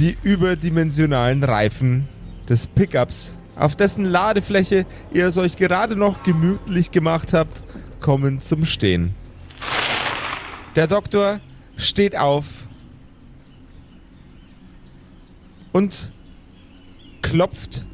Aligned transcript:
Die 0.00 0.16
überdimensionalen 0.22 1.44
Reifen 1.44 2.08
des 2.48 2.66
Pickups, 2.66 3.34
auf 3.54 3.76
dessen 3.76 4.06
Ladefläche 4.06 4.86
ihr 5.12 5.26
es 5.26 5.36
euch 5.36 5.58
gerade 5.58 5.94
noch 5.94 6.22
gemütlich 6.22 6.90
gemacht 6.90 7.34
habt, 7.34 7.62
kommen 8.00 8.40
zum 8.40 8.64
Stehen. 8.64 9.14
Der 10.74 10.86
Doktor 10.86 11.40
steht 11.76 12.16
auf 12.16 12.46
und 15.72 16.10
klopft 17.20 17.84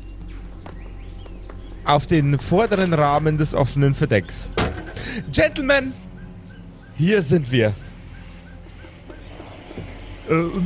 auf 1.84 2.07
den 2.07 2.38
vorderen 2.38 2.95
Rahmen 2.95 3.36
des 3.36 3.52
offenen 3.52 3.96
Verdecks. 3.96 4.48
Gentlemen, 5.32 5.93
hier 6.95 7.20
sind 7.20 7.50
wir. 7.50 7.75
Äh, 10.30 10.61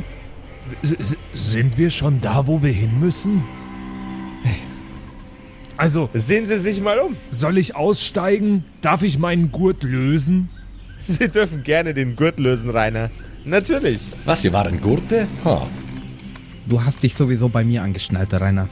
s- 0.83 1.17
sind 1.33 1.77
wir 1.77 1.89
schon 1.89 2.19
da, 2.21 2.47
wo 2.47 2.61
wir 2.63 2.71
hin 2.73 2.99
müssen? 2.99 3.43
Also, 5.77 6.09
Sehen 6.13 6.47
Sie 6.47 6.59
sich 6.59 6.81
mal 6.81 6.99
um. 6.99 7.15
soll 7.31 7.57
ich 7.57 7.75
aussteigen? 7.75 8.65
Darf 8.81 9.01
ich 9.01 9.17
meinen 9.17 9.51
Gurt 9.51 9.81
lösen? 9.83 10.49
Sie 10.99 11.27
dürfen 11.29 11.63
gerne 11.63 11.93
den 11.95 12.15
Gurt 12.15 12.39
lösen, 12.39 12.69
Rainer. 12.69 13.09
Natürlich. 13.45 14.01
Was, 14.25 14.43
ihr 14.43 14.53
waren 14.53 14.79
Gurte? 14.79 15.27
Ha. 15.43 15.65
Du 16.67 16.83
hast 16.83 17.01
dich 17.01 17.15
sowieso 17.15 17.49
bei 17.49 17.63
mir 17.63 17.81
angeschnallt, 17.81 18.31
Rainer. 18.39 18.69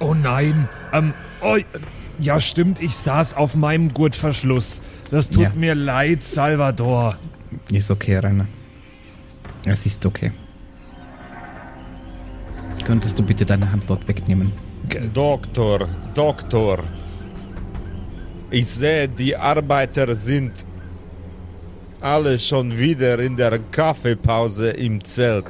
Oh 0.00 0.14
nein. 0.14 0.68
Ähm, 0.94 1.12
oh, 1.42 1.58
ja 2.18 2.40
stimmt, 2.40 2.80
ich 2.80 2.94
saß 2.96 3.34
auf 3.36 3.54
meinem 3.54 3.92
Gurtverschluss. 3.92 4.82
Das 5.10 5.28
tut 5.28 5.42
Ja. 5.42 5.52
mir 5.54 5.74
leid, 5.74 6.22
Salvador. 6.22 7.18
Ist 7.70 7.90
okay, 7.90 8.16
Rainer. 8.16 8.46
Es 9.66 9.84
ist 9.84 10.06
okay. 10.06 10.32
Könntest 12.88 13.18
du 13.18 13.22
bitte 13.22 13.44
deine 13.44 13.70
Hand 13.70 13.82
dort 13.86 14.08
wegnehmen? 14.08 14.50
Doktor, 15.12 15.90
Doktor. 16.14 16.82
Ich 18.50 18.66
sehe, 18.66 19.06
die 19.06 19.36
Arbeiter 19.36 20.14
sind 20.14 20.64
alle 22.00 22.38
schon 22.38 22.78
wieder 22.78 23.18
in 23.18 23.36
der 23.36 23.58
Kaffeepause 23.58 24.70
im 24.70 25.04
Zelt. 25.04 25.44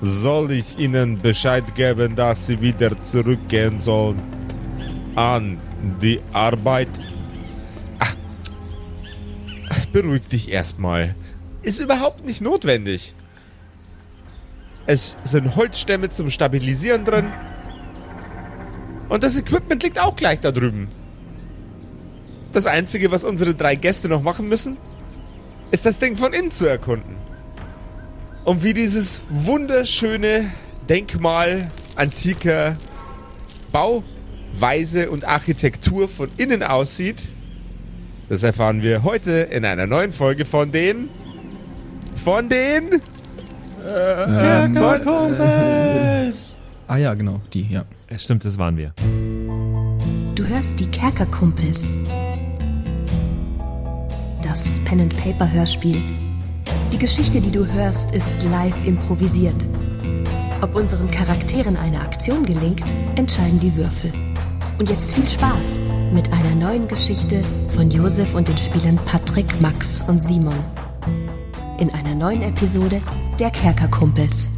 Soll 0.00 0.52
ich 0.52 0.78
ihnen 0.78 1.18
Bescheid 1.18 1.74
geben, 1.74 2.16
dass 2.16 2.46
sie 2.46 2.58
wieder 2.62 2.98
zurückgehen 2.98 3.76
sollen 3.76 4.22
an 5.14 5.58
die 6.00 6.20
Arbeit? 6.32 6.88
Ach, 7.98 8.16
beruhig 9.92 10.26
dich 10.26 10.50
erstmal. 10.50 11.14
Ist 11.60 11.80
überhaupt 11.80 12.24
nicht 12.24 12.40
notwendig. 12.40 13.12
Es 14.86 15.16
sind 15.24 15.56
Holzstämme 15.56 16.10
zum 16.10 16.30
Stabilisieren 16.30 17.04
drin. 17.04 17.26
Und 19.08 19.22
das 19.22 19.36
Equipment 19.36 19.82
liegt 19.82 19.98
auch 19.98 20.16
gleich 20.16 20.40
da 20.40 20.50
drüben. 20.50 20.88
Das 22.52 22.66
Einzige, 22.66 23.10
was 23.10 23.24
unsere 23.24 23.54
drei 23.54 23.76
Gäste 23.76 24.08
noch 24.08 24.22
machen 24.22 24.48
müssen, 24.48 24.76
ist 25.70 25.86
das 25.86 25.98
Ding 25.98 26.16
von 26.16 26.32
innen 26.32 26.50
zu 26.50 26.66
erkunden. 26.66 27.16
Und 28.44 28.64
wie 28.64 28.74
dieses 28.74 29.22
wunderschöne 29.28 30.50
Denkmal 30.88 31.70
antiker 31.94 32.76
Bauweise 33.70 35.10
und 35.10 35.24
Architektur 35.24 36.08
von 36.08 36.28
innen 36.36 36.62
aussieht, 36.62 37.28
das 38.28 38.42
erfahren 38.42 38.82
wir 38.82 39.02
heute 39.02 39.30
in 39.50 39.64
einer 39.64 39.86
neuen 39.86 40.12
Folge 40.12 40.44
von 40.44 40.72
den... 40.72 41.08
Von 42.24 42.48
den... 42.48 43.00
Ah 46.88 46.96
ja, 46.96 47.14
genau, 47.14 47.40
die, 47.52 47.66
ja. 47.68 47.84
Ja, 48.10 48.18
stimmt, 48.18 48.44
das 48.44 48.58
waren 48.58 48.76
wir. 48.76 48.92
Du 50.34 50.46
hörst 50.46 50.78
die 50.78 50.86
Kerkerkumpels. 50.86 51.80
Das 54.42 54.80
Pen 54.84 55.00
and 55.00 55.16
Paper 55.16 55.50
Hörspiel. 55.50 56.02
Die 56.92 56.98
Geschichte, 56.98 57.40
die 57.40 57.50
du 57.50 57.66
hörst, 57.66 58.12
ist 58.12 58.44
live 58.50 58.84
improvisiert. 58.84 59.68
Ob 60.60 60.74
unseren 60.74 61.10
Charakteren 61.10 61.76
eine 61.76 62.00
Aktion 62.00 62.44
gelingt, 62.44 62.84
entscheiden 63.16 63.58
die 63.58 63.74
Würfel. 63.76 64.12
Und 64.78 64.88
jetzt 64.88 65.14
viel 65.14 65.26
Spaß 65.26 65.78
mit 66.12 66.30
einer 66.32 66.54
neuen 66.54 66.86
Geschichte 66.88 67.42
von 67.68 67.90
Josef 67.90 68.34
und 68.34 68.48
den 68.48 68.58
Spielern 68.58 68.98
Patrick, 69.06 69.60
Max 69.60 70.02
und 70.06 70.22
Simon. 70.22 70.54
In 71.82 71.90
einer 71.90 72.14
neuen 72.14 72.42
Episode 72.42 73.00
der 73.40 73.50
Kerkerkumpels. 73.50 74.52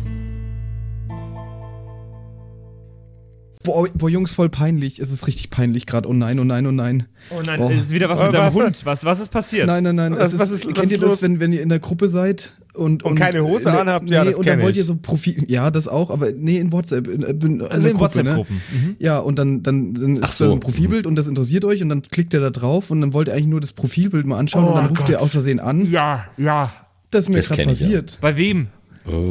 Boah, 3.62 3.88
boah, 3.94 4.10
Jungs, 4.10 4.34
voll 4.34 4.50
peinlich. 4.50 4.98
Es 4.98 5.10
ist 5.10 5.26
richtig 5.26 5.48
peinlich 5.48 5.86
gerade. 5.86 6.06
Oh 6.06 6.12
nein, 6.12 6.38
oh 6.38 6.44
nein, 6.44 6.66
oh 6.66 6.70
nein. 6.70 7.04
Oh 7.30 7.40
nein, 7.42 7.62
es 7.72 7.84
ist 7.84 7.90
wieder 7.92 8.10
was 8.10 8.20
mit 8.20 8.34
deinem 8.34 8.52
warte. 8.54 8.66
Hund. 8.66 8.80
Was, 8.84 9.06
was 9.06 9.20
ist 9.20 9.30
passiert? 9.30 9.68
Nein, 9.68 9.84
nein, 9.84 9.96
nein. 9.96 10.12
Was- 10.18 10.34
es 10.34 10.38
was 10.38 10.50
ist, 10.50 10.64
ist- 10.64 10.66
was 10.66 10.74
kennt 10.74 10.90
ihr 10.90 10.98
ist 10.98 11.02
das, 11.02 11.08
los? 11.12 11.22
wenn, 11.22 11.40
wenn 11.40 11.54
ihr 11.54 11.62
in 11.62 11.70
der 11.70 11.78
Gruppe 11.78 12.08
seid 12.08 12.52
und, 12.74 13.02
Und 13.04 13.14
keine 13.14 13.42
Hose 13.42 13.68
in 13.70 13.72
der- 13.72 13.80
anhabt? 13.80 14.10
Ja, 14.10 14.22
nee, 14.24 14.30
das 14.32 14.38
und 14.38 14.46
dann 14.46 14.60
wollt 14.60 14.72
ich. 14.72 14.78
ihr 14.80 14.84
so 14.84 14.96
Profil, 14.96 15.44
ja, 15.48 15.70
das 15.70 15.88
auch, 15.88 16.10
aber 16.10 16.30
nee, 16.32 16.58
in 16.58 16.72
WhatsApp, 16.72 17.06
in, 17.06 17.22
in, 17.22 17.40
in 17.40 17.62
also 17.62 17.80
der 17.84 17.90
in 17.92 17.96
Gruppe, 17.96 18.22
ne? 18.22 18.36
WhatsApp-Gruppen. 18.36 18.56
Mhm. 18.70 18.96
Ja, 18.98 19.18
und 19.20 19.38
dann, 19.38 19.62
dann, 19.62 19.94
dann 19.94 20.16
ist 20.18 20.36
so, 20.36 20.44
da 20.44 20.50
so 20.50 20.52
ein 20.56 20.60
Profilbild 20.60 21.06
und 21.06 21.16
das 21.16 21.26
interessiert 21.26 21.64
euch 21.64 21.80
und 21.80 21.88
dann 21.88 22.02
klickt 22.02 22.34
ihr 22.34 22.40
da 22.40 22.50
drauf 22.50 22.90
und 22.90 23.00
dann 23.00 23.14
wollt 23.14 23.28
ihr 23.28 23.32
eigentlich 23.32 23.46
nur 23.46 23.62
das 23.62 23.72
Profilbild 23.72 24.26
mal 24.26 24.36
anschauen 24.38 24.64
Oh 24.66 24.68
und 24.72 24.74
dann 24.76 24.86
ruft 24.88 25.08
ihr 25.08 25.14
Gott. 25.14 25.24
aus 25.24 25.30
Versehen 25.30 25.60
an. 25.60 25.90
Ja, 25.90 26.26
ja. 26.36 26.70
Das 27.14 27.26
ist 27.28 27.34
mir 27.34 27.40
gerade 27.40 27.62
ich, 27.62 27.80
ja. 27.80 27.86
passiert. 27.86 28.18
Bei 28.20 28.36
wem? 28.36 28.68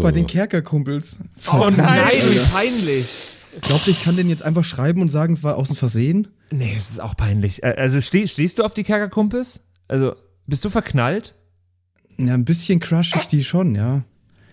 Bei 0.01 0.11
den 0.11 0.27
Kerkerkumpels. 0.27 1.17
Oh 1.51 1.69
nein, 1.75 1.79
Alter. 1.79 2.15
wie 2.15 2.53
peinlich. 2.53 3.45
Glaubt 3.61 3.87
ihr, 3.87 3.91
ich 3.91 4.03
kann 4.03 4.15
den 4.15 4.29
jetzt 4.29 4.43
einfach 4.43 4.65
schreiben 4.65 5.01
und 5.01 5.09
sagen, 5.11 5.33
es 5.33 5.43
war 5.43 5.57
aus 5.57 5.67
dem 5.67 5.75
Versehen? 5.75 6.27
Nee, 6.51 6.73
es 6.77 6.89
ist 6.91 7.01
auch 7.01 7.15
peinlich. 7.15 7.63
Also 7.63 7.99
steh, 8.01 8.27
stehst 8.27 8.59
du 8.59 8.63
auf 8.63 8.73
die 8.73 8.83
Kerkerkumpels? 8.83 9.61
Also, 9.87 10.15
bist 10.47 10.63
du 10.65 10.69
verknallt? 10.69 11.33
Ja, 12.17 12.33
ein 12.35 12.45
bisschen 12.45 12.79
crush 12.79 13.13
ich 13.15 13.25
die 13.27 13.43
schon, 13.43 13.75
ja. 13.75 14.03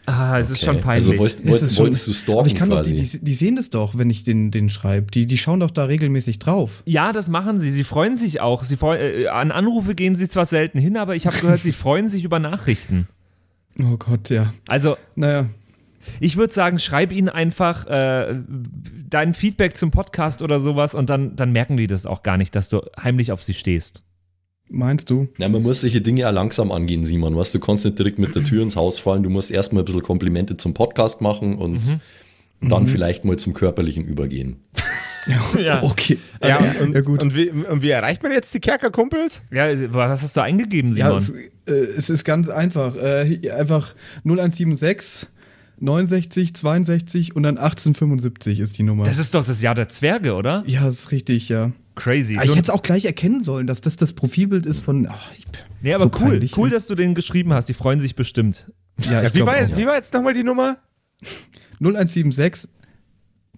Ah, 0.07 0.39
es 0.39 0.51
ist 0.51 0.63
Okay. 0.63 0.67
schon 0.67 0.81
peinlich. 0.81 1.07
Also 1.09 1.19
wolltest, 1.19 1.41
Ist 1.41 1.51
wollt, 1.51 1.63
es 1.63 1.75
schon- 1.75 1.83
wolltest 1.85 2.09
du 2.09 2.13
stalken 2.15 2.39
Aber 2.41 2.47
ich 2.49 2.55
kann 2.55 2.71
doch, 2.71 2.77
quasi? 2.79 2.95
die, 2.95 3.03
die, 3.07 3.25
die 3.25 3.35
sehen 3.35 3.57
das 3.57 3.69
doch, 3.71 3.97
wenn 3.99 4.09
ich 4.11 4.25
den, 4.25 4.51
den 4.51 4.69
schreibe. 4.71 5.11
Die, 5.11 5.27
die 5.27 5.39
schauen 5.39 5.61
doch 5.61 5.71
da 5.71 5.85
regelmäßig 5.85 6.39
drauf. 6.39 6.83
ja, 6.87 7.13
das 7.13 7.29
machen 7.29 7.61
sie. 7.61 7.71
Sie 7.71 7.85
freuen 7.85 8.17
sich 8.17 8.41
auch. 8.41 8.65
Sie 8.65 8.77
freu 8.77 8.97
äh, 8.97 9.29
an 9.29 9.53
Anrufe 9.53 9.95
gehen 9.95 10.15
sie 10.15 10.29
zwar 10.29 10.47
selten 10.47 10.79
hin, 10.79 10.97
aber 10.97 11.15
ich 11.15 11.27
habe 11.27 11.37
gehört, 11.39 11.61
sie 11.61 11.73
freuen 11.73 12.09
sich 12.09 12.25
über 12.25 12.39
Nachrichten. 12.39 13.07
Oh 13.83 13.97
Gott, 13.97 14.31
ja. 14.31 14.53
Also, 14.69 14.97
Naja, 15.15 15.47
ich 16.19 16.37
würde 16.37 16.53
sagen, 16.53 16.79
schreib 16.79 17.13
ihnen 17.13 17.29
einfach 17.29 17.87
äh, 17.87 18.37
dein 19.09 19.35
Feedback 19.35 19.77
zum 19.77 19.91
Podcast 19.91 20.43
oder 20.43 20.59
sowas 20.59 20.95
und 20.95 21.11
dann, 21.11 21.37
dann 21.37 21.53
merken 21.53 21.77
die 21.77 21.87
das 21.87 22.07
auch 22.07 22.23
gar 22.23 22.37
nicht, 22.37 22.55
dass 22.57 22.69
du 22.69 22.81
heimlich 23.01 23.33
auf 23.33 23.43
sie 23.43 23.55
stehst. 23.55 24.03
meinst 24.69 25.11
du? 25.11 25.29
Ja, 25.39 25.49
man 25.49 25.63
muss 25.63 25.83
solche 25.83 26.01
Dinge 26.01 26.23
ja 26.23 26.31
langsam 26.31 26.73
angehen, 26.73 27.05
Simon. 27.05 27.37
Was, 27.37 27.53
du 27.53 27.61
kannst 27.61 27.85
nicht 27.85 27.99
direkt 27.99 28.19
mit 28.19 28.35
der 28.35 28.45
Tür 28.45 28.63
ins 28.63 28.77
Haus 28.77 28.99
fallen. 28.99 29.23
Du 29.23 29.31
musst 29.31 29.51
erstmal 29.51 29.83
ein 29.83 29.87
bisschen 29.87 30.03
Komplimente 30.03 30.57
zum 30.57 30.75
Podcast 30.75 31.21
machen 31.21 31.57
und 31.59 31.75
Mhm. 32.63 32.69
dann 32.69 32.87
vielleicht 32.89 33.25
mal 33.25 33.37
zum 33.37 33.53
Körperlichen 33.55 34.05
übergehen. 34.05 34.57
Ja. 35.59 35.83
Okay. 35.83 36.19
Ja, 36.43 36.59
Also, 36.59 36.85
und, 36.85 36.95
ja 36.95 37.01
gut. 37.03 37.23
Und, 37.23 37.35
wie, 37.35 37.51
und 37.51 37.83
wie 37.83 37.91
erreicht 37.91 38.23
man 38.23 38.33
jetzt 38.33 38.53
die 38.55 38.61
Kerkerkumpels? 38.61 39.43
ja, 39.51 39.67
was 39.93 40.23
hast 40.23 40.37
du 40.37 40.41
eingegeben, 40.43 40.97
ja, 40.97 41.19
Simon? 41.21 41.47
es, 41.67 41.73
äh, 41.73 41.99
es 41.99 42.11
ist 42.11 42.25
ganz 42.25 42.49
einfach. 42.49 42.97
Äh, 42.97 43.51
einfach 43.53 43.95
0176 44.25 45.29
69 45.83 46.55
62 46.55 47.37
und 47.37 47.43
dann 47.43 47.57
1875 47.57 48.59
ist 48.61 48.77
die 48.79 48.83
Nummer. 48.83 49.05
das 49.05 49.19
ist 49.19 49.35
doch 49.35 49.45
das 49.45 49.63
Jahr 49.63 49.75
der 49.75 49.89
Zwerge, 49.89 50.35
oder? 50.35 50.63
ja, 50.67 50.85
das 50.85 50.95
ist 50.95 51.11
richtig, 51.13 51.49
ja. 51.49 51.73
Crazy. 51.97 52.37
Ah, 52.39 52.45
So 52.45 52.53
ich 52.53 52.57
hätte 52.59 52.71
es 52.71 52.75
auch 52.75 52.83
gleich 52.83 53.05
erkennen 53.05 53.45
sollen, 53.45 53.67
dass 53.67 53.81
das 53.81 53.97
das 53.97 54.13
Profilbild 54.13 54.65
ist 54.67 54.81
von. 54.81 55.07
ach, 55.11 55.31
ich, 55.37 55.47
nee, 55.83 55.93
aber 55.93 56.05
so 56.05 56.11
cool. 56.21 56.31
peinlich, 56.33 56.57
cool, 56.57 56.69
ne? 56.69 56.75
dass 56.75 56.87
du 56.87 56.95
den 56.95 57.15
geschrieben 57.15 57.53
hast. 57.53 57.69
Die 57.69 57.75
freuen 57.75 57.99
sich 58.01 58.15
bestimmt. 58.15 58.71
Ja, 59.01 59.23
Ja, 59.23 59.29
ich 59.29 59.35
wie, 59.35 59.45
war, 59.45 59.55
auch. 59.57 59.77
wie 59.77 59.87
war 59.87 59.97
jetzt 59.97 60.13
nochmal 60.15 60.35
die 60.35 60.43
Nummer? 60.45 60.77
0176 61.81 62.71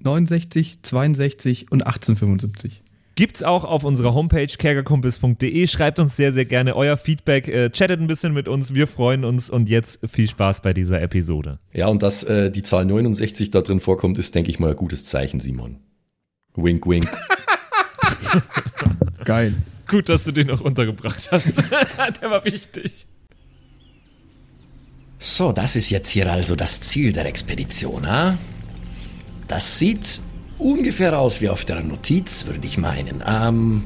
69 0.05 0.83
62 0.83 1.71
und 1.71 1.87
1875. 1.87 2.83
Gibt's 3.15 3.43
auch 3.43 3.65
auf 3.65 3.85
unserer 3.85 4.15
Homepage 4.15 4.47
kerkerkumpels.de. 4.47 5.67
Schreibt 5.67 5.99
uns 5.99 6.17
sehr, 6.17 6.33
sehr 6.33 6.47
gerne 6.47 6.75
euer 6.75 6.97
Feedback. 6.97 7.47
Äh, 7.47 7.71
chattet 7.71 8.01
ein 8.01 8.07
bisschen 8.07 8.33
mit 8.33 8.49
uns. 8.49 8.73
Wir 8.73 8.87
freuen 8.87 9.25
uns. 9.25 9.51
Und 9.51 9.69
jetzt 9.69 10.01
viel 10.11 10.29
Spaß 10.29 10.63
bei 10.63 10.73
dieser 10.73 11.03
Episode. 11.03 11.59
Ja, 11.75 11.89
und 11.89 12.03
dass 12.03 12.25
äh, 12.25 12.51
die 12.51 12.63
Zahl 12.63 12.87
69 12.87 13.51
da 13.51 13.61
drin 13.61 13.81
vorkommt, 13.81 14.17
ist, 14.17 14.35
denke 14.35 14.51
ich 14.51 14.59
mal, 14.59 14.71
ein 14.71 14.77
gutes 14.77 15.05
Zeichen, 15.05 15.41
Simon. 15.41 15.81
Wink, 16.55 16.87
wink. 16.87 17.07
Geil. 19.25 19.55
Gut, 19.89 20.09
dass 20.09 20.25
du 20.25 20.33
den 20.33 20.47
noch 20.47 20.63
untergebracht 20.63 21.31
hast. 21.31 21.59
Der 22.23 22.31
war 22.31 22.45
wichtig. 22.47 23.07
So, 25.19 25.53
das 25.53 25.77
ist 25.77 25.91
jetzt 25.91 26.09
hier 26.09 26.33
also 26.33 26.57
das 26.57 26.81
Ziel 26.81 27.13
der 27.13 27.27
Expedition, 27.27 28.11
ha? 28.11 28.39
Das 29.53 29.79
sieht 29.79 30.23
ungefähr 30.59 31.19
aus 31.19 31.43
wie 31.43 31.51
auf 31.51 31.67
der 31.67 31.83
Notiz, 31.83 32.47
würde 32.47 32.67
ich 32.67 32.79
meinen. 32.79 33.23
Ähm, 33.27 33.85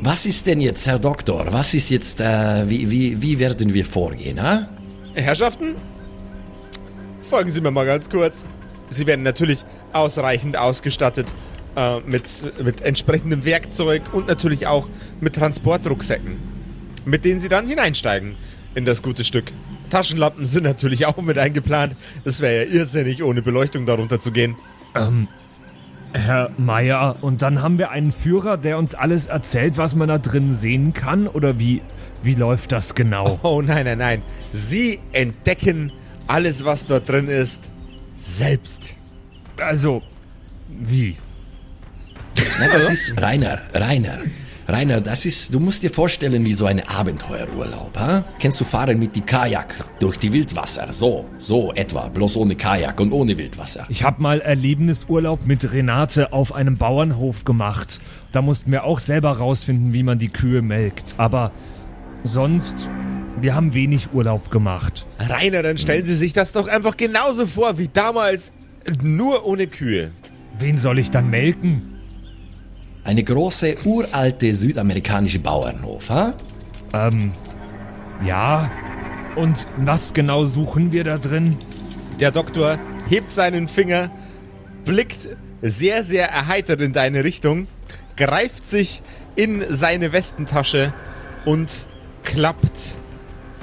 was 0.00 0.26
ist 0.26 0.46
denn 0.46 0.60
jetzt, 0.60 0.86
Herr 0.86 0.98
Doktor? 0.98 1.46
Was 1.50 1.72
ist 1.72 1.88
jetzt, 1.88 2.20
äh, 2.20 2.68
wie, 2.68 2.90
wie, 2.90 3.22
wie 3.22 3.38
werden 3.38 3.72
wir 3.72 3.86
vorgehen, 3.86 4.42
ha? 4.42 4.68
Herrschaften, 5.14 5.76
folgen 7.22 7.50
Sie 7.50 7.62
mir 7.62 7.70
mal 7.70 7.86
ganz 7.86 8.10
kurz. 8.10 8.44
Sie 8.90 9.06
werden 9.06 9.22
natürlich 9.22 9.64
ausreichend 9.94 10.58
ausgestattet 10.58 11.32
äh, 11.76 12.00
mit, 12.00 12.24
mit 12.62 12.82
entsprechendem 12.82 13.46
Werkzeug 13.46 14.02
und 14.12 14.28
natürlich 14.28 14.66
auch 14.66 14.90
mit 15.22 15.36
Transportrucksäcken, 15.36 16.36
mit 17.06 17.24
denen 17.24 17.40
Sie 17.40 17.48
dann 17.48 17.66
hineinsteigen 17.66 18.36
in 18.74 18.84
das 18.84 19.02
gute 19.02 19.24
Stück. 19.24 19.52
Taschenlampen 19.90 20.46
sind 20.46 20.64
natürlich 20.64 21.06
auch 21.06 21.16
mit 21.18 21.38
eingeplant. 21.38 21.96
Es 22.24 22.40
wäre 22.40 22.64
ja 22.64 22.72
irrsinnig, 22.72 23.22
ohne 23.22 23.42
Beleuchtung 23.42 23.86
darunter 23.86 24.20
zu 24.20 24.32
gehen. 24.32 24.56
Ähm, 24.94 25.28
Herr 26.12 26.50
Meier, 26.56 27.16
und 27.20 27.42
dann 27.42 27.62
haben 27.62 27.78
wir 27.78 27.90
einen 27.90 28.12
Führer, 28.12 28.56
der 28.56 28.78
uns 28.78 28.94
alles 28.94 29.26
erzählt, 29.26 29.76
was 29.76 29.94
man 29.94 30.08
da 30.08 30.18
drin 30.18 30.54
sehen 30.54 30.92
kann? 30.92 31.28
Oder 31.28 31.58
wie, 31.58 31.82
wie 32.22 32.34
läuft 32.34 32.72
das 32.72 32.94
genau? 32.94 33.38
Oh 33.44 33.62
nein, 33.62 33.84
nein, 33.84 33.98
nein. 33.98 34.22
Sie 34.52 34.98
entdecken 35.12 35.92
alles, 36.26 36.64
was 36.64 36.86
dort 36.86 37.08
drin 37.08 37.28
ist, 37.28 37.70
selbst. 38.14 38.94
Also, 39.58 40.02
wie? 40.68 41.16
Na, 42.58 42.68
das 42.72 42.90
ist 42.90 43.20
Rainer, 43.20 43.60
Rainer. 43.74 44.18
Rainer, 44.72 45.00
das 45.00 45.26
ist, 45.26 45.52
du 45.52 45.58
musst 45.58 45.82
dir 45.82 45.90
vorstellen 45.90 46.44
wie 46.44 46.52
so 46.52 46.66
ein 46.66 46.86
Abenteuerurlaub, 46.86 47.98
ha? 47.98 48.24
Kennst 48.38 48.60
du 48.60 48.64
fahren 48.64 49.00
mit 49.00 49.16
die 49.16 49.20
Kajak 49.20 49.74
durch 49.98 50.16
die 50.16 50.32
Wildwasser? 50.32 50.92
So, 50.92 51.24
so 51.38 51.72
etwa, 51.72 52.06
bloß 52.06 52.36
ohne 52.36 52.54
Kajak 52.54 53.00
und 53.00 53.10
ohne 53.10 53.36
Wildwasser. 53.36 53.86
Ich 53.88 54.04
habe 54.04 54.22
mal 54.22 54.40
Erlebnisurlaub 54.40 55.44
mit 55.44 55.72
Renate 55.72 56.32
auf 56.32 56.54
einem 56.54 56.76
Bauernhof 56.76 57.44
gemacht. 57.44 58.00
Da 58.30 58.42
mussten 58.42 58.70
wir 58.70 58.84
auch 58.84 59.00
selber 59.00 59.32
rausfinden, 59.32 59.92
wie 59.92 60.04
man 60.04 60.20
die 60.20 60.28
Kühe 60.28 60.62
melkt. 60.62 61.14
Aber 61.18 61.50
sonst, 62.22 62.88
wir 63.40 63.56
haben 63.56 63.74
wenig 63.74 64.12
Urlaub 64.12 64.52
gemacht. 64.52 65.04
Rainer, 65.18 65.64
dann 65.64 65.78
stellen 65.78 66.04
Sie 66.04 66.14
sich 66.14 66.32
das 66.32 66.52
doch 66.52 66.68
einfach 66.68 66.96
genauso 66.96 67.46
vor 67.46 67.76
wie 67.78 67.88
damals, 67.88 68.52
nur 69.02 69.44
ohne 69.44 69.66
Kühe. 69.66 70.12
Wen 70.60 70.78
soll 70.78 71.00
ich 71.00 71.10
dann 71.10 71.28
melken? 71.28 71.99
Eine 73.02 73.24
große, 73.24 73.76
uralte 73.84 74.52
südamerikanische 74.52 75.38
Bauernhof, 75.38 76.10
ha? 76.10 76.34
Ähm, 76.92 77.32
ja. 78.24 78.70
Und 79.36 79.66
was 79.78 80.12
genau 80.12 80.44
suchen 80.44 80.92
wir 80.92 81.04
da 81.04 81.16
drin? 81.16 81.56
Der 82.18 82.30
Doktor 82.30 82.78
hebt 83.08 83.32
seinen 83.32 83.68
Finger, 83.68 84.10
blickt 84.84 85.28
sehr, 85.62 86.04
sehr 86.04 86.28
erheitert 86.28 86.80
in 86.80 86.92
deine 86.92 87.24
Richtung, 87.24 87.66
greift 88.16 88.66
sich 88.66 89.02
in 89.36 89.64
seine 89.70 90.12
Westentasche 90.12 90.92
und 91.46 91.88
klappt 92.22 92.96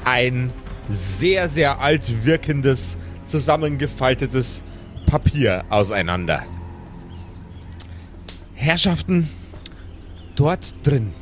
ein 0.03 0.51
sehr, 0.89 1.47
sehr 1.47 1.79
alt 1.79 2.25
wirkendes, 2.25 2.97
zusammengefaltetes 3.27 4.63
Papier 5.05 5.65
auseinander. 5.69 6.43
Herrschaften, 8.67 9.29
dort 10.35 10.75
drin 10.83 11.13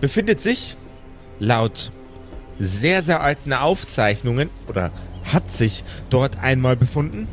befindet 0.00 0.40
sich 0.40 0.76
laut 1.40 1.90
sehr, 2.60 3.02
sehr 3.02 3.20
alten 3.20 3.52
Aufzeichnungen 3.52 4.48
oder 4.68 4.92
hat 5.24 5.50
sich 5.50 5.82
dort 6.08 6.38
einmal 6.38 6.76
befunden 6.76 7.26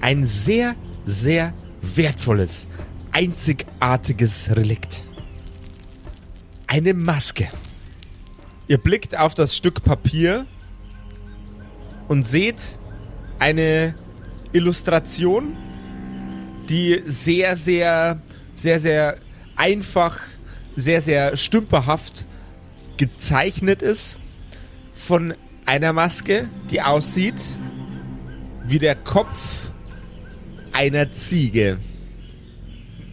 ein 0.00 0.24
sehr, 0.24 0.74
sehr 1.06 1.54
wertvolles, 1.82 2.66
einzigartiges 3.12 4.50
Relikt. 4.50 5.04
Eine 6.66 6.94
Maske. 6.94 7.48
Ihr 8.66 8.78
blickt 8.78 9.16
auf 9.16 9.34
das 9.34 9.56
Stück 9.56 9.84
Papier 9.84 10.46
und 12.08 12.24
seht 12.24 12.56
eine 13.38 13.94
Illustration, 14.52 15.56
die 16.68 17.02
sehr, 17.06 17.56
sehr, 17.56 18.18
sehr, 18.54 18.78
sehr 18.78 19.16
einfach, 19.56 20.20
sehr, 20.76 21.00
sehr 21.00 21.36
stümperhaft 21.36 22.26
gezeichnet 22.96 23.82
ist 23.82 24.18
von 24.94 25.34
einer 25.66 25.92
Maske, 25.92 26.48
die 26.70 26.80
aussieht 26.82 27.34
wie 28.66 28.78
der 28.78 28.94
Kopf 28.94 29.68
einer 30.72 31.12
Ziege. 31.12 31.78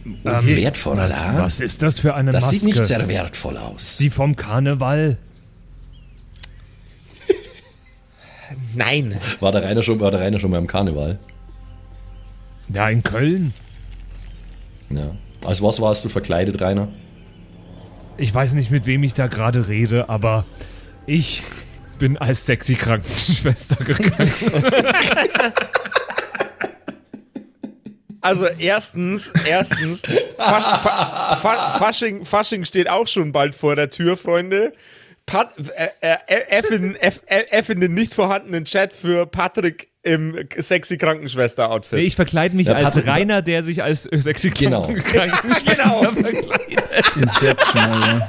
Ähm, 0.04 0.46
Wertvoll, 0.46 0.96
was, 0.96 1.10
was 1.20 1.60
ist 1.60 1.82
das 1.82 2.00
für 2.00 2.14
eine 2.14 2.32
Das 2.32 2.44
Maske? 2.44 2.58
sieht 2.58 2.64
nicht 2.68 2.84
sehr 2.84 3.06
wertvoll 3.08 3.56
aus. 3.56 3.96
Die 3.98 4.10
vom 4.10 4.34
Karneval? 4.34 5.18
Nein, 8.74 9.18
War 9.40 9.52
der 9.52 9.62
Rainer 9.62 9.82
schon, 9.82 10.00
war 10.00 10.10
der 10.10 10.20
Rainer 10.20 10.38
schon 10.38 10.50
mal 10.50 10.58
im 10.58 10.66
Karneval? 10.66 11.18
Ja, 12.74 12.88
in 12.88 13.02
Köln. 13.02 13.54
Ja. 14.90 15.14
Als 15.44 15.62
was 15.62 15.80
warst 15.80 16.04
du 16.04 16.08
verkleidet, 16.08 16.60
Rainer? 16.60 16.88
Ich 18.16 18.32
weiß 18.32 18.54
nicht, 18.54 18.70
mit 18.70 18.86
wem 18.86 19.02
ich 19.02 19.14
da 19.14 19.26
gerade 19.26 19.68
rede, 19.68 20.08
aber 20.08 20.44
ich 21.06 21.42
bin 21.98 22.16
als 22.18 22.46
sexy 22.46 22.74
Krankenschwester 22.74 23.76
gegangen. 23.84 24.32
Also 28.24 28.46
erstens, 28.46 29.32
erstens, 29.48 30.00
Fasch, 30.38 30.80
Fa, 30.80 31.36
Fa, 31.36 31.76
Fasching, 31.76 32.24
Fasching 32.24 32.64
steht 32.64 32.88
auch 32.88 33.08
schon 33.08 33.32
bald 33.32 33.52
vor 33.52 33.74
der 33.74 33.90
Tür, 33.90 34.16
Freunde. 34.16 34.72
Pat, 35.26 35.52
äh, 35.76 35.88
äh, 36.00 36.16
F, 36.48 36.70
in, 36.70 36.94
F, 36.94 37.20
F 37.26 37.68
in 37.68 37.80
den 37.80 37.94
nicht 37.94 38.14
vorhandenen 38.14 38.64
Chat 38.64 38.92
für 38.92 39.26
Patrick 39.26 39.91
im 40.02 40.36
sexy 40.56 40.96
Krankenschwester-Outfit. 40.96 41.98
Nee, 41.98 42.04
ich 42.04 42.16
verkleide 42.16 42.56
mich 42.56 42.66
Ja, 42.66 42.74
als 42.74 43.06
Rainer, 43.06 43.40
der 43.42 43.62
sich 43.62 43.82
als 43.82 44.06
äh, 44.06 44.18
sexy 44.18 44.50
Genau. 44.50 44.82
Krankenschwester 44.82 46.12
verkleidet. 46.12 47.16
Inception. 47.16 48.22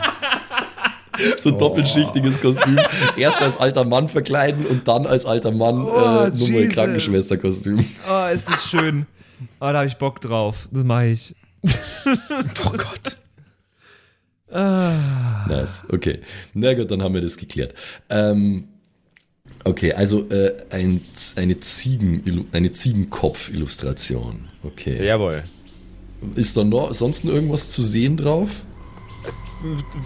So 1.37 1.49
ein 1.49 1.59
doppelschichtiges 1.59 2.41
Kostüm. 2.41 2.79
Erst 3.17 3.39
als 3.41 3.57
alter 3.57 3.85
Mann 3.85 4.09
verkleiden 4.09 4.65
und 4.65 4.87
dann 4.87 5.05
als 5.05 5.25
alter 5.25 5.51
Mann 5.51 5.81
Oh, 5.83 6.25
äh, 6.25 6.29
Nummer 6.29 6.59
Jesus. 6.59 6.73
Krankenschwesterkostüm. 6.73 7.85
Oh, 8.09 8.33
ist 8.33 8.49
das 8.51 8.67
schön. 8.69 9.05
Oh, 9.59 9.65
da 9.65 9.73
habe 9.75 9.87
ich 9.87 9.97
Bock 9.97 10.21
drauf. 10.21 10.67
Das 10.71 10.83
mache 10.83 11.07
ich. 11.07 11.35
Oh 12.65 12.71
Gott. 12.71 13.17
Nice, 15.47 15.85
okay. 15.89 16.21
Na 16.53 16.73
gut, 16.73 16.91
dann 16.91 17.01
haben 17.01 17.13
wir 17.13 17.21
das 17.21 17.37
geklärt. 17.37 17.73
Ähm, 18.09 18.67
okay, 19.63 19.94
also 19.94 20.30
äh, 20.30 20.56
ein, 20.69 21.01
eine, 21.36 21.60
Ziegen, 21.60 22.48
eine 22.51 22.74
Ziegenkopf-Illustration. 22.74 24.50
Okay. 24.63 25.05
Jawohl. 25.05 25.43
Ist 26.36 26.55
da 26.55 26.63
noch 26.63 26.93
sonst 26.93 27.25
noch 27.25 27.34
irgendwas 27.34 27.72
zu 27.72 27.84
sehen 27.84 28.17
drauf? 28.17 28.50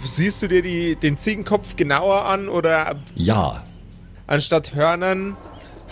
Siehst 0.05 0.41
du 0.43 0.47
dir 0.47 0.61
die, 0.61 0.95
den 0.95 1.17
Ziegenkopf 1.17 1.75
genauer 1.75 2.25
an 2.25 2.47
oder 2.49 2.99
Ja. 3.15 3.65
anstatt 4.27 4.75
Hörnern 4.75 5.35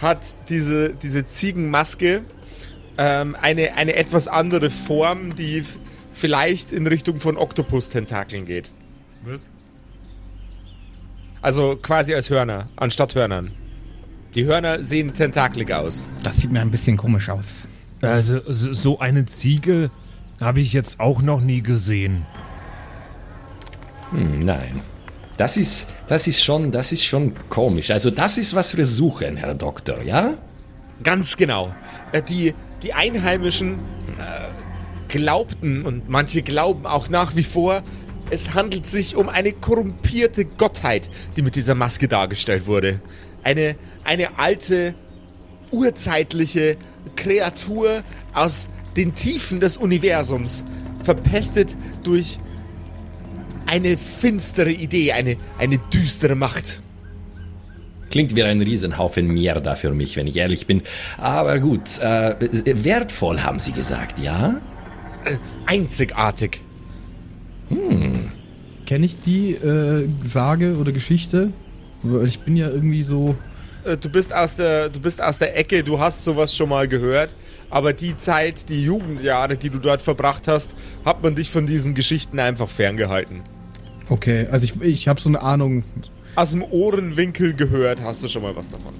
hat 0.02 0.20
diese, 0.50 0.94
diese 0.94 1.26
Ziegenmaske 1.26 2.22
ähm, 2.98 3.36
eine, 3.42 3.74
eine 3.76 3.96
etwas 3.96 4.28
andere 4.28 4.70
Form, 4.70 5.36
die 5.36 5.64
vielleicht 6.12 6.72
in 6.72 6.86
Richtung 6.88 7.20
von 7.20 7.38
Oktopus-Tentakeln 7.38 8.46
geht. 8.46 8.70
Was? 9.24 9.50
Also 11.46 11.76
quasi 11.80 12.16
als 12.16 12.32
Hörner, 12.32 12.70
anstatt 12.76 13.14
Hörnern. 13.14 13.52
Die 14.34 14.46
Hörner 14.46 14.84
sehen 14.84 15.14
tentakelig 15.14 15.72
aus. 15.72 16.10
Das 16.24 16.38
sieht 16.38 16.52
mir 16.52 16.60
ein 16.60 16.72
bisschen 16.72 16.98
komisch 16.98 17.30
aus. 17.30 17.46
Also, 18.02 18.42
so 18.48 18.98
eine 18.98 19.28
Ziege 19.28 19.92
habe 20.42 20.60
ich 20.60 20.74
jetzt 20.74 21.00
auch 21.00 21.22
noch 21.22 21.42
nie 21.42 21.62
gesehen. 21.62 22.26
Hm, 24.10 24.40
nein. 24.40 24.82
Das 25.38 25.56
ist, 25.56 25.88
das 26.08 26.26
ist 26.26 26.44
schon, 26.44 26.72
das 26.72 26.92
ist 26.92 27.06
schon 27.06 27.34
komisch. 27.48 27.92
Also 27.92 28.10
das 28.10 28.40
ist, 28.40 28.56
was 28.56 28.76
wir 28.76 28.88
suchen, 28.88 29.38
Herr 29.38 29.54
Doktor, 29.54 30.02
ja? 30.02 30.34
Ganz 31.04 31.38
genau. 31.38 31.76
Äh, 32.12 32.24
Die, 32.24 32.56
die 32.82 32.94
Einheimischen 32.94 33.76
äh, 34.18 35.10
glaubten 35.10 35.86
und 35.86 36.10
manche 36.10 36.42
glauben 36.42 36.88
auch 36.88 37.08
nach 37.10 37.36
wie 37.36 37.44
vor, 37.44 37.84
es 38.30 38.54
handelt 38.54 38.88
sich 38.88 39.16
um 39.16 39.30
eine 39.30 39.54
korrumpierte 39.54 40.46
Gottheit, 40.46 41.10
die 41.36 41.42
mit 41.42 41.56
dieser 41.56 41.76
Maske 41.76 42.08
dargestellt 42.08 42.68
wurde. 42.68 43.00
Eine, 43.44 43.76
eine 44.04 44.40
alte, 44.40 44.96
urzeitliche 45.72 46.78
Kreatur 47.16 48.04
aus 48.34 48.68
den 48.96 49.14
Tiefen 49.14 49.60
des 49.60 49.78
Universums, 49.78 50.64
verpestet 51.04 51.76
durch 52.04 52.40
eine 53.68 53.98
finstere 53.98 54.72
Idee, 54.72 55.12
eine, 55.12 55.38
eine 55.58 55.78
düstere 55.78 56.36
Macht. 56.36 56.82
Klingt 58.10 58.36
wie 58.36 58.44
ein 58.44 58.62
Riesenhaufen 58.62 59.28
Mierda 59.28 59.76
für 59.76 59.92
mich, 59.92 60.16
wenn 60.16 60.28
ich 60.28 60.38
ehrlich 60.38 60.68
bin. 60.68 60.82
Aber 61.18 61.60
gut, 61.60 62.00
äh, 62.00 62.36
wertvoll 62.84 63.42
haben 63.42 63.60
Sie 63.60 63.74
gesagt, 63.74 64.20
ja? 64.20 64.62
Einzigartig. 65.66 66.62
Kenne 68.86 69.06
ich 69.06 69.18
die 69.22 69.52
äh, 69.54 70.08
Sage 70.24 70.78
oder 70.78 70.92
Geschichte? 70.92 71.52
Weil 72.04 72.28
ich 72.28 72.40
bin 72.40 72.56
ja 72.56 72.70
irgendwie 72.70 73.04
so 73.04 73.36
äh, 73.86 73.98
du 73.98 74.10
bist 74.10 74.34
aus 74.34 74.56
der, 74.56 74.90
du 74.90 75.00
bist 75.00 75.22
aus 75.22 75.38
der 75.38 75.58
Ecke, 75.58 75.84
du 75.84 76.00
hast 76.00 76.24
sowas 76.24 76.56
schon 76.56 76.70
mal 76.70 76.88
gehört, 76.88 77.34
aber 77.70 77.94
die 77.94 78.18
Zeit, 78.18 78.68
die 78.70 78.84
Jugendjahre, 78.84 79.58
die 79.58 79.70
du 79.70 79.80
dort 79.80 80.02
verbracht 80.02 80.48
hast, 80.48 80.72
hat 81.06 81.24
man 81.24 81.36
dich 81.36 81.50
von 81.50 81.66
diesen 81.66 81.94
Geschichten 81.94 82.40
einfach 82.40 82.70
ferngehalten. 82.70 83.42
Okay, 84.10 84.48
also 84.52 84.66
ich, 84.66 84.82
ich 84.82 85.08
habe 85.08 85.22
so 85.22 85.30
eine 85.30 85.42
Ahnung. 85.42 85.84
Aus 86.36 86.52
dem 86.52 86.64
Ohrenwinkel 86.64 87.54
gehört, 87.54 88.04
hast 88.04 88.24
du 88.24 88.28
schon 88.28 88.42
mal 88.42 88.56
was 88.56 88.70
davon. 88.70 88.94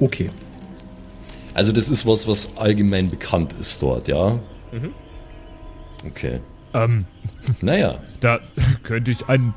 Okay. 0.00 0.30
Also 1.54 1.72
das 1.72 1.88
ist 1.88 2.06
was, 2.06 2.28
was 2.28 2.56
allgemein 2.56 3.10
bekannt 3.10 3.54
ist 3.58 3.82
dort, 3.82 4.08
ja? 4.08 4.38
Okay. 6.06 6.40
Ähm, 6.74 7.06
Naja. 7.62 7.98
da 8.20 8.40
könnte 8.82 9.10
ich 9.10 9.28
einen 9.28 9.54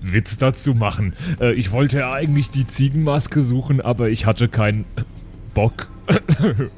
Witz 0.00 0.38
dazu 0.38 0.74
machen. 0.74 1.14
Äh, 1.40 1.52
ich 1.52 1.72
wollte 1.72 1.98
ja 1.98 2.12
eigentlich 2.12 2.50
die 2.50 2.66
Ziegenmaske 2.66 3.42
suchen, 3.42 3.80
aber 3.80 4.08
ich 4.08 4.24
hatte 4.26 4.48
keinen 4.48 4.84
Bock. 5.54 5.88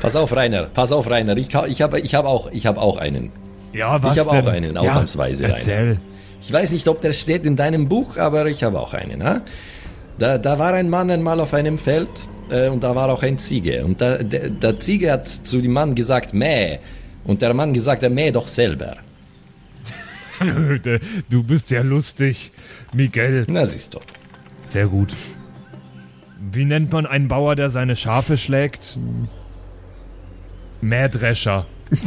Pass 0.00 0.16
auf, 0.16 0.34
Rainer. 0.34 0.64
Pass 0.64 0.92
auf, 0.92 1.08
Rainer. 1.10 1.36
Ich, 1.36 1.48
ich 1.54 1.82
habe 1.82 2.00
ich 2.00 2.14
hab 2.14 2.24
auch, 2.26 2.50
ich 2.52 2.66
hab 2.66 2.76
auch 2.78 2.98
einen. 2.98 3.32
Ja, 3.72 4.02
was 4.02 4.14
Ich 4.16 4.20
hab 4.24 4.30
denn? 4.30 4.44
auch 4.46 4.50
einen, 4.50 4.76
ausnahmsweise 4.76 5.44
Ja, 5.44 5.50
erzähl. 5.50 5.98
Ich 6.40 6.52
weiß 6.52 6.72
nicht, 6.72 6.86
ob 6.88 7.00
der 7.00 7.12
steht 7.12 7.44
in 7.46 7.56
deinem 7.56 7.88
Buch, 7.88 8.16
aber 8.18 8.46
ich 8.46 8.62
habe 8.62 8.78
auch 8.78 8.94
einen. 8.94 9.24
Ha? 9.24 9.40
Da, 10.18 10.38
da 10.38 10.58
war 10.58 10.72
ein 10.74 10.88
Mann 10.90 11.10
einmal 11.10 11.40
auf 11.40 11.54
einem 11.54 11.78
Feld 11.78 12.08
äh, 12.50 12.68
und 12.68 12.82
da 12.82 12.94
war 12.94 13.08
auch 13.10 13.22
ein 13.22 13.38
Ziege. 13.38 13.84
Und 13.84 14.00
da, 14.00 14.18
der, 14.18 14.50
der 14.50 14.80
Ziege 14.80 15.12
hat 15.12 15.28
zu 15.28 15.60
dem 15.60 15.72
Mann 15.72 15.94
gesagt, 15.94 16.34
mäh. 16.34 16.78
Und 17.24 17.42
der 17.42 17.54
Mann 17.54 17.72
gesagt, 17.72 18.02
er 18.02 18.10
mäh 18.10 18.30
doch 18.30 18.46
selber. 18.46 18.96
Du 21.30 21.42
bist 21.42 21.70
ja 21.70 21.80
lustig, 21.80 22.52
Miguel. 22.92 23.46
Na, 23.48 23.64
siehst 23.64 23.94
du. 23.94 24.00
Sehr 24.62 24.86
gut. 24.86 25.14
Wie 26.52 26.66
nennt 26.66 26.92
man 26.92 27.06
einen 27.06 27.28
Bauer, 27.28 27.56
der 27.56 27.70
seine 27.70 27.96
Schafe 27.96 28.36
schlägt? 28.36 28.98
Mähdrescher. 30.82 31.64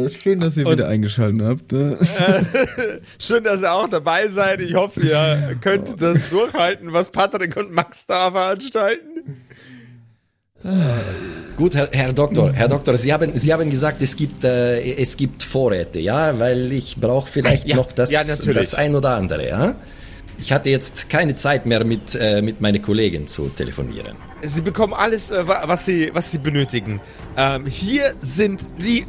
Ja, 0.00 0.06
ist 0.06 0.22
schön, 0.22 0.40
dass 0.40 0.56
ihr 0.56 0.66
wieder 0.70 0.88
eingeschaltet 0.88 1.42
habt. 1.42 1.72
ne? 1.72 1.98
Schön, 3.18 3.44
dass 3.44 3.62
ihr 3.62 3.72
auch 3.72 3.88
dabei 3.88 4.28
seid. 4.28 4.60
Ich 4.60 4.74
hoffe, 4.74 5.00
ihr 5.00 5.56
könnt 5.60 6.00
das 6.00 6.28
durchhalten, 6.30 6.92
was 6.92 7.10
Patrick 7.10 7.56
und 7.56 7.72
Max 7.72 8.06
da 8.06 8.30
veranstalten. 8.30 9.40
Gut, 11.56 11.74
Herr, 11.74 11.88
Herr 11.90 12.12
Doktor, 12.12 12.52
Herr 12.52 12.68
Doktor, 12.68 12.98
Sie 12.98 13.12
haben, 13.12 13.36
Sie 13.36 13.52
haben 13.52 13.70
gesagt, 13.70 14.02
es 14.02 14.14
gibt, 14.14 14.44
äh, 14.44 14.94
es 14.94 15.16
gibt 15.16 15.42
Vorräte, 15.42 15.98
ja, 15.98 16.38
weil 16.38 16.70
ich 16.72 16.96
brauche 16.96 17.30
vielleicht 17.30 17.66
Ja, 17.66 17.76
noch 17.76 17.92
das, 17.92 18.10
ja, 18.10 18.22
das 18.24 18.74
ein 18.74 18.94
oder 18.94 19.10
andere, 19.10 19.48
ja. 19.48 19.74
Ich 20.40 20.52
hatte 20.52 20.70
jetzt 20.70 21.10
keine 21.10 21.34
Zeit 21.34 21.66
mehr 21.66 21.84
mit, 21.84 22.14
äh, 22.14 22.40
mit 22.42 22.60
meinen 22.60 22.80
Kollegen 22.80 23.26
zu 23.26 23.48
telefonieren. 23.50 24.16
Sie 24.42 24.62
bekommen 24.62 24.94
alles, 24.94 25.30
äh, 25.30 25.46
wa- 25.46 25.62
was 25.66 25.84
sie, 25.84 26.10
was 26.14 26.30
sie 26.30 26.38
benötigen. 26.38 27.00
Ähm, 27.36 27.66
hier 27.66 28.14
sind 28.22 28.62
die, 28.78 29.00
äh, 29.00 29.04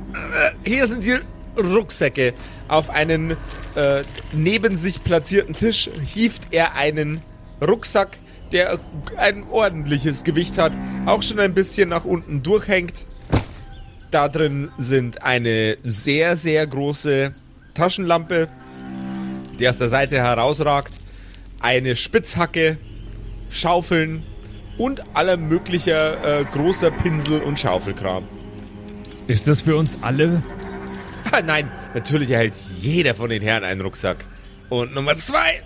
hier 0.68 0.88
sind 0.88 1.04
die 1.04 1.18
Rucksäcke. 1.58 2.34
Auf 2.68 2.90
einen 2.90 3.32
äh, 3.76 4.04
neben 4.34 4.76
sich 4.78 5.04
platzierten 5.04 5.56
Tisch 5.56 5.90
hieft 6.04 6.48
er 6.52 6.76
einen 6.76 7.22
Rucksack, 7.66 8.18
der 8.52 8.80
ein 9.16 9.44
ordentliches 9.50 10.24
Gewicht 10.26 10.58
hat, 10.58 10.74
auch 11.06 11.24
schon 11.24 11.40
ein 11.40 11.54
bisschen 11.54 11.88
nach 11.90 12.04
unten 12.04 12.44
durchhängt. 12.44 13.06
Da 14.12 14.28
drin 14.28 14.70
sind 14.78 15.22
eine 15.24 15.78
sehr, 15.84 16.36
sehr 16.36 16.68
große 16.68 17.32
Taschenlampe, 17.74 18.50
die 19.58 19.70
aus 19.70 19.78
der 19.78 19.88
Seite 19.88 20.18
herausragt, 20.18 21.00
eine 21.62 21.96
Spitzhacke, 21.96 22.78
Schaufeln 23.50 24.24
und 24.78 25.16
aller 25.16 25.38
möglicher 25.38 26.42
äh, 26.42 26.46
großer 26.46 26.92
Pinsel 26.92 27.42
und 27.42 27.60
Schaufelkram. 27.60 28.28
Ist 29.28 29.48
das 29.48 29.62
für 29.62 29.76
uns 29.76 29.98
alle? 30.02 30.42
Ah, 31.32 31.42
nein, 31.42 31.72
natürlich 31.94 32.30
erhält 32.30 32.56
jeder 32.82 33.16
von 33.16 33.30
den 33.30 33.42
Herren 33.42 33.64
einen 33.64 33.82
Rucksack. 33.82 34.26
Und 34.70 34.94
Nummer 34.94 35.16
zwei 35.16 35.62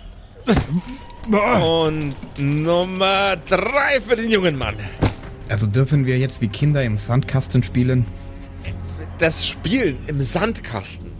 und 1.30 2.14
Nummer 2.38 3.36
drei 3.48 4.00
für 4.06 4.16
den 4.16 4.30
jungen 4.30 4.56
Mann. 4.56 4.76
Also 5.48 5.66
dürfen 5.66 6.06
wir 6.06 6.18
jetzt 6.18 6.40
wie 6.40 6.48
Kinder 6.48 6.82
im 6.84 6.98
Sandkasten 6.98 7.62
spielen? 7.62 8.06
Das 9.18 9.46
Spielen 9.46 9.98
im 10.06 10.20
Sandkasten 10.20 11.10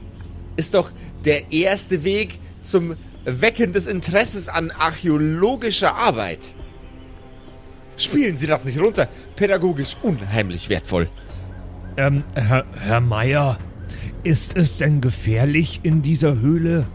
ist 0.56 0.75
doch 0.75 0.90
der 1.25 1.52
erste 1.52 2.04
Weg 2.04 2.38
zum 2.62 2.97
Wecken 3.26 3.73
des 3.73 3.87
Interesses 3.88 4.49
an 4.49 4.71
archäologischer 4.71 5.95
Arbeit. 5.95 6.54
Spielen 7.97 8.37
Sie 8.37 8.47
das 8.47 8.64
nicht 8.64 8.78
runter. 8.78 9.09
Pädagogisch 9.35 9.97
unheimlich 10.02 10.68
wertvoll. 10.68 11.09
Ähm, 11.97 12.23
Herr, 12.35 12.64
Herr 12.78 13.00
Meier, 13.00 13.59
ist 14.23 14.56
es 14.56 14.78
denn 14.78 15.00
gefährlich 15.00 15.80
in 15.83 16.02
dieser 16.02 16.38
Höhle? 16.38 16.87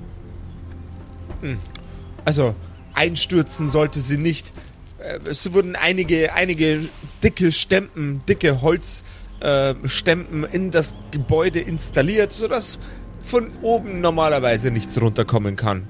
Also, 2.24 2.56
einstürzen 2.94 3.70
sollte 3.70 4.00
sie 4.00 4.18
nicht. 4.18 4.54
Äh, 5.00 5.20
Es 5.28 5.52
wurden 5.54 5.76
einige, 5.76 6.34
einige 6.34 6.82
dicke 7.24 7.52
Stempen, 7.52 8.22
dicke 8.30 8.62
Holzstempen 8.62 10.44
äh, 10.44 10.56
in 10.56 10.72
das 10.72 10.96
Gebäude 11.10 11.60
installiert, 11.60 12.32
sodass 12.32 12.80
von 13.22 13.52
oben 13.64 14.02
normalerweise 14.02 14.72
nichts 14.72 15.02
runterkommen 15.02 15.56
kann. 15.56 15.88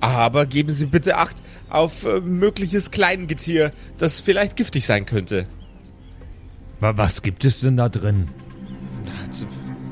Aber 0.00 0.46
geben 0.46 0.70
Sie 0.72 0.86
bitte 0.86 1.16
Acht 1.16 1.36
auf 1.70 2.04
äh, 2.04 2.20
mögliches 2.20 2.90
Kleingetier, 2.90 3.72
das 3.98 4.20
vielleicht 4.20 4.56
giftig 4.56 4.86
sein 4.86 5.06
könnte. 5.06 5.46
Wa- 6.80 6.96
Was 6.96 7.22
gibt 7.22 7.44
es 7.44 7.60
denn 7.60 7.76
da 7.76 7.88
drin? 7.88 8.28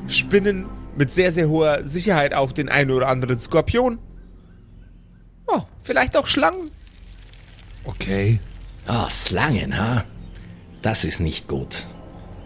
Spinnen 0.07 0.65
mit 0.95 1.11
sehr, 1.11 1.31
sehr 1.31 1.49
hoher 1.49 1.85
Sicherheit 1.85 2.33
auch 2.33 2.51
den 2.51 2.69
einen 2.69 2.91
oder 2.91 3.07
anderen 3.07 3.39
Skorpion. 3.39 3.97
Oh, 5.47 5.61
vielleicht 5.81 6.15
auch 6.15 6.27
Schlangen. 6.27 6.69
Okay. 7.83 8.39
Ah, 8.87 9.09
Slangen, 9.09 9.77
ha? 9.77 10.03
Das 10.81 11.03
ist 11.05 11.19
nicht 11.19 11.47
gut. 11.47 11.87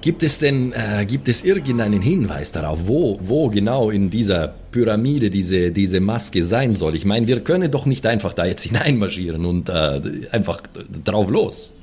Gibt 0.01 0.23
es 0.23 0.39
denn, 0.39 0.71
äh, 0.71 1.05
gibt 1.05 1.27
es 1.27 1.43
irgendeinen 1.43 2.01
Hinweis 2.01 2.53
darauf, 2.53 2.79
wo, 2.87 3.19
wo 3.21 3.49
genau 3.49 3.89
in 3.89 4.09
dieser 4.09 4.47
Pyramide 4.71 5.29
diese, 5.29 5.71
diese 5.71 5.99
Maske 5.99 6.43
sein 6.43 6.75
soll? 6.75 6.95
Ich 6.95 7.03
meine, 7.03 7.27
wir 7.27 7.41
können 7.41 7.69
doch 7.69 7.85
nicht 7.85 8.05
einfach 8.05 8.31
da 8.31 8.45
jetzt 8.45 8.63
hineinmarschieren 8.67 9.45
und 9.45 9.67
äh, 9.67 10.01
einfach 10.31 10.61
drauf 11.03 11.29
los. 11.29 11.73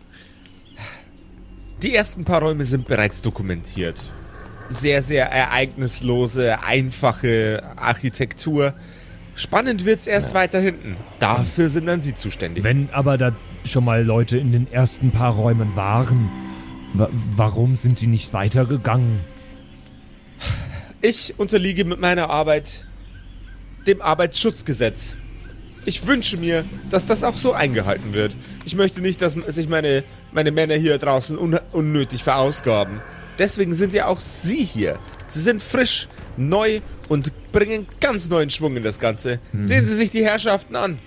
Die 1.82 1.94
ersten 1.94 2.24
paar 2.24 2.40
Räume 2.40 2.64
sind 2.64 2.86
bereits 2.86 3.20
dokumentiert. 3.20 4.10
Sehr, 4.70 5.02
sehr 5.02 5.30
ereignislose, 5.30 6.62
einfache 6.62 7.62
Architektur. 7.76 8.72
Spannend 9.34 9.84
wird's 9.84 10.06
erst 10.06 10.32
weiter 10.34 10.58
hinten. 10.58 10.96
Dafür 11.18 11.68
sind 11.68 11.84
dann 11.84 12.00
Sie 12.00 12.14
zuständig. 12.14 12.64
Wenn 12.64 12.88
aber 12.92 13.18
da 13.18 13.32
schon 13.64 13.84
mal 13.84 14.02
Leute 14.02 14.38
in 14.38 14.52
den 14.52 14.72
ersten 14.72 15.10
paar 15.10 15.34
Räumen 15.34 15.76
waren, 15.76 16.30
wa 16.30 16.55
warum 17.36 17.76
sind 17.76 17.98
sie 17.98 18.06
nicht 18.06 18.32
weitergegangen? 18.32 19.20
Ich 21.02 21.34
unterliege 21.38 21.84
mit 21.84 22.00
meiner 22.00 22.30
Arbeit 22.30 22.86
dem 23.86 24.00
Arbeitsschutzgesetz. 24.02 25.16
Ich 25.84 26.06
wünsche 26.06 26.36
mir, 26.36 26.64
dass 26.90 27.06
das 27.06 27.22
auch 27.22 27.36
so 27.36 27.52
eingehalten 27.52 28.12
wird. 28.12 28.34
Ich 28.64 28.74
möchte 28.74 29.00
nicht, 29.00 29.22
dass 29.22 29.32
sich 29.32 29.68
meine, 29.68 30.02
meine 30.32 30.50
Männer 30.50 30.74
hier 30.74 30.98
draußen 30.98 31.38
un 31.38 31.58
unnötig 31.72 32.24
verausgaben. 32.24 33.00
Deswegen 33.38 33.74
sind 33.74 33.92
ja 33.92 34.06
auch 34.06 34.18
Sie 34.18 34.64
hier. 34.64 34.98
Sie 35.28 35.40
sind 35.40 35.62
frisch, 35.62 36.08
neu 36.36 36.80
und 37.08 37.32
bringen 37.52 37.86
ganz 38.00 38.28
neuen 38.28 38.50
Schwung 38.50 38.76
in 38.76 38.82
das 38.82 38.98
Ganze. 38.98 39.38
Sehen 39.62 39.86
Sie 39.86 39.94
sich 39.94 40.10
die 40.10 40.24
Herrschaften 40.24 40.74
an. 40.74 40.98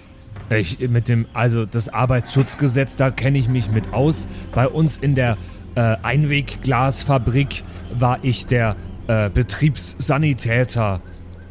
Ich 0.50 0.80
mit 0.80 1.10
dem, 1.10 1.28
also 1.34 1.66
das 1.66 1.90
Arbeitsschutzgesetz, 1.90 2.96
da 2.96 3.12
kenne 3.12 3.38
ich 3.38 3.50
mich 3.50 3.70
mit 3.70 3.94
aus. 3.94 4.28
Bei 4.52 4.68
uns 4.68 4.98
in 4.98 5.14
der 5.14 5.38
äh, 5.76 5.98
Einwegglasfabrik 6.02 7.64
war 7.98 8.20
ich 8.22 8.46
der 8.46 8.76
äh, 9.08 9.30
Betriebssanitäter. 9.30 11.02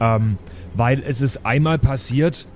Ähm, 0.01 0.39
weil 0.75 1.03
es 1.07 1.21
ist 1.21 1.45
einmal 1.45 1.79
passiert, 1.79 2.47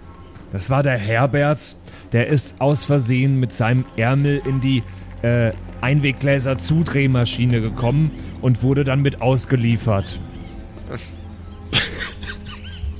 das 0.52 0.70
war 0.70 0.82
der 0.82 0.96
Herbert, 0.96 1.76
der 2.12 2.28
ist 2.28 2.60
aus 2.60 2.84
Versehen 2.84 3.40
mit 3.40 3.52
seinem 3.52 3.84
Ärmel 3.96 4.40
in 4.46 4.60
die 4.60 4.82
äh, 5.22 5.52
Einweggläser-Zudrehmaschine 5.80 7.60
gekommen 7.60 8.12
und 8.40 8.62
wurde 8.62 8.84
dann 8.84 9.02
mit 9.02 9.20
ausgeliefert. 9.20 10.20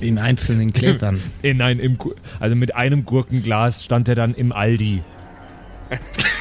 In 0.01 0.19
einzelnen 0.19 0.73
Gläsern. 0.73 1.23
In 1.43 1.63
ein, 1.63 1.79
im, 1.79 1.97
also 2.41 2.57
mit 2.57 2.75
einem 2.75 3.05
Gurkenglas 3.05 3.85
stand 3.85 4.09
er 4.09 4.17
dann 4.17 4.35
im 4.35 4.51
Aldi. 4.51 5.01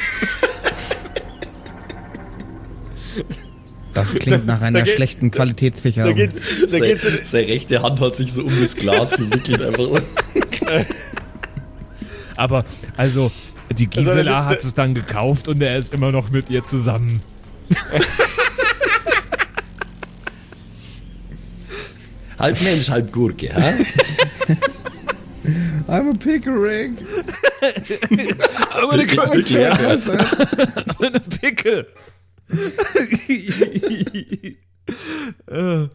Das 3.93 4.07
klingt 4.13 4.45
nach 4.45 4.61
einer 4.61 4.83
geht- 4.83 4.95
schlechten 4.95 5.31
Da 5.31 5.37
Qualitätssicherung. 5.37 6.15
geht, 6.15 6.31
da 6.35 6.67
Seine, 6.67 6.87
geht's 6.87 7.03
in, 7.03 7.19
seine 7.25 7.47
rechte 7.47 7.81
Hand 7.81 7.99
hat 7.99 8.15
sich 8.15 8.31
so 8.31 8.43
um 8.43 8.59
das 8.59 8.75
Glas 8.75 9.11
gewickelt 9.11 9.61
einfach. 9.61 10.01
Aber, 12.37 12.63
also, 12.97 13.31
die 13.77 13.87
Also, 13.87 13.99
Gisela 14.11 14.23
da- 14.31 14.45
hat 14.45 14.63
es 14.63 14.73
dann 14.73 14.93
gekauft 14.93 15.47
und 15.47 15.61
er 15.61 15.77
ist 15.77 15.93
immer 15.93 16.11
noch 16.11 16.29
mit 16.31 16.49
ihr 16.49 16.63
zusammen. 16.63 17.21
halb 22.39 22.61
Mensch, 22.61 22.89
halb 22.89 23.11
Gurke, 23.11 23.53
ha? 23.53 23.73
I'm 25.87 26.09
a 26.11 26.13
Pickering. 26.17 26.95
Aber 28.71 28.91
eine 28.93 29.03
Wirklich, 29.09 29.49
ja. 29.49 29.73
eine 29.73 31.19
Pickel. 31.19 31.87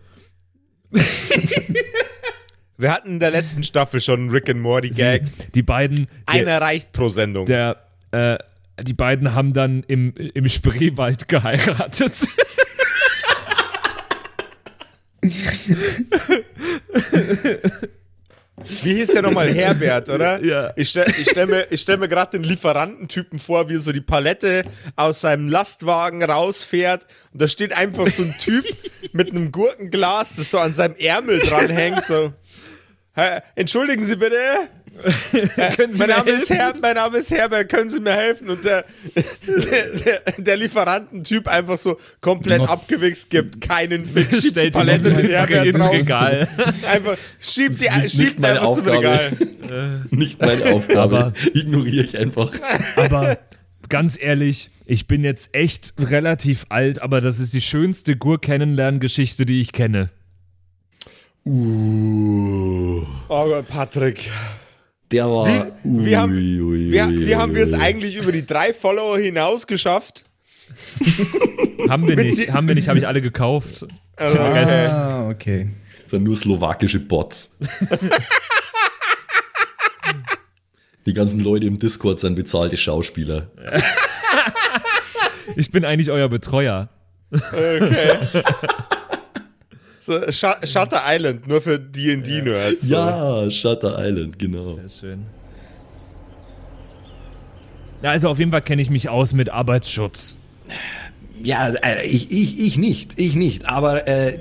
wir 2.77 2.93
hatten 2.93 3.11
in 3.11 3.21
der 3.21 3.31
letzten 3.31 3.63
Staffel 3.63 4.01
schon 4.01 4.31
Rick 4.31 4.49
and 4.49 4.61
Morty 4.61 4.91
Gag. 4.91 5.53
Die 5.53 5.63
beiden, 5.63 6.09
Einer 6.27 6.61
reicht 6.61 6.93
pro 6.93 7.09
Sendung. 7.09 7.47
der, 7.47 7.77
äh, 8.13 8.39
die 8.83 8.95
beiden 8.95 9.35
haben 9.35 9.53
dann 9.53 9.83
im, 9.85 10.15
im 10.15 10.49
Spreewald 10.49 11.29
geheiratet. 11.29 12.13
Wie 18.83 18.95
hieß 18.95 19.13
der 19.13 19.23
nochmal? 19.23 19.49
Herbert, 19.55 20.09
oder? 20.09 20.43
Ja. 20.43 20.73
Ich 20.77 20.91
stelle 20.91 21.13
ich 21.19 21.29
stell 21.31 21.47
mir, 21.47 21.67
ich 21.71 21.81
stell 21.83 21.99
mir 21.99 22.09
gerade 22.09 22.33
den 22.33 22.43
Lieferantentypen 22.43 23.39
vor, 23.39 23.69
wie 23.69 23.75
er 23.75 23.81
so 23.81 23.93
die 23.93 24.01
Palette 24.01 24.65
aus 24.97 25.21
seinem 25.21 25.49
Lastwagen 25.49 26.23
rausfährt. 26.23 27.07
Und 27.33 27.43
da 27.43 27.49
steht 27.49 27.73
einfach 27.75 28.09
so 28.09 28.23
ein 28.23 28.35
Typ 28.41 28.65
mit 29.13 29.31
einem 29.31 29.53
Gurkenglas, 29.53 30.37
das 30.37 30.51
so 30.51 30.59
an 30.59 30.75
seinem 30.75 30.97
Ärmel 30.97 31.41
dranhängt. 31.41 32.07
So. 32.07 32.33
Entschuldigen 33.55 34.05
Sie 34.05 34.17
bitte. 34.17 34.37
Können 35.77 35.93
Sie 35.93 35.99
Mein 35.99 36.09
mir 36.09 36.17
Name, 36.17 36.31
ist 36.31 36.49
helfen? 36.49 36.57
Her 36.57 36.75
mein 36.81 36.95
Name 36.95 37.19
ist 37.19 37.31
Herbert, 37.31 37.69
können 37.69 37.91
Sie 37.91 38.01
mir 38.01 38.13
helfen? 38.15 38.49
Und 38.49 38.65
der, 38.65 38.87
der, 39.47 40.23
der, 40.39 40.57
Lieferantentyp 40.57 41.49
einfach 41.49 41.77
so 41.77 41.99
komplett 42.23 42.61
Noch- 42.61 42.71
abgewichst, 42.71 43.29
gibt 43.29 43.61
keinen 43.61 44.07
Fick, 44.07 44.31
schiebt 44.31 44.43
die 44.45 44.49
Stellt 44.53 44.67
die 44.75 44.79
Palette 44.79 45.11
mit 45.11 45.21
ins, 45.25 45.33
Herbert 45.33 45.67
ins 45.67 45.79
drauf. 45.79 45.93
Regal. 45.93 46.49
Einfach 46.91 47.17
schiebt 47.39 47.73
ist 47.73 47.81
nicht- 47.95 48.11
schiebt 48.11 48.39
nicht 48.41 48.49
einfach 48.51 48.75
zum 48.75 48.87
Regal. 48.87 49.33
Aufgabe. 49.33 50.03
Nicht 50.11 50.41
meine 50.41 50.73
Aufgabe. 50.73 51.17
Aber- 51.19 51.33
Ignoriere 51.53 52.07
ich 52.07 52.17
einfach. 52.17 52.53
Aber 52.97 53.39
ganz 53.91 54.17
ehrlich, 54.19 54.71
ich 54.87 55.07
bin 55.07 55.25
jetzt 55.25 55.51
echt 55.55 55.93
relativ 55.99 56.65
alt, 56.71 57.03
aber 57.03 57.21
das 57.21 57.39
ist 57.39 57.53
die 57.53 57.61
schönste 57.61 58.17
Gur-Kennenlerngeschichte, 58.17 59.45
die 59.45 59.61
ich 59.61 59.73
kenne. 59.73 60.09
Uh, 61.47 63.07
Oh 63.29 63.45
Gott, 63.49 63.69
Patrick. 63.69 64.31
der 65.13 65.27
war. 65.31 65.47
Wie- 65.85 66.07
wie 66.07 66.17
haben- 66.17 66.33
Ui, 66.33 66.61
ui, 66.61 66.91
Wie, 66.93 67.01
ui, 67.03 67.27
wie 67.27 67.37
haben 67.37 67.55
wir 67.55 67.63
es 67.63 67.73
ui. 67.73 67.79
eigentlich 67.79 68.17
über 68.17 68.33
die 68.33 68.45
drei 68.45 68.73
Follower 68.75 69.17
hinaus 69.19 69.67
geschafft? 69.67 70.25
Haben 71.89 72.09
wir 72.09 72.17
nicht, 72.17 72.53
haben 72.53 72.67
wir 72.67 72.75
nicht, 72.75 72.89
habe 72.89 72.99
ich 72.99 73.07
alle 73.07 73.23
gekauft. 73.23 73.87
Also, 74.17 74.37
Rest. 74.39 74.93
Ah, 74.93 75.29
okay. 75.29 75.71
Das 76.03 76.11
sind 76.13 76.25
nur 76.25 76.37
slowakische 76.37 76.99
Bots. 76.99 77.57
Die 81.07 81.13
ganzen 81.15 81.41
Leute 81.41 81.67
im 81.67 81.79
Discord 81.79 82.19
sind 82.19 82.35
bezahlte 82.35 82.77
Schauspieler. 82.77 83.51
Ich 85.55 85.71
bin 85.71 85.85
eigentlich 85.85 86.11
euer 86.11 86.29
Betreuer. 86.29 86.89
okay. 87.31 88.17
So, 90.07 90.21
Sh 90.31 90.45
Shutter 90.65 91.03
Island, 91.05 91.49
nur 91.49 91.61
für 91.61 91.79
D&D-Nerds. 91.79 92.83
So. 92.83 92.95
Ja, 92.95 93.51
Shutter 93.51 93.97
Island, 93.99 94.39
genau. 94.39 94.75
Sehr 94.77 94.89
schön. 94.89 95.27
Ja, 98.03 98.11
also 98.11 98.29
auf 98.29 98.39
jeden 98.39 98.53
Fall 98.53 98.63
kenne 98.63 98.83
ich 98.83 98.91
mich 98.91 99.09
aus 99.09 99.33
mit 99.33 99.51
Arbeitsschutz. 99.51 100.37
Ja, 101.43 101.71
äh, 101.71 102.07
ich, 102.07 102.31
ich, 102.31 102.61
ich 102.61 102.77
nicht, 102.79 103.19
ich 103.19 103.35
nicht, 103.35 103.67
aber 103.67 104.07
äh, 104.07 104.39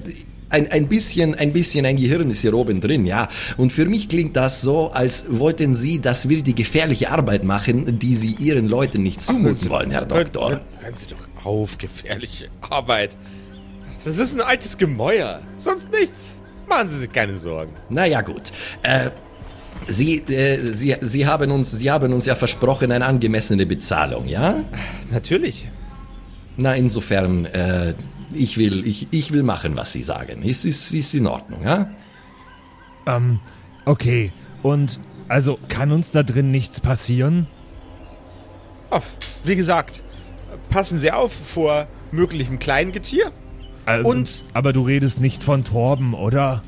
ein, 0.49 0.71
ein, 0.71 0.87
bisschen, 0.87 1.33
ein 1.35 1.51
bisschen 1.51 1.85
ein 1.85 1.97
Gehirn 1.97 2.29
ist 2.29 2.41
hier 2.41 2.53
oben 2.53 2.79
drin, 2.79 3.05
ja. 3.05 3.27
Und 3.57 3.73
für 3.73 3.85
mich 3.85 4.07
klingt 4.07 4.35
das 4.35 4.61
so, 4.61 4.91
als 4.91 5.25
wollten 5.29 5.73
Sie, 5.73 5.99
dass 5.99 6.29
wir 6.29 6.43
die 6.43 6.53
gefährliche 6.53 7.09
Arbeit 7.09 7.43
machen, 7.43 7.97
die 7.99 8.15
Sie 8.15 8.35
Ihren 8.39 8.67
Leuten 8.67 9.01
nicht 9.03 9.21
zumuten 9.21 9.69
wollen, 9.69 9.91
Herr 9.91 10.05
Doktor. 10.05 10.51
hören, 10.51 10.61
hören 10.81 10.95
Sie 10.95 11.07
doch 11.07 11.45
auf, 11.45 11.77
gefährliche 11.77 12.47
Arbeit. 12.61 13.11
Das 14.05 14.19
ist 14.19 14.35
ein 14.35 14.41
altes 14.41 14.77
Gemäuer, 14.77 15.41
sonst 15.57 15.91
nichts. 15.91 16.39
Machen 16.69 16.87
Sie 16.89 16.99
sich 16.99 17.11
keine 17.11 17.37
Sorgen. 17.37 17.73
Naja, 17.89 18.21
gut. 18.21 18.51
Äh, 18.83 19.09
Sie, 19.87 20.17
äh, 20.19 20.73
Sie, 20.73 20.95
Sie, 21.01 21.25
haben 21.25 21.51
uns, 21.51 21.71
Sie 21.71 21.91
haben 21.91 22.13
uns 22.13 22.27
ja 22.27 22.35
versprochen, 22.35 22.91
eine 22.91 23.05
angemessene 23.05 23.65
Bezahlung, 23.65 24.27
ja? 24.27 24.63
Natürlich. 25.11 25.67
Na, 26.55 26.75
insofern, 26.75 27.45
äh, 27.45 27.95
ich 28.31 28.57
will, 28.57 28.87
ich, 28.87 29.07
ich 29.11 29.31
will 29.31 29.43
machen, 29.43 29.75
was 29.75 29.91
Sie 29.91 30.03
sagen. 30.03 30.43
Ist, 30.43 30.65
ist, 30.65 30.93
ist 30.93 31.13
in 31.15 31.25
Ordnung, 31.25 31.63
ja? 31.63 31.89
Ähm, 33.07 33.39
okay. 33.85 34.31
Und 34.61 34.99
also 35.27 35.57
kann 35.67 35.91
uns 35.91 36.11
da 36.11 36.21
drin 36.21 36.51
nichts 36.51 36.79
passieren? 36.79 37.47
Oh, 38.91 39.01
wie 39.43 39.55
gesagt, 39.55 40.03
passen 40.69 40.99
Sie 40.99 41.11
auf 41.11 41.33
vor 41.33 41.87
möglichem 42.11 42.59
Kleingetier. 42.59 43.31
Also, 43.85 44.09
Und? 44.09 44.43
Aber 44.53 44.73
du 44.73 44.81
redest 44.81 45.21
nicht 45.21 45.43
von 45.43 45.63
Torben, 45.63 46.13
oder? 46.13 46.63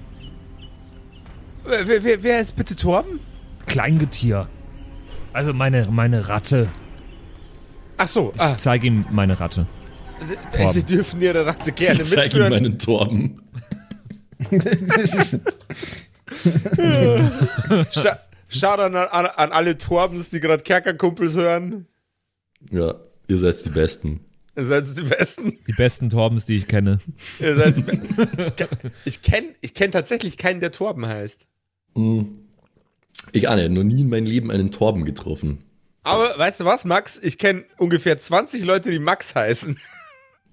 Wer, 1.66 2.04
wer, 2.04 2.24
wer 2.24 2.40
ist 2.40 2.56
bitte 2.56 2.76
Torben? 2.76 3.20
Kleingetier. 3.66 4.48
Also 5.34 5.54
meine, 5.54 5.88
meine 5.92 6.30
Ratte. 6.30 6.70
Ach 7.98 8.08
so, 8.08 8.32
Ich 8.36 8.42
ah, 8.42 8.58
zeige 8.58 8.88
ihm 8.88 9.06
meine 9.12 9.40
Ratte. 9.40 9.68
Sie, 10.20 10.36
Sie 10.72 10.84
dürfen 10.84 11.22
Ihre 11.22 11.46
Ratte 11.46 11.72
gerne 11.72 12.02
Ich 12.02 12.08
zeige 12.08 12.40
Ihnen 12.40 12.50
mitführen. 12.50 12.50
meinen 12.50 12.80
Torben. 12.80 13.40
Scha 17.92 18.20
Schaut 18.50 18.80
an, 18.80 18.96
an, 18.96 19.26
an 19.26 19.52
alle 19.52 19.78
Torbens, 19.78 20.30
die 20.30 20.40
gerade 20.40 20.64
Kerkerkumpels 20.64 21.36
hören. 21.36 21.86
Ja, 22.72 22.96
ihr 23.28 23.38
seid 23.38 23.66
die 23.66 23.70
Besten. 23.70 24.22
Ihr 24.58 24.64
seid 24.64 24.86
die 24.98 25.04
Besten. 25.04 25.58
Die 25.68 25.74
besten 25.74 26.10
Torbens, 26.10 26.46
die 26.48 26.58
ich 26.58 26.68
kenne. 26.68 26.98
Ihr 27.40 27.56
seid 27.56 27.78
die 27.78 27.82
Be 27.82 28.52
ich 29.06 29.22
kenne 29.22 29.48
ich 29.62 29.74
kenn 29.76 29.92
tatsächlich 29.92 30.38
keinen, 30.38 30.60
der 30.60 30.72
Torben 30.72 31.06
heißt. 31.06 31.46
Ich 33.32 33.48
ahne, 33.50 33.70
noch 33.70 33.84
nie 33.84 34.02
in 34.02 34.10
meinem 34.10 34.26
Leben 34.26 34.52
einen 34.52 34.72
Torben 34.72 35.06
getroffen. 35.06 35.64
Aber 36.04 36.38
weißt 36.38 36.62
du 36.62 36.66
was, 36.66 36.86
Max? 36.86 37.20
Ich 37.22 37.38
kenne 37.38 37.66
ungefähr 37.78 38.18
20 38.18 38.64
Leute, 38.66 38.90
die 38.92 39.00
Max 39.00 39.36
heißen. 39.36 39.78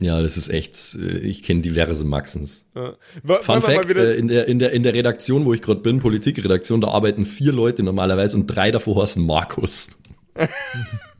Ja, 0.00 0.20
das 0.20 0.36
ist 0.36 0.48
echt, 0.48 0.96
äh, 0.96 1.18
ich 1.20 1.42
kenne 1.42 1.60
diverse 1.60 2.04
Maxens. 2.04 2.66
Ja. 2.74 2.96
Fun 3.42 3.62
Fact, 3.62 3.88
wieder- 3.88 4.08
äh, 4.14 4.16
in, 4.16 4.26
der, 4.28 4.48
in, 4.48 4.58
der, 4.58 4.72
in 4.72 4.82
der 4.82 4.92
Redaktion, 4.92 5.44
wo 5.44 5.54
ich 5.54 5.62
gerade 5.62 5.80
bin, 5.80 6.00
Politikredaktion, 6.00 6.80
da 6.80 6.88
arbeiten 6.88 7.24
vier 7.24 7.52
Leute 7.52 7.82
normalerweise 7.84 8.36
und 8.36 8.48
drei 8.48 8.70
davor 8.72 9.02
heißen 9.02 9.24
Markus. 9.24 9.90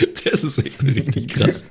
das 0.24 0.44
ist 0.44 0.64
echt 0.64 0.82
richtig 0.82 1.28
krass. 1.34 1.66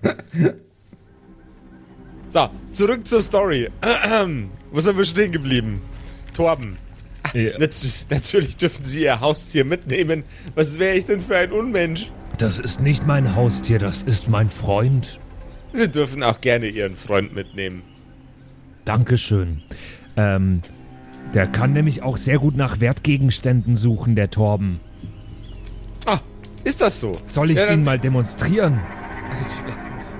So, 2.27 2.49
zurück 2.71 3.07
zur 3.07 3.21
Story. 3.21 3.69
Wo 4.71 4.81
sind 4.81 4.97
wir 4.97 5.05
stehen 5.05 5.31
geblieben? 5.31 5.81
Torben. 6.33 6.77
Ja. 7.33 7.57
Nat 7.59 7.75
natürlich 8.09 8.57
dürfen 8.57 8.83
Sie 8.83 9.03
Ihr 9.03 9.19
Haustier 9.19 9.65
mitnehmen. 9.65 10.23
Was 10.53 10.79
wäre 10.79 10.95
ich 10.95 11.05
denn 11.05 11.21
für 11.21 11.37
ein 11.37 11.51
Unmensch? 11.51 12.11
Das 12.37 12.59
ist 12.59 12.81
nicht 12.81 13.07
mein 13.07 13.35
Haustier, 13.35 13.79
das 13.79 14.03
ist 14.03 14.27
mein 14.27 14.49
Freund. 14.49 15.19
Sie 15.71 15.89
dürfen 15.89 16.23
auch 16.23 16.41
gerne 16.41 16.67
Ihren 16.67 16.97
Freund 16.97 17.33
mitnehmen. 17.33 17.83
Dankeschön. 18.83 19.61
Ähm, 20.17 20.61
der 21.33 21.47
kann 21.47 21.73
nämlich 21.73 22.03
auch 22.03 22.17
sehr 22.17 22.39
gut 22.39 22.55
nach 22.55 22.79
Wertgegenständen 22.79 23.75
suchen, 23.75 24.15
der 24.15 24.29
Torben. 24.29 24.79
Ah, 26.05 26.19
ist 26.65 26.81
das 26.81 26.99
so? 26.99 27.13
Soll 27.27 27.51
ich 27.51 27.55
Ja, 27.55 27.61
es 27.61 27.67
dann- 27.67 27.75
Ihnen 27.77 27.85
mal 27.85 27.97
demonstrieren? 27.99 28.79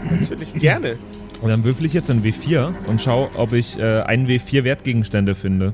Natürlich 0.09 0.53
gerne. 0.53 0.95
Und 1.41 1.49
dann 1.49 1.63
würfel 1.65 1.85
ich 1.85 1.93
jetzt 1.93 2.09
ein 2.09 2.23
W4 2.23 2.73
und 2.87 3.01
schau, 3.01 3.29
ob 3.35 3.51
ich 3.53 3.77
äh, 3.77 4.01
einen 4.01 4.27
W4 4.27 4.63
Wertgegenstände 4.63 5.35
finde. 5.35 5.73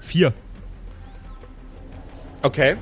Vier. 0.00 0.32
Okay. 2.42 2.76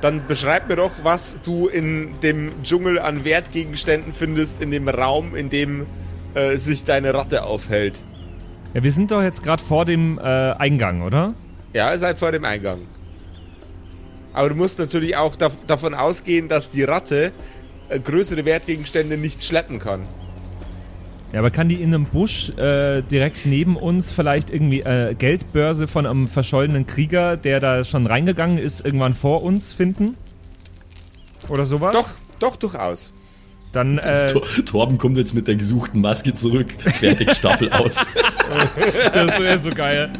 Dann 0.00 0.22
beschreib 0.26 0.68
mir 0.68 0.76
doch, 0.76 0.92
was 1.02 1.40
du 1.42 1.68
in 1.68 2.14
dem 2.22 2.52
Dschungel 2.62 2.98
an 2.98 3.24
Wertgegenständen 3.24 4.14
findest, 4.14 4.62
in 4.62 4.70
dem 4.70 4.88
Raum, 4.88 5.34
in 5.34 5.50
dem 5.50 5.86
äh, 6.34 6.56
sich 6.56 6.84
deine 6.84 7.12
Ratte 7.12 7.44
aufhält. 7.44 8.00
Ja, 8.72 8.82
wir 8.82 8.92
sind 8.92 9.10
doch 9.10 9.22
jetzt 9.22 9.42
gerade 9.42 9.62
vor 9.62 9.84
dem 9.84 10.18
äh, 10.18 10.22
Eingang, 10.22 11.02
oder? 11.02 11.34
Ja, 11.74 11.90
ihr 11.92 11.98
seid 11.98 12.18
vor 12.18 12.32
dem 12.32 12.44
Eingang. 12.44 12.78
Aber 14.32 14.48
du 14.48 14.54
musst 14.54 14.78
natürlich 14.78 15.16
auch 15.16 15.36
dav 15.36 15.52
davon 15.66 15.94
ausgehen, 15.94 16.48
dass 16.48 16.70
die 16.70 16.82
Ratte 16.82 17.32
äh, 17.88 17.98
größere 17.98 18.44
Wertgegenstände 18.44 19.16
nicht 19.16 19.42
schleppen 19.42 19.78
kann. 19.78 20.02
Ja, 21.32 21.38
aber 21.38 21.50
kann 21.50 21.68
die 21.68 21.76
in 21.76 21.94
einem 21.94 22.06
Busch 22.06 22.50
äh, 22.56 23.02
direkt 23.02 23.46
neben 23.46 23.76
uns 23.76 24.10
vielleicht 24.10 24.50
irgendwie 24.50 24.80
äh, 24.80 25.14
Geldbörse 25.14 25.86
von 25.86 26.06
einem 26.06 26.26
verschollenen 26.26 26.86
Krieger, 26.86 27.36
der 27.36 27.60
da 27.60 27.84
schon 27.84 28.06
reingegangen 28.06 28.58
ist, 28.58 28.84
irgendwann 28.84 29.14
vor 29.14 29.42
uns 29.42 29.72
finden? 29.72 30.16
Oder 31.48 31.64
sowas? 31.66 31.92
Doch, 31.92 32.10
doch, 32.40 32.56
durchaus. 32.56 33.12
Dann, 33.72 33.98
äh, 33.98 34.26
Tor 34.26 34.42
Torben 34.64 34.98
kommt 34.98 35.16
jetzt 35.16 35.32
mit 35.32 35.46
der 35.46 35.54
gesuchten 35.54 36.00
Maske 36.00 36.34
zurück. 36.34 36.74
Fertig, 36.94 37.30
Staffel 37.32 37.70
aus. 37.70 37.96
das 39.12 39.38
wäre 39.38 39.58
so 39.60 39.70
geil. 39.70 40.10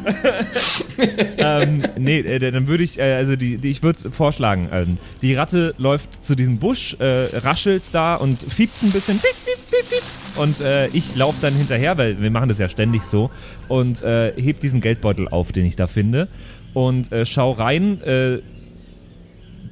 ähm, 1.37 1.83
nee, 1.97 2.19
äh, 2.19 2.39
dann 2.51 2.67
würde 2.67 2.83
ich, 2.83 2.97
äh, 2.97 3.13
also 3.13 3.35
die, 3.35 3.57
die 3.57 3.69
ich 3.69 3.83
würde 3.83 4.09
vorschlagen, 4.11 4.69
ähm, 4.71 4.97
die 5.21 5.33
Ratte 5.33 5.75
läuft 5.77 6.23
zu 6.23 6.35
diesem 6.35 6.59
Busch, 6.59 6.95
äh, 6.99 7.25
raschelt 7.39 7.83
da 7.91 8.15
und 8.15 8.39
fiebt 8.39 8.81
ein 8.83 8.91
bisschen. 8.91 9.19
Piep, 9.19 9.35
piep, 9.69 9.89
piep, 9.89 10.03
und 10.37 10.61
äh, 10.61 10.87
ich 10.87 11.15
laufe 11.17 11.41
dann 11.41 11.53
hinterher, 11.53 11.97
weil 11.97 12.21
wir 12.21 12.31
machen 12.31 12.47
das 12.47 12.57
ja 12.57 12.69
ständig 12.69 13.03
so, 13.03 13.31
und 13.67 14.01
äh, 14.01 14.31
heb 14.41 14.61
diesen 14.61 14.79
Geldbeutel 14.79 15.27
auf, 15.27 15.51
den 15.51 15.65
ich 15.65 15.75
da 15.75 15.87
finde. 15.87 16.29
Und 16.73 17.11
äh, 17.11 17.25
schau 17.25 17.51
rein. 17.51 18.01
Äh, 18.01 18.39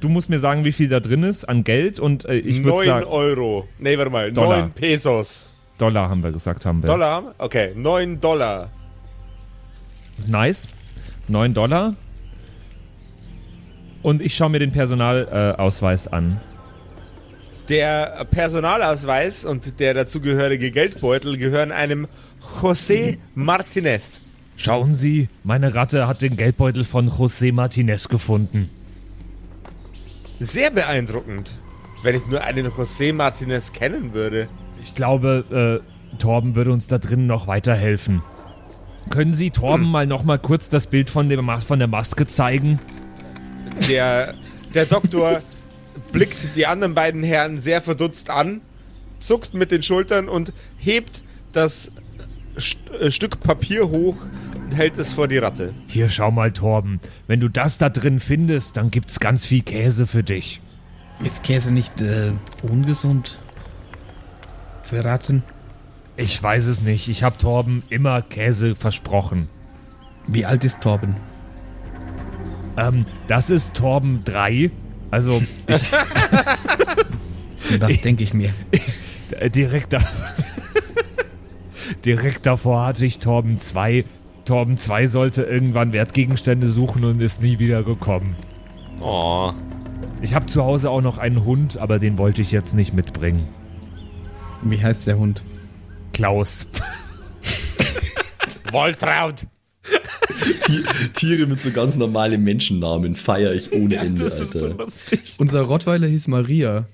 du 0.00 0.08
musst 0.08 0.30
mir 0.30 0.40
sagen, 0.40 0.64
wie 0.64 0.72
viel 0.72 0.88
da 0.88 1.00
drin 1.00 1.22
ist 1.22 1.48
an 1.48 1.64
Geld 1.64 2.00
und 2.00 2.24
äh, 2.24 2.34
ich 2.36 2.64
würde 2.64 2.76
9 2.78 2.86
sagen. 2.86 3.06
Euro. 3.06 3.68
Nee, 3.78 3.96
warte 3.98 4.10
mal. 4.10 4.32
Dollar. 4.32 4.60
9 4.62 4.70
Pesos. 4.72 5.56
Dollar 5.78 6.10
haben 6.10 6.22
wir 6.22 6.32
gesagt, 6.32 6.66
haben 6.66 6.82
wir. 6.82 6.86
Dollar? 6.86 7.34
Okay, 7.38 7.72
9 7.74 8.20
Dollar. 8.20 8.70
Nice. 10.26 10.68
9 11.28 11.54
Dollar. 11.54 11.94
Und 14.02 14.22
ich 14.22 14.34
schaue 14.34 14.50
mir 14.50 14.58
den 14.58 14.72
Personalausweis 14.72 16.06
äh, 16.06 16.10
an. 16.10 16.40
Der 17.68 18.26
Personalausweis 18.30 19.44
und 19.44 19.78
der 19.78 19.94
dazugehörige 19.94 20.70
Geldbeutel 20.70 21.36
gehören 21.36 21.70
einem 21.70 22.08
José 22.60 23.18
Martinez. 23.34 24.22
Schauen 24.56 24.94
Sie, 24.94 25.28
meine 25.44 25.74
Ratte 25.74 26.08
hat 26.08 26.20
den 26.20 26.36
Geldbeutel 26.36 26.84
von 26.84 27.08
José 27.08 27.52
Martinez 27.52 28.08
gefunden. 28.08 28.68
Sehr 30.40 30.70
beeindruckend. 30.70 31.54
Wenn 32.02 32.16
ich 32.16 32.26
nur 32.26 32.42
einen 32.42 32.66
José 32.68 33.12
Martinez 33.12 33.72
kennen 33.72 34.14
würde. 34.14 34.48
Ich 34.82 34.94
glaube, 34.94 35.82
äh, 35.84 36.16
Torben 36.16 36.54
würde 36.56 36.72
uns 36.72 36.86
da 36.86 36.96
drinnen 36.96 37.26
noch 37.26 37.46
weiterhelfen. 37.46 38.22
Können 39.10 39.34
Sie 39.34 39.50
Torben 39.50 39.84
mal 39.84 40.06
noch 40.06 40.22
mal 40.22 40.38
kurz 40.38 40.70
das 40.70 40.86
Bild 40.86 41.10
von, 41.10 41.28
dem, 41.28 41.46
von 41.60 41.78
der 41.78 41.88
Maske 41.88 42.26
zeigen? 42.26 42.80
Der, 43.88 44.34
der 44.72 44.86
Doktor 44.86 45.42
blickt 46.10 46.56
die 46.56 46.66
anderen 46.66 46.94
beiden 46.94 47.22
Herren 47.22 47.58
sehr 47.58 47.82
verdutzt 47.82 48.30
an, 48.30 48.62
zuckt 49.18 49.52
mit 49.52 49.70
den 49.70 49.82
Schultern 49.82 50.30
und 50.30 50.54
hebt 50.78 51.22
das 51.52 51.92
St 52.58 52.78
äh, 52.98 53.10
Stück 53.10 53.40
Papier 53.40 53.88
hoch 53.90 54.16
und 54.70 54.76
hält 54.76 54.96
es 54.98 55.14
vor 55.14 55.26
die 55.26 55.38
Ratte. 55.38 55.74
Hier, 55.88 56.08
schau 56.08 56.30
mal, 56.30 56.52
Torben. 56.52 57.00
Wenn 57.26 57.40
du 57.40 57.48
das 57.48 57.78
da 57.78 57.88
drin 57.88 58.20
findest, 58.20 58.76
dann 58.76 58.90
gibt's 58.90 59.18
ganz 59.18 59.44
viel 59.44 59.62
Käse 59.62 60.06
für 60.06 60.22
dich. 60.22 60.60
Ist 61.24 61.42
Käse 61.42 61.72
nicht 61.72 62.00
äh, 62.00 62.32
ungesund? 62.62 63.38
Für 64.84 65.04
Ratten? 65.04 65.42
Ich 66.16 66.40
weiß 66.40 66.66
es 66.66 66.82
nicht. 66.82 67.08
Ich 67.08 67.24
habe 67.24 67.36
Torben 67.36 67.82
immer 67.90 68.22
Käse 68.22 68.76
versprochen. 68.76 69.48
Wie 70.28 70.44
alt 70.44 70.64
ist 70.64 70.80
Torben? 70.80 71.16
Ähm, 72.76 73.06
das 73.26 73.50
ist 73.50 73.74
Torben 73.74 74.22
3. 74.24 74.70
Also, 75.10 75.42
ich, 75.66 75.90
Das 77.80 78.00
denke 78.02 78.22
ich 78.22 78.34
mir. 78.34 78.54
Direkt, 79.54 79.92
da 79.92 79.98
direkt 82.04 82.46
davor 82.46 82.84
hatte 82.84 83.06
ich 83.06 83.18
Torben 83.18 83.58
2. 83.58 84.04
Torben 84.50 84.76
2 84.78 85.06
sollte 85.06 85.44
irgendwann 85.44 85.92
Wertgegenstände 85.92 86.72
suchen 86.72 87.04
und 87.04 87.22
ist 87.22 87.40
nie 87.40 87.60
wieder 87.60 87.84
gekommen. 87.84 88.34
Oh. 89.00 89.52
Ich 90.22 90.34
habe 90.34 90.46
zu 90.46 90.64
Hause 90.64 90.90
auch 90.90 91.02
noch 91.02 91.18
einen 91.18 91.44
Hund, 91.44 91.78
aber 91.78 92.00
den 92.00 92.18
wollte 92.18 92.42
ich 92.42 92.50
jetzt 92.50 92.74
nicht 92.74 92.92
mitbringen. 92.92 93.46
Wie 94.62 94.82
heißt 94.82 95.06
der 95.06 95.18
Hund? 95.18 95.44
Klaus. 96.12 96.66
Woltraud. 98.72 99.46
Ti- 100.64 100.84
Tiere 101.14 101.46
mit 101.46 101.60
so 101.60 101.70
ganz 101.70 101.94
normalen 101.94 102.42
Menschennamen 102.42 103.14
feiere 103.14 103.54
ich 103.54 103.72
ohne 103.72 103.98
Ende, 103.98 104.24
Alter. 104.24 104.68
lustig. 104.70 105.36
Unser 105.38 105.62
Rottweiler 105.62 106.08
hieß 106.08 106.26
Maria. 106.26 106.86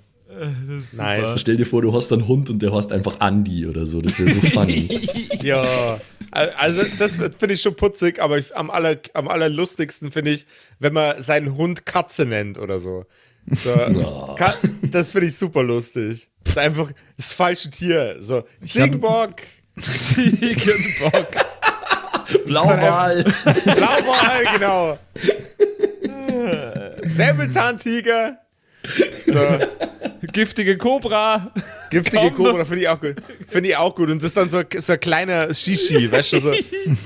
Nice. 0.96 1.40
Stell 1.40 1.56
dir 1.56 1.66
vor, 1.66 1.82
du 1.82 1.92
hast 1.94 2.12
einen 2.12 2.28
Hund 2.28 2.50
und 2.50 2.60
der 2.60 2.72
heißt 2.72 2.92
einfach 2.92 3.20
Andy 3.20 3.66
oder 3.66 3.86
so. 3.86 4.00
Das 4.00 4.18
wäre 4.18 4.32
so 4.32 4.40
funny. 4.40 4.88
Ja, 5.42 6.00
also 6.32 6.82
das 6.98 7.16
finde 7.16 7.52
ich 7.52 7.62
schon 7.62 7.76
putzig, 7.76 8.18
aber 8.20 8.38
ich, 8.38 8.56
am, 8.56 8.68
aller, 8.68 8.96
am 9.14 9.28
allerlustigsten 9.28 10.10
finde 10.10 10.32
ich, 10.32 10.46
wenn 10.80 10.92
man 10.92 11.22
seinen 11.22 11.56
Hund 11.56 11.86
Katze 11.86 12.24
nennt 12.24 12.58
oder 12.58 12.80
so. 12.80 13.04
so 13.62 14.34
Ka 14.36 14.54
das 14.82 15.10
finde 15.10 15.28
ich 15.28 15.36
super 15.36 15.62
lustig. 15.62 16.28
Das 16.42 16.54
ist 16.54 16.58
einfach 16.58 16.90
das 17.16 17.32
falsche 17.32 17.70
Tier. 17.70 18.16
So, 18.20 18.44
Ziegenbock, 18.66 19.34
Ziegenbock, 19.80 21.28
Blauwal. 22.46 23.22
Blauwal, 23.64 24.44
genau. 24.52 24.98
Säbelzahntiger. 27.06 28.38
So, 29.26 29.58
Giftige 30.32 30.76
Kobra. 30.76 31.52
giftige. 31.90 32.30
Cobra 32.30 32.64
finde 32.64 32.82
ich 32.82 32.88
auch 32.88 33.00
gut. 33.00 33.16
Finde 33.48 33.68
ich 33.70 33.76
auch 33.76 33.94
gut. 33.94 34.10
Und 34.10 34.22
das 34.22 34.28
ist 34.30 34.36
dann 34.36 34.48
so, 34.48 34.62
so 34.76 34.92
ein 34.92 35.00
kleiner 35.00 35.52
Shishi, 35.52 36.10
weißt 36.10 36.34
du, 36.34 36.40
so, 36.40 36.52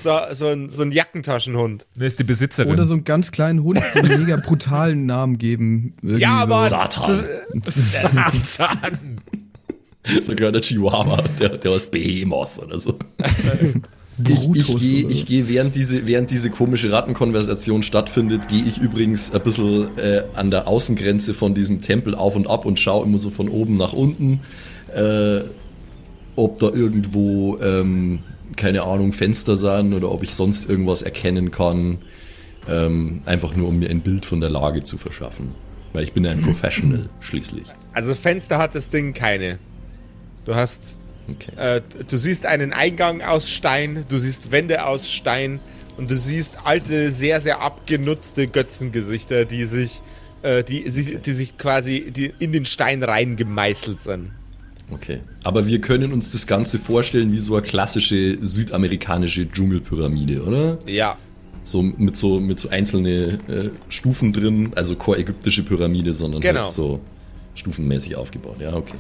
so, 0.03 0.19
so, 0.33 0.47
ein, 0.49 0.71
so 0.71 0.83
ein 0.83 0.93
Jackentaschenhund. 0.93 1.87
Wer 1.95 2.07
ist 2.07 2.19
die 2.19 2.25
Besitzerin? 2.25 2.73
Oder 2.73 2.87
so 2.87 2.95
einen 2.95 3.05
ganz 3.05 3.31
kleinen 3.33 3.63
Hund 3.63 3.81
so 3.93 4.01
einen 4.01 4.25
mega 4.25 4.37
brutalen 4.37 5.07
Namen 5.07 5.39
geben. 5.39 5.95
Irgendwie 6.03 6.23
Ja, 6.23 6.39
aber. 6.39 6.65
So. 6.65 6.77
Satan. 7.71 8.43
Satan. 8.45 9.21
Sogar 10.23 10.51
der 10.51 10.63
Chihuahua, 10.63 11.23
der, 11.39 11.51
der 11.59 11.73
heißt 11.73 11.91
Behemoth 11.91 12.59
oder 12.59 12.79
so. 12.79 12.99
Ich, 14.23 14.35
ich 14.35 14.67
Brutus 14.67 14.81
gehe, 14.81 15.03
so. 15.03 15.09
ich 15.09 15.27
geh, 15.27 15.45
während, 15.47 15.75
diese, 15.75 16.07
während 16.07 16.31
diese 16.31 16.51
komische 16.51 16.93
Rattenkonversation 16.93 17.83
stattfindet, 17.83 18.49
gehe 18.49 18.63
ich 18.65 18.79
übrigens 18.79 19.33
ein 19.33 19.41
bisschen 19.41 19.97
äh, 19.99 20.25
an 20.35 20.51
der 20.51 20.69
Außengrenze 20.69 21.33
von 21.33 21.55
diesem 21.55 21.81
Tempel 21.81 22.15
auf 22.15 22.37
und 22.37 22.49
ab 22.49 22.67
und 22.67 22.79
schaue 22.79 23.07
immer 23.07 23.19
so 23.19 23.31
von 23.31 23.49
oben 23.49 23.77
nach 23.77 23.93
unten, 23.93 24.41
äh, 24.95 25.41
ob 26.37 26.59
da 26.59 26.69
irgendwo, 26.69 27.59
ähm, 27.63 28.21
keine 28.57 28.83
Ahnung, 28.83 29.13
Fenster 29.13 29.57
sind 29.57 29.95
oder 29.95 30.11
ob 30.11 30.23
ich 30.23 30.35
sonst 30.35 30.69
irgendwas 30.69 31.03
erkennen 31.03 31.51
kann. 31.51 31.99
Ähm, 32.69 33.23
einfach 33.25 33.57
nur, 33.57 33.69
um 33.69 33.79
mir 33.79 33.89
ein 33.89 34.03
Bild 34.03 34.27
von 34.27 34.41
der 34.41 34.51
Lage 34.51 34.83
zu 34.83 34.99
verschaffen. 34.99 35.55
Weil 35.93 36.05
ich 36.05 36.13
bin 36.13 36.25
ja 36.25 36.31
ein 36.31 36.41
Professional 36.43 37.09
schließlich. 37.21 37.65
Also 37.93 38.15
Fenster 38.15 38.59
hat 38.59 38.75
das 38.75 38.89
Ding 38.89 39.15
keine. 39.15 39.59
Du 40.45 40.55
hast, 40.55 40.97
Okay. 41.31 41.53
äh, 41.57 41.81
du 42.09 42.17
siehst 42.17 42.47
einen 42.47 42.73
Eingang 42.73 43.23
aus 43.23 43.49
Stein, 43.51 44.05
du 44.09 44.19
siehst 44.19 44.51
Wände 44.53 44.85
aus 44.85 45.11
Stein 45.11 45.61
und 45.97 46.11
du 46.11 46.17
siehst 46.17 46.59
alte, 46.65 47.13
sehr, 47.13 47.41
sehr 47.41 47.61
abgenutzte 47.61 48.47
Götzengesichter, 48.49 49.45
die 49.45 49.65
sich, 49.65 50.03
äh, 50.43 50.65
die, 50.65 50.89
sich, 50.91 51.21
die 51.21 51.33
sich 51.33 51.59
quasi 51.59 52.11
die 52.11 52.33
in 52.39 52.53
den 52.53 52.65
Stein 52.65 53.03
rein 53.03 53.37
gemeißelt 53.37 54.01
sind. 54.01 54.31
Okay. 54.93 55.21
Aber 55.45 55.67
wir 55.67 55.81
können 55.81 56.13
uns 56.13 56.33
das 56.33 56.47
Ganze 56.47 56.79
vorstellen 56.79 57.33
wie 57.33 57.39
so 57.39 57.55
eine 57.55 57.63
klassische 57.63 58.39
südamerikanische 58.41 59.49
Dschungelpyramide, 59.49 60.43
oder? 60.43 60.79
Ja. 60.87 61.17
So 61.63 61.83
mit 61.83 62.17
so, 62.17 62.41
mit 62.41 62.59
so 62.59 62.71
einzelne 62.71 63.39
äh, 63.49 63.71
Stufen 63.89 64.33
drin, 64.33 64.73
also 64.75 64.97
keine 64.97 65.19
ägyptische 65.19 65.63
Pyramide, 65.63 66.13
sondern 66.13 66.41
Genau. 66.41 66.65
halt 66.65 66.75
so 66.75 67.01
stufenmäßig 67.55 68.17
aufgebaut. 68.17 68.57
Ja, 68.61 68.75
okay. 68.75 68.97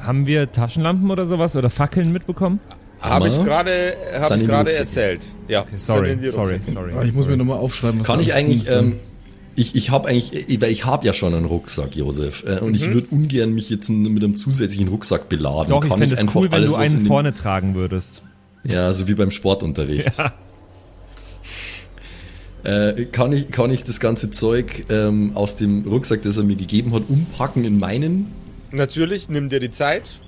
Haben 0.00 0.26
wir 0.26 0.50
Taschenlampen 0.52 1.10
oder 1.10 1.26
sowas 1.26 1.54
oder 1.56 1.70
Fackeln 1.70 2.12
mitbekommen? 2.12 2.60
Habe 3.00 3.28
ich 3.28 3.42
gerade 3.42 3.94
hab 4.20 4.36
ich 4.36 4.46
gerade 4.46 4.74
erzählt. 4.74 5.26
Ja. 5.48 5.64
sind 5.70 5.80
Sorry, 5.80 6.16
sorry, 6.30 6.60
sorry. 6.64 6.92
Ah, 6.96 7.02
ich 7.02 7.12
muss 7.12 7.26
mir 7.26 7.36
nochmal 7.36 7.58
aufschreiben, 7.58 8.00
was 8.00 8.06
Kann 8.06 8.20
ich 8.20 8.32
eigentlich, 8.34 8.68
ähm, 8.70 8.96
ich, 9.56 9.74
ich 9.74 9.90
habe 9.90 10.08
eigentlich, 10.08 10.60
weil 10.60 10.70
ich 10.70 10.84
habe 10.84 11.04
ja 11.04 11.12
schon 11.12 11.34
einen 11.34 11.46
Rucksack, 11.46 11.96
Josef, 11.96 12.44
äh, 12.46 12.60
und 12.60 12.74
ich 12.74 12.92
würde 12.92 13.08
ungern 13.10 13.52
mich 13.54 13.68
jetzt 13.70 13.90
mit 13.90 14.22
einem 14.22 14.36
zusätzlichen 14.36 14.88
Rucksack 14.88 15.28
beladen. 15.28 15.68
Doch, 15.70 15.82
ich 15.82 15.90
Kann 15.90 15.98
fände 15.98 16.14
es 16.14 16.20
einfach 16.20 16.36
cool, 16.36 16.44
wenn 16.50 16.54
alles, 16.54 16.72
du 16.74 16.78
einen 16.78 16.98
dem- 17.00 17.06
vorne 17.06 17.34
tragen 17.34 17.74
würdest. 17.74 18.22
Ja, 18.64 18.92
so 18.92 19.08
wie 19.08 19.14
beim 19.14 19.30
Sportunterricht. 19.30 20.18
Ja. 20.18 20.32
Äh, 22.64 23.06
kann, 23.06 23.32
ich, 23.32 23.50
kann 23.50 23.72
ich 23.72 23.82
das 23.82 23.98
ganze 23.98 24.30
Zeug 24.30 24.84
ähm, 24.88 25.32
aus 25.34 25.56
dem 25.56 25.82
Rucksack, 25.84 26.22
das 26.22 26.36
er 26.36 26.44
mir 26.44 26.54
gegeben 26.54 26.92
hat, 26.94 27.02
umpacken 27.08 27.64
in 27.64 27.80
meinen? 27.80 28.26
Natürlich, 28.72 29.28
nimm 29.28 29.48
dir 29.48 29.60
die 29.60 29.70
Zeit. 29.70 30.18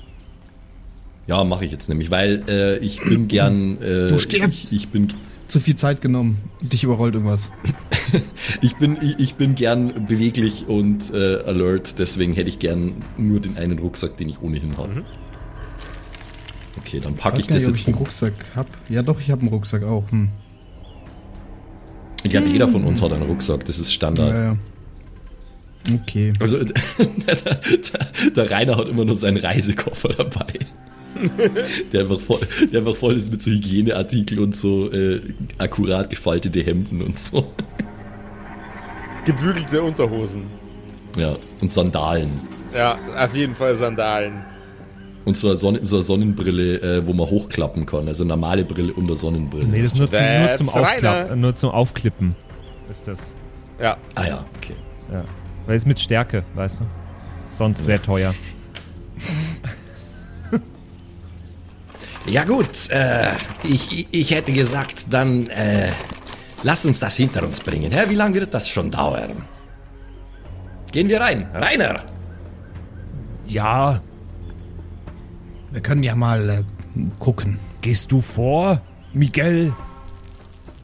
Ja, 1.27 1.43
mache 1.45 1.65
ich 1.65 1.73
jetzt 1.73 1.89
nämlich, 1.89 2.11
weil 2.11 2.45
äh, 2.49 2.77
ich 2.79 3.01
bin 3.03 3.29
gern. 3.29 3.81
Äh, 3.81 4.09
Du 4.09 4.19
stirbst. 4.19 4.65
Ich, 4.67 4.73
ich 4.73 4.89
bin. 4.89 5.09
zu 5.49 5.59
viel 5.61 5.75
Zeit 5.77 6.01
genommen. 6.03 6.39
Dich 6.61 6.85
überrollt 6.85 7.15
irgendwas. 7.15 7.51
Ich 8.61 8.77
bin, 8.77 8.97
ich, 9.03 9.19
ich 9.19 9.35
bin 9.35 9.57
gern 9.57 10.07
beweglich 10.07 10.69
und 10.69 11.13
äh, 11.13 11.39
alert, 11.39 11.99
deswegen 11.99 12.33
hätte 12.35 12.49
ich 12.49 12.61
gern 12.61 13.03
nur 13.17 13.41
den 13.41 13.57
einen 13.57 13.77
Rucksack, 13.81 14.17
den 14.19 14.29
ich 14.29 14.41
ohnehin 14.41 14.77
habe. 14.77 15.03
Okay, 16.79 17.01
dann 17.01 17.17
packe 17.17 17.41
ich 17.41 17.49
gar 17.49 17.57
das 17.57 17.67
nicht, 17.67 17.71
ob 17.71 17.75
jetzt 17.75 17.81
ich 17.81 17.87
einen 17.89 17.97
um. 17.97 18.03
Rucksack 18.05 18.33
hab. 18.55 18.69
Ja, 18.89 19.03
doch, 19.03 19.19
ich 19.19 19.33
habe 19.33 19.41
einen 19.41 19.51
Rucksack 19.51 19.83
auch. 19.83 20.05
Hm. 20.13 20.29
Ja, 22.31 22.41
jeder 22.43 22.69
von 22.69 22.85
uns 22.85 23.03
hat 23.03 23.13
einen 23.13 23.25
Rucksack, 23.25 23.65
das 23.65 23.79
ist 23.81 23.93
Standard. 23.93 24.29
Ja, 24.33 24.45
ja. 24.45 24.57
Okay. 25.93 26.33
Also 26.41 26.59
der, 26.65 27.37
der, 27.37 28.31
der 28.31 28.51
Rainer 28.51 28.77
hat 28.77 28.89
immer 28.89 29.05
nur 29.05 29.17
seinen 29.17 29.37
Reisekoffer 29.37 30.09
dabei. 30.09 30.59
Der 31.93 32.03
einfach, 32.03 32.21
voll, 32.21 32.41
der 32.73 32.81
einfach 32.81 32.97
voll 32.97 33.15
ist 33.15 33.31
mit 33.31 33.43
so 33.43 33.51
Hygieneartikel 33.51 34.39
und 34.41 34.57
so 34.57 34.91
äh, 34.91 35.21
akkurat 35.59 36.11
gefaltete 36.11 36.63
Hemden 36.63 37.03
und 37.03 37.19
so. 37.19 37.53
Gebügelte 39.25 39.83
Unterhosen. 39.83 40.45
Ja, 41.17 41.35
und 41.61 41.71
Sandalen. 41.71 42.31
Ja, 42.75 42.99
auf 43.17 43.35
jeden 43.35 43.55
Fall 43.55 43.77
Sandalen. 43.77 44.45
Und 45.25 45.39
so 45.39 45.49
eine, 45.49 45.57
Sonne, 45.57 45.81
so 45.83 45.97
eine 45.97 46.03
Sonnenbrille, 46.03 46.81
äh, 46.81 47.07
wo 47.07 47.13
man 47.15 47.31
hochklappen 47.31 47.87
kann. 47.87 48.09
Also 48.09 48.25
normale 48.25 48.65
Brille 48.65 48.93
unter 48.93 49.17
Sonnenbrille. 49.17 49.67
Nee, 49.67 49.83
das 49.83 49.93
ist 49.93 49.99
nur 49.99 50.11
zum, 50.11 50.21
nur 50.21 50.55
zum, 50.55 50.69
Aufklapp, 50.69 51.37
nur 51.37 51.55
zum 51.55 51.71
Aufklippen. 51.71 52.37
Ist 52.91 53.09
das. 53.09 53.35
Ja. 53.81 53.97
Ah 54.17 54.27
ja, 54.27 54.45
okay. 54.57 54.75
Ja. 55.11 55.25
Weil 55.67 55.77
es 55.77 55.87
mit 55.87 55.99
Stärke, 56.01 56.45
weißt 56.55 56.81
du? 56.81 56.85
Sonst 57.47 57.85
sehr 57.85 58.03
teuer. 58.03 58.35
Ja 62.27 62.45
gut, 62.45 62.89
äh, 62.91 63.33
ich, 63.65 64.09
ich 64.11 64.31
hätte 64.31 64.53
gesagt, 64.53 65.07
dann 65.13 65.47
äh, 65.49 65.91
lass 66.63 66.87
uns 66.87 66.99
das 66.99 67.17
hinter 67.17 67.43
uns 67.45 67.61
bringen. 67.61 67.93
Hä? 67.93 68.05
Wie 68.09 68.15
lange 68.15 68.35
wird 68.37 68.55
das 68.55 68.69
schon 68.69 68.91
dauern? 68.91 69.45
Gehen 70.91 71.09
wir 71.09 71.21
rein. 71.21 71.49
Rainer! 71.53 72.05
Ja, 73.47 74.01
Wir 75.71 75.83
können 75.83 76.03
ja 76.03 76.15
mal 76.15 76.49
äh, 76.49 76.63
gucken. 77.19 77.59
gehst 77.83 78.11
du 78.11 78.21
vor, 78.23 78.81
Miguel? 79.13 79.73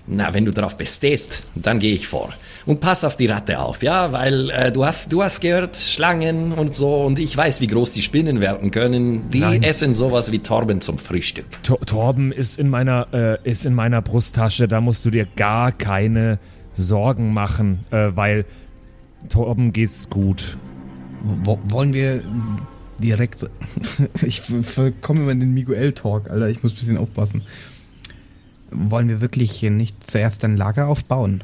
Na, 0.07 0.35
wenn 0.35 0.45
du 0.45 0.53
darauf 0.53 0.77
bestehst, 0.77 1.43
dann 1.55 1.79
gehe 1.79 1.95
ich 1.95 2.07
vor. 2.07 2.35
Und 2.71 2.79
pass 2.79 3.03
auf 3.03 3.17
die 3.17 3.27
Ratte 3.27 3.59
auf, 3.59 3.83
ja, 3.83 4.13
weil 4.13 4.49
äh, 4.51 4.71
du 4.71 4.87
hast 4.87 5.13
du 5.13 5.25
hast 5.25 5.41
gehört, 5.41 5.77
Schlangen 5.77 6.53
und 6.53 6.77
so, 6.77 7.03
und 7.03 7.19
ich 7.19 7.37
weiß, 7.37 7.61
wie 7.61 7.67
groß 7.67 7.91
die 7.91 8.01
Spinnen 8.01 8.41
werden 8.41 8.71
können. 8.71 9.29
Die 9.31 9.41
Nein. 9.41 9.65
essen 9.65 9.97
sowas 9.97 10.31
wie 10.31 10.39
Torben 10.39 10.81
zum 10.81 10.97
Frühstück. 10.97 11.47
Tor 11.65 11.81
Torben 11.81 12.31
ist 12.31 12.61
in 12.61 12.69
meiner 12.69 13.09
äh, 13.13 13.51
ist 13.51 13.67
in 13.67 13.75
meiner 13.75 14.03
Brusttasche. 14.03 14.69
Da 14.69 14.81
musst 14.81 15.05
du 15.05 15.11
dir 15.11 15.27
gar 15.35 15.73
keine 15.73 16.39
Sorgen 16.75 17.33
machen, 17.35 17.81
äh, 17.91 18.11
weil 18.15 18.45
Torben 19.29 19.73
geht's 19.73 20.09
gut. 20.09 20.57
Wo, 21.43 21.59
wollen 21.71 21.93
wir 21.93 22.23
direkt. 23.01 23.51
ich 24.23 24.45
komme 25.03 25.23
immer 25.23 25.33
in 25.33 25.41
den 25.41 25.55
Miguel-Talk, 25.55 26.31
Alter. 26.31 26.49
Ich 26.49 26.63
muss 26.63 26.71
ein 26.71 26.77
bisschen 26.77 26.99
aufpassen. 26.99 27.43
Wollen 28.71 29.09
wir 29.09 29.21
wirklich 29.21 29.61
nicht 29.61 30.09
zuerst 30.09 30.45
ein 30.45 30.57
Lager 30.57 30.87
aufbauen? 30.87 31.43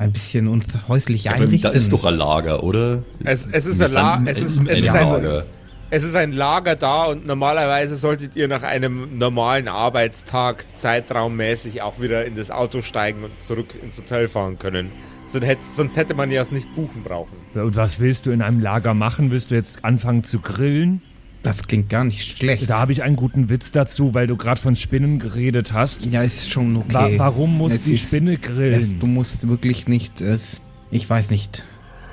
Ein 0.00 0.12
bisschen 0.12 0.48
uns 0.48 0.64
häuslich 0.88 1.28
Aber 1.28 1.42
einrichten? 1.42 1.70
da 1.70 1.76
ist 1.76 1.92
doch 1.92 2.06
ein 2.06 2.14
Lager, 2.14 2.62
oder? 2.64 3.02
Es, 3.22 3.44
es 3.44 3.66
ist 3.66 3.82
ein, 3.82 3.92
La 3.92 4.22
es 4.24 4.38
ist, 4.40 4.60
es, 4.66 4.78
ist 4.78 4.88
ein, 4.88 5.08
Lager. 5.10 5.44
es 5.90 6.04
ist 6.04 6.14
ein 6.14 6.32
Lager 6.32 6.74
da 6.74 7.04
und 7.04 7.26
normalerweise 7.26 7.96
solltet 7.96 8.34
ihr 8.34 8.48
nach 8.48 8.62
einem 8.62 9.18
normalen 9.18 9.68
Arbeitstag 9.68 10.64
zeitraummäßig 10.72 11.82
auch 11.82 12.00
wieder 12.00 12.24
in 12.24 12.34
das 12.34 12.50
Auto 12.50 12.80
steigen 12.80 13.24
und 13.24 13.42
zurück 13.42 13.78
ins 13.82 13.98
Hotel 13.98 14.26
fahren 14.26 14.58
können. 14.58 14.90
Sonst 15.26 15.96
hätte, 15.98 16.14
man 16.14 16.30
ja 16.30 16.40
es 16.40 16.50
nicht 16.50 16.74
buchen 16.74 17.02
brauchen. 17.04 17.36
Ja, 17.54 17.64
Und 17.64 17.76
was 17.76 18.00
willst 18.00 18.24
du 18.24 18.30
in 18.30 18.40
einem 18.40 18.60
Lager 18.60 18.94
machen? 18.94 19.30
Willst 19.30 19.50
du 19.50 19.54
jetzt 19.54 19.84
anfangen 19.84 20.24
zu 20.24 20.40
grillen? 20.40 21.02
Das 21.42 21.62
klingt 21.66 21.88
gar 21.88 22.04
nicht 22.04 22.36
schlecht. 22.38 22.68
Da 22.68 22.78
habe 22.78 22.92
ich 22.92 23.02
einen 23.02 23.16
guten 23.16 23.48
Witz 23.48 23.72
dazu, 23.72 24.12
weil 24.12 24.26
du 24.26 24.36
gerade 24.36 24.60
von 24.60 24.76
Spinnen 24.76 25.18
geredet 25.18 25.72
hast. 25.72 26.04
ja, 26.06 26.22
ist 26.22 26.50
schon 26.50 26.76
okay. 26.76 26.92
Wa 26.92 27.24
warum 27.24 27.56
muss 27.56 27.72
Es 27.72 27.84
die 27.84 27.94
ist- 27.94 28.02
Spinne 28.02 28.34
Es, 28.34 28.40
grillen? 28.42 28.98
du 29.00 29.06
musst 29.06 29.48
wirklich 29.48 29.88
nicht. 29.88 30.20
Es, 30.20 30.60
ich 30.90 31.08
weiß 31.08 31.30
nicht. 31.30 31.64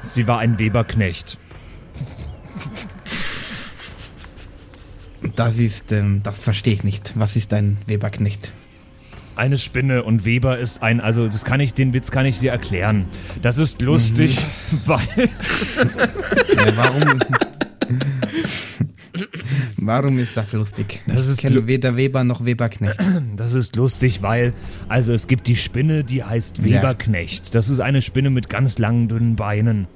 Sie 0.02 0.28
war 0.28 0.40
ein 0.40 0.60
Weberknecht. 0.60 1.38
Das 5.36 5.56
ist, 5.58 5.92
ähm, 5.92 6.22
das 6.24 6.40
verstehe 6.40 6.74
ich 6.74 6.84
nicht. 6.84 7.13
Was 7.16 7.36
ist 7.36 7.52
ein 7.54 7.78
Weberknecht? 7.86 8.54
Eine 9.36 9.58
Spinne 9.58 10.04
und 10.04 10.26
Weber 10.26 10.58
ist 10.58 10.82
ein, 10.82 11.00
also 11.02 11.26
das 11.28 11.44
kann 11.46 11.60
ich, 11.60 11.74
den 11.74 11.94
Witz 11.94 12.10
kann 12.12 12.26
ich 12.26 12.40
dir 12.40 12.52
erklären. 12.52 13.06
Das 13.42 13.58
ist 13.58 13.82
lustig, 13.82 14.38
weil 14.86 15.02
Ja, 16.56 16.78
warum? 16.78 17.20
Warum 19.77 20.19
ist 20.19 20.36
das 20.36 20.51
lustig? 20.53 21.01
Das 21.08 21.25
ich 21.25 21.30
ist 21.32 21.41
kenne 21.41 21.67
weder 21.67 21.95
Weber 21.95 22.23
noch 22.23 22.45
Weberknecht. 22.45 22.97
Das 23.36 23.53
ist 23.53 23.75
lustig, 23.75 24.21
weil, 24.21 24.53
also 24.89 25.13
es 25.13 25.27
gibt 25.27 25.47
die 25.47 25.56
Spinne, 25.56 26.03
die 26.03 26.23
heißt 26.23 26.58
Ja. 26.60 26.65
Weberknecht. 26.65 27.53
Das 27.56 27.69
ist 27.69 27.80
eine 27.80 28.01
Spinne 28.01 28.30
mit 28.30 28.49
ganz 28.49 28.77
langen, 28.80 29.08
dünnen 29.08 29.36
Beinen. 29.36 29.88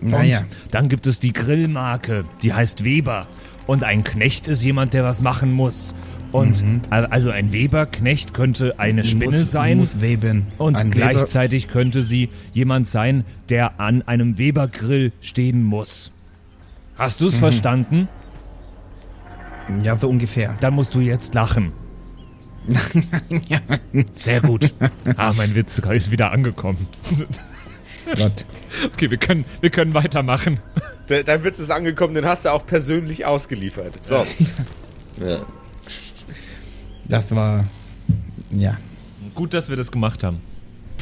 Naja, 0.00 0.40
Und 0.40 0.46
dann 0.72 0.88
gibt 0.88 1.06
es 1.06 1.20
die 1.20 1.32
Grillmarke, 1.32 2.24
die 2.42 2.52
heißt 2.52 2.84
Weber. 2.84 3.26
Und 3.66 3.82
ein 3.82 4.04
Knecht 4.04 4.46
ist 4.48 4.62
jemand, 4.64 4.94
der 4.94 5.04
was 5.04 5.22
machen 5.22 5.52
muss. 5.52 5.94
Und 6.32 6.62
al- 6.90 7.06
also 7.06 7.30
ein 7.30 7.52
Weberknecht 7.52 8.34
könnte 8.34 8.78
eine 8.78 9.04
Spinne 9.04 9.38
muss, 9.38 9.50
sein. 9.50 9.78
Muss 9.78 10.00
weben. 10.00 10.42
Und 10.58 10.76
Ein 10.78 10.94
Weber, 10.94 11.08
gleichzeitig 11.12 11.68
könnte 11.68 12.02
sie 12.02 12.28
jemand 12.52 12.86
sein, 12.88 13.24
der 13.48 13.80
an 13.80 14.02
einem 14.02 14.36
Webergrill 14.36 15.12
stehen 15.20 15.64
muss. 15.64 16.10
Hast 16.98 17.20
Mhm. 17.20 17.24
du 17.24 17.28
es 17.30 17.36
verstanden? 17.36 18.08
Ja, 19.82 19.96
so 19.96 20.08
ungefähr. 20.08 20.56
Dann 20.60 20.74
musst 20.74 20.94
du 20.94 21.00
jetzt 21.00 21.34
lachen. 21.34 21.72
Sehr 24.14 24.40
gut. 24.40 24.72
Ah, 25.16 25.32
mein 25.36 25.54
Witz 25.54 25.78
ist 25.78 26.10
wieder 26.10 26.32
angekommen. 26.32 26.88
Gott. 28.16 28.44
Okay, 28.92 29.10
wir 29.10 29.18
können, 29.18 29.44
wir 29.60 29.70
können 29.70 29.94
weitermachen. 29.94 30.58
De 31.08 31.22
dein 31.22 31.44
Witz 31.44 31.58
ist 31.60 31.70
angekommen, 31.70 32.14
den 32.14 32.24
hast 32.24 32.44
du 32.44 32.50
auch 32.52 32.66
persönlich 32.66 33.24
ausgeliefert. 33.24 34.04
So. 34.04 34.26
Ja. 35.24 35.46
Das 37.08 37.34
war. 37.34 37.64
Ja. 38.50 38.76
Gut, 39.34 39.54
dass 39.54 39.68
wir 39.68 39.76
das 39.76 39.92
gemacht 39.92 40.24
haben. 40.24 40.40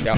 Ja. 0.05 0.15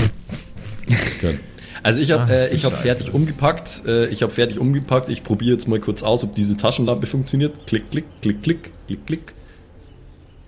Gut. 1.21 1.39
Also 1.87 2.01
ich 2.01 2.11
habe 2.11 2.25
Ach, 2.25 2.31
äh, 2.31 2.53
ich 2.53 2.65
hab 2.65 2.77
fertig 2.77 3.15
umgepackt. 3.15 3.83
Äh, 3.87 4.09
ich 4.09 4.25
habe 4.25 4.33
fertig 4.33 4.59
umgepackt. 4.59 5.09
Ich 5.09 5.23
probiere 5.23 5.53
jetzt 5.53 5.69
mal 5.69 5.79
kurz 5.79 6.03
aus, 6.03 6.25
ob 6.25 6.35
diese 6.35 6.57
Taschenlampe 6.57 7.07
funktioniert. 7.07 7.55
Klick, 7.69 7.93
klick, 7.93 8.07
klick, 8.23 8.43
klick, 8.43 8.71
klick, 8.89 9.07
klick. 9.07 9.35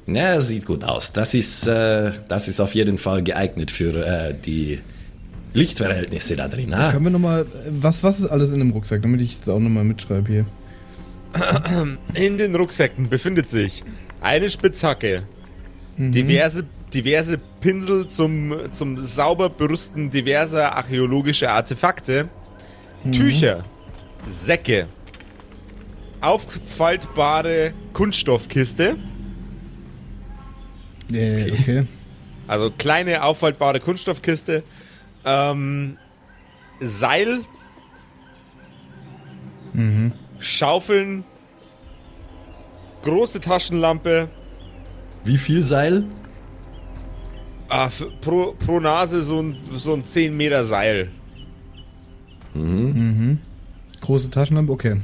Na, 0.06 0.40
sieht 0.40 0.66
gut 0.66 0.82
aus. 0.82 1.12
Das 1.12 1.34
ist, 1.34 1.68
äh, 1.68 2.10
das 2.26 2.48
ist 2.48 2.58
auf 2.58 2.74
jeden 2.74 2.98
Fall 2.98 3.22
geeignet 3.22 3.70
für 3.70 4.04
äh, 4.04 4.34
die 4.34 4.80
Lichtverhältnisse 5.52 6.34
da 6.34 6.48
drin. 6.48 6.74
Ah? 6.74 6.90
Können 6.90 7.04
wir 7.04 7.12
nochmal. 7.12 7.46
Was, 7.70 8.02
was 8.02 8.18
ist 8.18 8.26
alles 8.26 8.50
in 8.50 8.58
dem 8.58 8.72
Rucksack, 8.72 9.02
damit 9.02 9.20
ich 9.20 9.40
es 9.40 9.48
auch 9.48 9.60
nochmal 9.60 9.84
mitschreibe 9.84 10.32
hier? 10.32 10.44
In 12.14 12.38
den 12.38 12.56
Rucksäcken 12.56 13.10
befindet 13.10 13.48
sich 13.48 13.84
eine 14.20 14.50
Spitzhacke, 14.50 15.22
diverse, 15.98 16.64
diverse 16.94 17.38
Pinsel 17.60 18.08
zum, 18.08 18.54
zum 18.72 19.02
Sauberbürsten 19.02 20.10
diverser 20.10 20.76
archäologischer 20.76 21.50
Artefakte, 21.50 22.28
Tücher, 23.12 23.62
Säcke, 24.28 24.86
auffaltbare 26.20 27.72
Kunststoffkiste, 27.92 28.96
Äh, 31.12 31.52
okay. 31.52 31.86
also 32.46 32.70
kleine 32.70 33.22
auffaltbare 33.22 33.80
Kunststoffkiste, 33.80 34.62
ähm, 35.24 35.96
Seil, 36.80 37.40
Schaufeln, 40.40 41.24
große 43.02 43.38
Taschenlampe, 43.40 44.28
Wie 45.24 45.38
viel 45.38 45.64
Seil? 45.64 46.04
Ah, 47.68 47.90
pro, 48.22 48.54
pro 48.58 48.80
Nase 48.80 49.22
so 49.22 49.40
ein, 49.42 49.56
so 49.76 49.94
ein 49.94 50.04
10 50.04 50.36
Meter 50.36 50.64
Seil. 50.64 51.08
Große 54.00 54.30
Taschenlampe, 54.30 54.72
okay. 54.72 54.96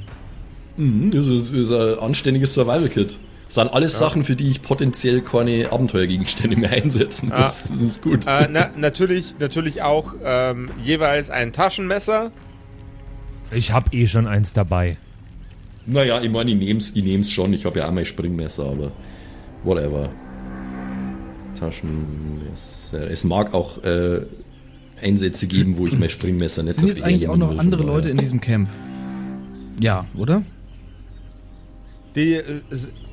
Mhm, 0.76 1.10
das 1.10 1.26
ist, 1.26 1.52
das 1.52 1.58
ist 1.58 1.72
ein 1.72 1.98
anständiges 1.98 2.54
Survival-Kit. 2.54 3.18
Das 3.46 3.54
sind 3.56 3.68
alles 3.68 3.98
Sachen, 3.98 4.24
für 4.24 4.34
die 4.34 4.50
ich 4.50 4.62
potenziell 4.62 5.20
keine 5.20 5.70
Abenteuergegenstände 5.70 6.56
mehr 6.56 6.70
einsetzen 6.70 7.28
muss. 7.28 7.38
Ah. 7.38 7.68
Das 7.68 7.80
ist 7.80 8.02
gut. 8.02 8.26
Äh, 8.26 8.48
na, 8.50 8.70
natürlich, 8.76 9.38
natürlich 9.38 9.82
auch 9.82 10.14
ähm, 10.24 10.70
jeweils 10.82 11.30
ein 11.30 11.52
Taschenmesser. 11.52 12.32
Ich 13.52 13.70
hab 13.72 13.92
eh 13.92 14.06
schon 14.06 14.26
eins 14.26 14.54
dabei. 14.54 14.96
Naja, 15.86 16.20
ich 16.22 16.30
meine, 16.30 16.50
ich 16.50 16.56
nehm's, 16.56 16.92
ich 16.94 17.04
nehm's 17.04 17.30
schon. 17.30 17.52
Ich 17.52 17.66
habe 17.66 17.78
ja 17.78 17.88
auch 17.88 17.92
mein 17.92 18.06
Springmesser, 18.06 18.64
aber 18.64 18.90
whatever. 19.62 20.08
Taschenmesser. 21.54 23.10
Es 23.10 23.24
mag 23.24 23.54
auch 23.54 23.82
äh, 23.84 24.26
Einsätze 25.02 25.46
geben, 25.46 25.76
wo 25.76 25.86
ich 25.86 25.98
mein 25.98 26.10
Springmesser 26.16 26.62
nicht 26.62 26.76
Sind 26.76 26.88
jetzt 26.88 27.02
eigentlich 27.02 27.28
auch 27.28 27.36
noch 27.36 27.56
andere 27.58 27.82
Leute 27.82 28.08
in 28.08 28.16
diesem 28.16 28.40
Camp? 28.40 28.68
Ja, 29.80 30.06
oder? 30.16 30.42
Die 32.14 32.34
äh, 32.34 32.60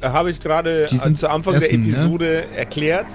habe 0.03 0.31
ich 0.31 0.39
gerade 0.39 0.87
Die 0.91 0.97
sind 0.97 1.17
zu 1.17 1.29
Anfang 1.29 1.55
Essen, 1.55 1.69
der 1.69 1.79
ne? 1.79 1.87
Episode 1.87 2.45
erklärt. 2.55 3.07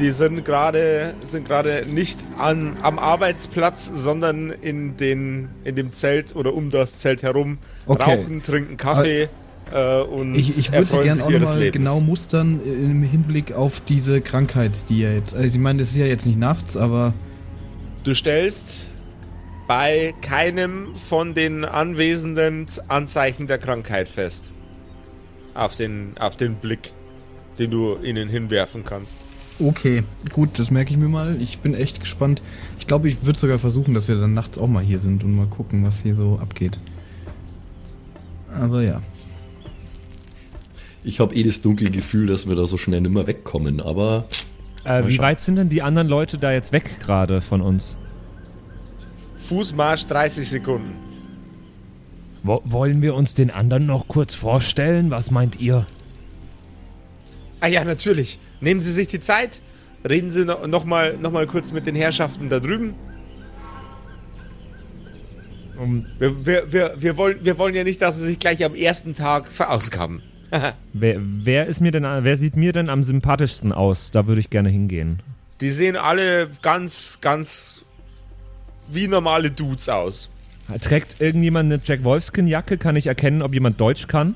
Die 0.00 0.10
sind 0.10 0.44
gerade 0.44 1.14
sind 1.24 1.46
gerade 1.46 1.82
nicht 1.88 2.18
an, 2.38 2.76
am 2.82 2.98
Arbeitsplatz, 2.98 3.88
sondern 3.94 4.50
in 4.50 4.96
den 4.96 5.50
in 5.62 5.76
dem 5.76 5.92
Zelt 5.92 6.34
oder 6.34 6.52
um 6.52 6.70
das 6.70 6.96
Zelt 6.96 7.22
herum 7.22 7.58
Okay. 7.86 8.16
rauchen, 8.16 8.42
trinken 8.42 8.76
Kaffee 8.76 9.28
äh, 9.74 10.02
und 10.02 10.34
Ich, 10.36 10.56
ich 10.56 10.72
würde 10.72 11.02
gerne 11.02 11.24
auch 11.24 11.30
nochmal 11.30 11.70
genau 11.70 12.00
mustern 12.00 12.60
im 12.64 13.02
Hinblick 13.02 13.52
auf 13.52 13.80
diese 13.80 14.20
Krankheit, 14.20 14.88
die 14.88 15.00
ja 15.00 15.12
jetzt. 15.12 15.34
Also 15.34 15.46
ich 15.46 15.58
meine, 15.60 15.80
das 15.80 15.90
ist 15.90 15.96
ja 15.96 16.06
jetzt 16.06 16.26
nicht 16.26 16.38
nachts, 16.38 16.76
aber 16.76 17.12
Du 18.04 18.14
stellst 18.14 18.90
bei 19.66 20.14
keinem 20.20 20.88
von 21.08 21.34
den 21.34 21.64
Anwesenden 21.64 22.66
Anzeichen 22.88 23.46
der 23.46 23.58
Krankheit 23.58 24.08
fest. 24.08 24.44
Auf 25.54 25.74
den 25.74 26.12
auf 26.18 26.36
den 26.36 26.56
Blick, 26.56 26.92
den 27.58 27.70
du 27.70 27.96
ihnen 28.02 28.28
hinwerfen 28.28 28.84
kannst. 28.84 29.12
okay, 29.58 30.02
gut, 30.32 30.58
das 30.58 30.70
merke 30.70 30.90
ich 30.90 30.96
mir 30.96 31.08
mal. 31.08 31.40
Ich 31.40 31.58
bin 31.60 31.74
echt 31.74 32.00
gespannt. 32.00 32.42
Ich 32.78 32.86
glaube, 32.86 33.08
ich 33.08 33.24
würde 33.24 33.38
sogar 33.38 33.58
versuchen, 33.58 33.94
dass 33.94 34.06
wir 34.08 34.16
dann 34.16 34.34
nachts 34.34 34.58
auch 34.58 34.68
mal 34.68 34.82
hier 34.82 34.98
sind 34.98 35.24
und 35.24 35.34
mal 35.34 35.46
gucken, 35.46 35.84
was 35.84 36.02
hier 36.02 36.14
so 36.14 36.38
abgeht. 36.40 36.78
Aber 38.60 38.82
ja. 38.82 39.00
Ich 41.04 41.20
habe 41.20 41.34
eh 41.34 41.42
das 41.42 41.60
dunkle 41.60 41.90
Gefühl, 41.90 42.26
dass 42.26 42.48
wir 42.48 42.56
da 42.56 42.66
so 42.66 42.78
schnell 42.78 43.00
nimmer 43.02 43.26
wegkommen, 43.26 43.80
aber 43.80 44.26
Äh, 44.84 45.06
wie 45.06 45.12
schauen. 45.12 45.24
weit 45.24 45.40
sind 45.40 45.56
denn 45.56 45.68
die 45.68 45.82
anderen 45.82 46.08
Leute 46.08 46.38
da 46.38 46.52
jetzt 46.52 46.72
weg 46.72 46.98
gerade 47.00 47.40
von 47.40 47.60
uns? 47.60 47.96
Fußmarsch 49.48 50.06
30 50.06 50.48
Sekunden. 50.48 50.94
Wo 52.42 52.62
wollen 52.64 53.02
wir 53.02 53.14
uns 53.14 53.34
den 53.34 53.50
anderen 53.50 53.86
noch 53.86 54.08
kurz 54.08 54.34
vorstellen? 54.34 55.10
Was 55.10 55.30
meint 55.30 55.60
ihr? 55.60 55.86
Ah 57.60 57.68
ja, 57.68 57.84
natürlich. 57.84 58.38
Nehmen 58.60 58.80
Sie 58.82 58.92
sich 58.92 59.08
die 59.08 59.20
Zeit. 59.20 59.60
Reden 60.08 60.30
Sie 60.30 60.44
no 60.44 60.66
noch, 60.66 60.84
mal, 60.84 61.16
noch 61.18 61.30
mal 61.32 61.46
kurz 61.46 61.72
mit 61.72 61.86
den 61.86 61.94
Herrschaften 61.94 62.48
da 62.50 62.60
drüben. 62.60 62.94
Um, 65.78 66.06
Wir, 66.18 66.46
wir, 66.46 66.72
wir, 66.72 66.94
wir, 66.98 67.16
wollen, 67.16 67.38
wir 67.42 67.58
wollen 67.58 67.74
ja 67.74 67.84
nicht, 67.84 68.00
dass 68.02 68.18
Sie 68.18 68.26
sich 68.26 68.38
gleich 68.38 68.64
am 68.64 68.74
ersten 68.74 69.14
Tag 69.14 69.48
verausgaben. 69.50 70.22
wer, 70.92 71.16
wer 71.20 71.66
ist 71.66 71.80
mir 71.80 71.92
denn, 71.92 72.04
wer 72.04 72.36
sieht 72.36 72.56
mir 72.56 72.72
denn 72.72 72.88
am 72.88 73.04
sympathischsten 73.04 73.72
aus? 73.72 74.10
Da 74.10 74.26
würde 74.26 74.40
ich 74.40 74.50
gerne 74.50 74.68
hingehen. 74.68 75.20
Die 75.60 75.70
sehen 75.70 75.96
alle 75.96 76.50
ganz, 76.62 77.18
ganz 77.20 77.84
wie 78.88 79.08
normale 79.08 79.50
Dudes 79.50 79.88
aus. 79.88 80.28
Trägt 80.80 81.20
irgendjemand 81.20 81.72
eine 81.72 81.80
Jack 81.84 82.04
Wolfskin 82.04 82.46
Jacke? 82.46 82.78
Kann 82.78 82.96
ich 82.96 83.06
erkennen, 83.06 83.42
ob 83.42 83.52
jemand 83.54 83.80
Deutsch 83.80 84.06
kann? 84.06 84.34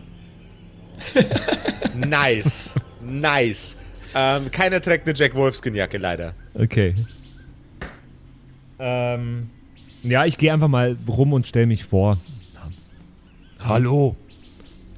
Nice. 1.94 2.76
nice. 3.00 3.76
Ähm, 4.14 4.50
keiner 4.50 4.80
trägt 4.80 5.06
eine 5.06 5.16
Jack 5.16 5.34
Wolfskin-Jacke, 5.34 5.98
leider. 5.98 6.34
Okay. 6.54 6.94
Ähm, 8.78 9.50
ja, 10.02 10.24
ich 10.24 10.38
gehe 10.38 10.52
einfach 10.52 10.68
mal 10.68 10.96
rum 11.06 11.32
und 11.32 11.46
stelle 11.46 11.66
mich 11.66 11.84
vor. 11.84 12.18
Hallo, 13.58 14.16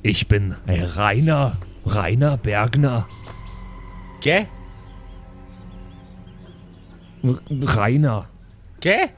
ich 0.03 0.27
bin 0.29 0.55
Rainer, 0.67 1.57
Rainer 1.87 2.37
Bergner. 2.37 3.09
R- 7.23 7.41
Rainer. 7.77 8.29
Gell? 8.81 9.09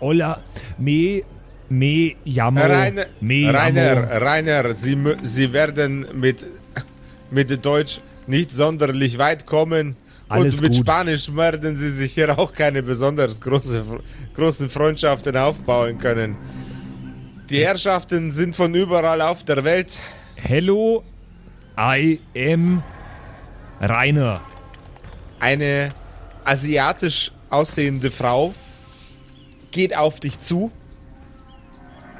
Olla, 0.00 0.40
me, 0.78 1.22
me, 1.68 2.16
jammo, 2.24 2.60
Rainer, 2.60 3.06
me, 3.20 3.52
Rainer. 3.52 4.20
Rainer, 4.20 4.74
Sie, 4.74 4.96
Sie 5.22 5.52
werden 5.52 6.06
mit, 6.14 6.46
mit 7.30 7.64
Deutsch 7.64 8.00
nicht 8.26 8.50
sonderlich 8.50 9.18
weit 9.18 9.46
kommen. 9.46 9.96
Alles 10.28 10.56
und 10.56 10.62
mit 10.62 10.72
gut. 10.72 10.86
Spanisch 10.88 11.34
werden 11.34 11.76
Sie 11.76 11.90
sich 11.90 12.14
hier 12.14 12.36
auch 12.38 12.52
keine 12.52 12.82
besonders 12.82 13.40
große, 13.40 13.84
großen 14.34 14.68
Freundschaften 14.68 15.36
aufbauen 15.36 15.98
können. 15.98 16.36
Die 17.50 17.62
Herrschaften 17.64 18.32
sind 18.32 18.56
von 18.56 18.74
überall 18.74 19.20
auf 19.20 19.44
der 19.44 19.62
Welt. 19.64 20.00
Hello, 20.46 21.02
I 21.74 22.20
am 22.36 22.82
Rainer. 23.80 24.42
Eine 25.40 25.88
asiatisch 26.44 27.32
aussehende 27.48 28.10
Frau 28.10 28.52
geht 29.70 29.96
auf 29.96 30.20
dich 30.20 30.38
zu. 30.40 30.70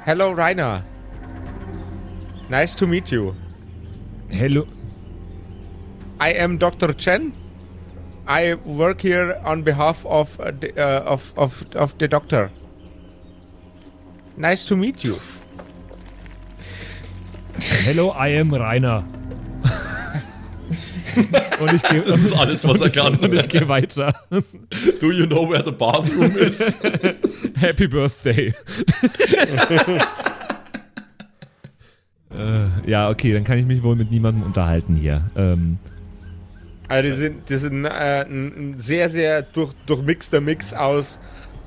Hello, 0.03 0.31
Rainer. 0.31 0.83
Nice 2.49 2.75
to 2.75 2.87
meet 2.87 3.11
you. 3.11 3.35
Hello, 4.29 4.65
I 6.19 6.35
am 6.39 6.57
Dr. 6.57 6.97
Chen. 6.97 7.31
I 8.27 8.55
work 8.65 9.01
here 9.01 9.39
on 9.45 9.63
behalf 9.63 10.03
of 10.03 10.39
uh, 10.39 10.51
the, 10.51 10.75
uh, 10.75 11.03
of, 11.05 11.31
of, 11.37 11.63
of 11.75 11.93
the 11.99 12.07
doctor. 12.07 12.49
Nice 14.35 14.65
to 14.65 14.75
meet 14.75 15.03
you. 15.03 15.19
Hello, 17.59 18.13
I 18.13 18.39
am 18.39 18.53
Rainer. 18.53 19.03
und 21.59 21.73
ich 21.73 21.83
gehe. 21.83 22.01
Das 22.01 22.19
ist 22.19 22.33
alles, 22.33 22.67
was 22.67 22.81
er 22.81 22.89
kann. 22.89 23.15
Und 23.15 23.33
ich 23.33 23.47
gehe 23.47 23.67
weiter. 23.67 24.13
do 24.99 25.11
you 25.11 25.25
know 25.25 25.49
where 25.49 25.63
the 25.63 25.71
bathroom 25.71 26.35
is? 26.37 26.77
Happy 27.55 27.87
Birthday. 27.87 28.47
äh, 32.37 32.67
ja, 32.85 33.09
okay, 33.09 33.33
dann 33.33 33.43
kann 33.43 33.57
ich 33.57 33.65
mich 33.65 33.83
wohl 33.83 33.95
mit 33.95 34.11
niemandem 34.11 34.43
unterhalten 34.43 34.95
hier. 34.95 35.29
Ähm, 35.35 35.77
Also 36.87 37.09
die 37.09 37.15
sind, 37.15 37.49
die 37.49 37.57
sind 37.57 37.85
äh, 37.85 37.89
ein, 37.89 38.73
ein 38.73 38.77
sehr, 38.77 39.09
sehr 39.09 39.41
durch, 39.41 39.73
durchmixter 39.85 40.41
Mix 40.41 40.73
aus 40.73 41.19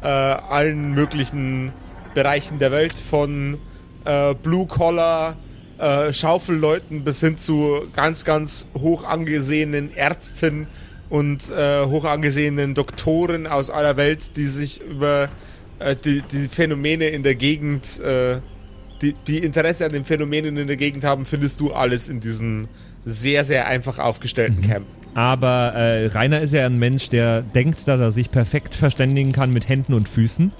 äh, 0.02 0.06
allen 0.06 0.92
möglichen 0.92 1.72
Bereichen 2.14 2.58
der 2.58 2.70
Welt, 2.70 2.92
von 2.92 3.58
äh, 4.04 4.34
Blue-Collar, 4.34 5.36
äh, 5.78 6.12
Schaufelleuten 6.12 7.04
bis 7.04 7.20
hin 7.20 7.36
zu 7.36 7.82
ganz, 7.94 8.24
ganz 8.24 8.66
hoch 8.76 9.04
angesehenen 9.04 9.94
Ärzten 9.94 10.66
und 11.08 11.50
äh, 11.50 11.84
hoch 11.86 12.04
angesehenen 12.04 12.74
Doktoren 12.74 13.46
aus 13.46 13.70
aller 13.70 13.96
Welt, 13.96 14.36
die 14.36 14.46
sich 14.46 14.80
über 14.80 15.28
äh, 15.78 15.96
die, 15.96 16.22
die 16.22 16.48
Phänomene 16.48 17.08
in 17.08 17.22
der 17.22 17.34
Gegend, 17.34 18.00
äh, 18.00 18.38
die, 19.00 19.14
die 19.26 19.38
Interesse 19.38 19.86
an 19.86 19.92
den 19.92 20.04
Phänomenen 20.04 20.56
in 20.56 20.66
der 20.66 20.76
Gegend 20.76 21.04
haben, 21.04 21.24
findest 21.24 21.60
du 21.60 21.72
alles 21.72 22.08
in 22.08 22.20
diesem 22.20 22.68
sehr, 23.04 23.44
sehr 23.44 23.66
einfach 23.66 23.98
aufgestellten 23.98 24.60
Camp. 24.62 24.86
aber 25.14 25.74
äh, 25.74 26.06
Rainer 26.06 26.40
ist 26.40 26.52
ja 26.52 26.66
ein 26.66 26.78
Mensch, 26.78 27.08
der 27.08 27.42
denkt, 27.42 27.86
dass 27.88 28.00
er 28.00 28.10
sich 28.10 28.30
perfekt 28.30 28.74
verständigen 28.74 29.32
kann 29.32 29.50
mit 29.50 29.68
Händen 29.68 29.94
und 29.94 30.08
Füßen. 30.08 30.52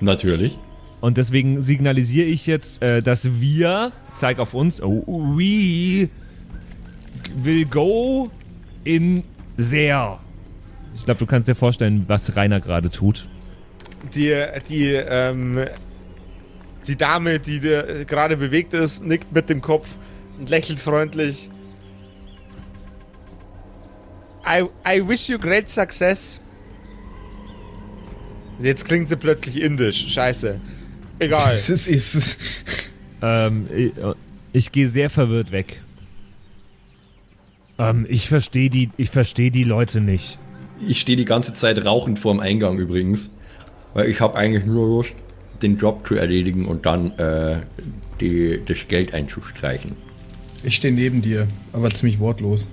Natürlich. 0.00 0.58
Und 1.04 1.18
deswegen 1.18 1.60
signalisiere 1.60 2.26
ich 2.26 2.46
jetzt, 2.46 2.80
äh, 2.80 3.02
dass 3.02 3.38
wir, 3.38 3.92
zeig 4.14 4.38
auf 4.38 4.54
uns, 4.54 4.80
oh, 4.80 5.04
we 5.06 6.08
will 7.36 7.66
go 7.66 8.30
in 8.84 9.22
sehr. 9.58 10.18
Ich 10.96 11.04
glaube, 11.04 11.18
du 11.18 11.26
kannst 11.26 11.46
dir 11.46 11.54
vorstellen, 11.54 12.04
was 12.06 12.34
Rainer 12.36 12.58
gerade 12.62 12.88
tut. 12.88 13.28
Die, 14.14 14.34
die, 14.66 14.94
ähm, 14.94 15.66
die 16.86 16.96
Dame, 16.96 17.38
die 17.38 17.60
gerade 17.60 18.38
bewegt 18.38 18.72
ist, 18.72 19.04
nickt 19.04 19.30
mit 19.30 19.50
dem 19.50 19.60
Kopf 19.60 19.98
und 20.38 20.48
lächelt 20.48 20.80
freundlich. 20.80 21.50
I, 24.46 24.64
I 24.88 25.06
wish 25.06 25.28
you 25.28 25.38
great 25.38 25.68
success. 25.68 26.40
Jetzt 28.58 28.86
klingt 28.86 29.10
sie 29.10 29.18
plötzlich 29.18 29.60
indisch. 29.60 30.06
Scheiße. 30.08 30.62
Egal. 31.18 31.54
Es 31.54 31.70
ist, 31.70 31.86
es 31.86 32.14
ist, 32.14 32.38
Ähm, 33.22 33.68
ich, 33.74 33.92
ich 34.52 34.72
gehe 34.72 34.88
sehr 34.88 35.08
verwirrt 35.08 35.50
weg. 35.50 35.80
Ähm, 37.78 38.06
ich 38.08 38.28
verstehe 38.28 38.68
die, 38.68 38.90
ich 38.96 39.10
verstehe 39.10 39.50
die 39.50 39.64
Leute 39.64 40.00
nicht. 40.00 40.38
Ich 40.86 41.00
stehe 41.00 41.16
die 41.16 41.24
ganze 41.24 41.54
Zeit 41.54 41.84
rauchend 41.84 42.18
vorm 42.18 42.40
Eingang 42.40 42.78
übrigens. 42.78 43.30
Weil 43.94 44.08
ich 44.10 44.20
habe 44.20 44.36
eigentlich 44.36 44.66
nur 44.66 44.86
Lust, 44.86 45.12
den 45.62 45.78
Job 45.78 46.06
zu 46.06 46.16
erledigen 46.16 46.66
und 46.66 46.84
dann 46.84 47.12
äh, 47.12 47.62
die, 48.20 48.60
das 48.66 48.88
Geld 48.88 49.14
einzustreichen. 49.14 49.92
ich 50.64 50.74
stehe 50.76 50.92
neben 50.92 51.22
dir, 51.22 51.46
aber 51.72 51.90
ziemlich 51.90 52.18
wortlos. 52.18 52.68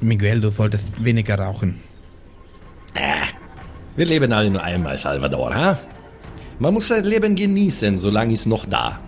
Miguel, 0.00 0.40
du 0.40 0.50
solltest 0.50 1.04
weniger 1.04 1.38
rauchen. 1.38 1.89
Wir 3.96 4.06
leben 4.06 4.32
alle 4.32 4.50
nur 4.50 4.62
einmal, 4.62 4.96
Salvador, 4.98 5.54
ha? 5.54 5.78
Man 6.58 6.74
muss 6.74 6.88
sein 6.88 7.04
Leben 7.04 7.34
genießen, 7.34 7.98
solange 7.98 8.34
es 8.34 8.46
noch 8.46 8.66
da. 8.66 9.00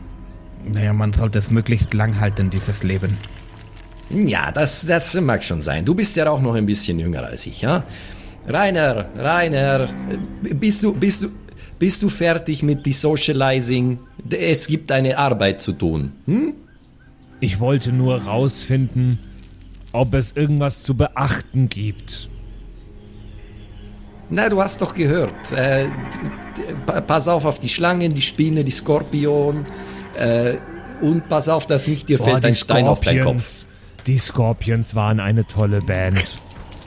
Naja, 0.64 0.92
man 0.92 1.12
sollte 1.12 1.38
es 1.38 1.50
möglichst 1.50 1.92
lang 1.94 2.18
halten, 2.20 2.50
dieses 2.50 2.82
Leben. 2.82 3.16
Ja, 4.10 4.52
das, 4.52 4.86
das 4.86 5.14
mag 5.20 5.42
schon 5.42 5.62
sein. 5.62 5.84
Du 5.84 5.94
bist 5.94 6.16
ja 6.16 6.28
auch 6.30 6.40
noch 6.40 6.54
ein 6.54 6.66
bisschen 6.66 6.98
jünger 6.98 7.24
als 7.24 7.46
ich, 7.46 7.62
ja? 7.62 7.84
Rainer, 8.46 9.06
Rainer, 9.16 9.88
bist 10.42 10.82
du, 10.82 10.94
bist 10.94 11.22
du, 11.22 11.28
bist 11.78 12.02
du 12.02 12.08
fertig 12.08 12.62
mit 12.62 12.84
die 12.84 12.92
Socializing? 12.92 13.98
Es 14.30 14.66
gibt 14.66 14.90
eine 14.92 15.16
Arbeit 15.16 15.62
zu 15.62 15.72
tun. 15.72 16.12
Hm? 16.26 16.54
Ich 17.40 17.60
wollte 17.60 17.92
nur 17.92 18.22
rausfinden, 18.22 19.18
ob 19.92 20.14
es 20.14 20.32
irgendwas 20.32 20.82
zu 20.82 20.96
beachten 20.96 21.68
gibt. 21.68 22.28
Na, 24.34 24.48
du 24.48 24.62
hast 24.62 24.80
doch 24.80 24.94
gehört. 24.94 25.52
Äh, 25.52 25.84
pass 27.06 27.28
auf 27.28 27.44
auf 27.44 27.60
die 27.60 27.68
Schlangen, 27.68 28.14
die 28.14 28.22
Spinne, 28.22 28.64
die 28.64 28.70
Skorpion. 28.70 29.66
Äh, 30.18 30.54
und 31.02 31.28
pass 31.28 31.50
auf, 31.50 31.66
dass 31.66 31.86
nicht 31.86 32.08
dir 32.08 32.16
Boah, 32.16 32.24
fällt 32.30 32.46
ein 32.46 32.52
die 32.52 32.56
Stein 32.56 32.86
auf 32.86 33.00
deinen 33.02 33.24
Kopf. 33.24 33.66
Die 34.06 34.16
Scorpions 34.16 34.94
waren 34.94 35.20
eine 35.20 35.46
tolle 35.46 35.80
Band. 35.80 36.38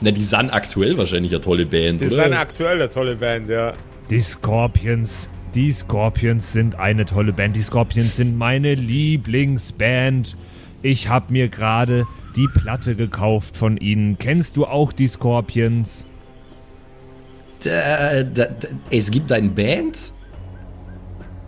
Na, 0.02 0.10
die 0.10 0.24
sind 0.24 0.52
aktuell 0.52 0.98
wahrscheinlich 0.98 1.32
eine 1.34 1.42
tolle 1.42 1.68
Band, 1.68 2.02
Das 2.02 2.08
ist 2.08 2.14
oder? 2.16 2.26
eine 2.26 2.40
aktuelle 2.40 2.90
tolle 2.90 3.16
Band, 3.16 3.48
ja. 3.48 3.74
Die 4.10 4.20
Scorpions, 4.20 5.30
die 5.54 5.72
Scorpions 5.72 6.52
sind 6.52 6.80
eine 6.80 7.06
tolle 7.06 7.32
Band. 7.32 7.56
Die 7.56 7.62
Scorpions 7.62 8.16
sind 8.16 8.38
meine 8.40 8.74
Lieblingsband. 8.74 10.36
Ich 10.82 11.10
habe 11.10 11.32
mir 11.32 11.48
gerade 11.50 12.08
die 12.36 12.48
Platte 12.56 12.96
gekauft 12.96 13.56
von 13.56 13.78
ihnen. 13.78 14.18
Kennst 14.18 14.58
du 14.58 14.66
auch 14.66 14.92
die 14.92 15.08
Scorpions? 15.08 16.08
Äh, 17.64 18.26
da, 18.34 18.46
da, 18.46 18.68
es 18.92 19.10
gibt 19.12 19.32
eine 19.32 19.50
Band? 19.50 20.12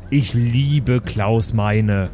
Ich 0.09 0.33
liebe 0.33 1.01
Klaus 1.01 1.53
Meine. 1.53 2.09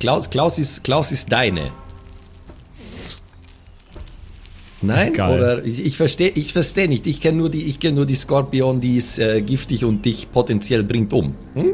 Klaus, 0.00 0.30
Klaus, 0.30 0.58
ist, 0.58 0.84
Klaus 0.84 1.12
ist 1.12 1.30
deine. 1.32 1.70
Nein? 4.80 5.12
Geil. 5.14 5.38
Oder 5.38 5.64
ich, 5.64 5.84
ich 5.84 5.96
verstehe 5.96 6.30
ich 6.30 6.52
versteh 6.52 6.86
nicht. 6.86 7.06
Ich 7.06 7.20
kenne 7.20 7.38
nur, 7.38 7.50
die- 7.50 7.64
ich 7.64 7.80
kenn 7.80 7.94
nur 7.96 8.06
die 8.06 8.14
Skorpion, 8.14 8.80
die 8.80 8.96
ist 8.96 9.18
äh, 9.18 9.42
giftig 9.42 9.84
und 9.84 10.04
dich 10.04 10.30
potenziell 10.30 10.84
bringt 10.84 11.12
um. 11.12 11.34
Hm? 11.54 11.72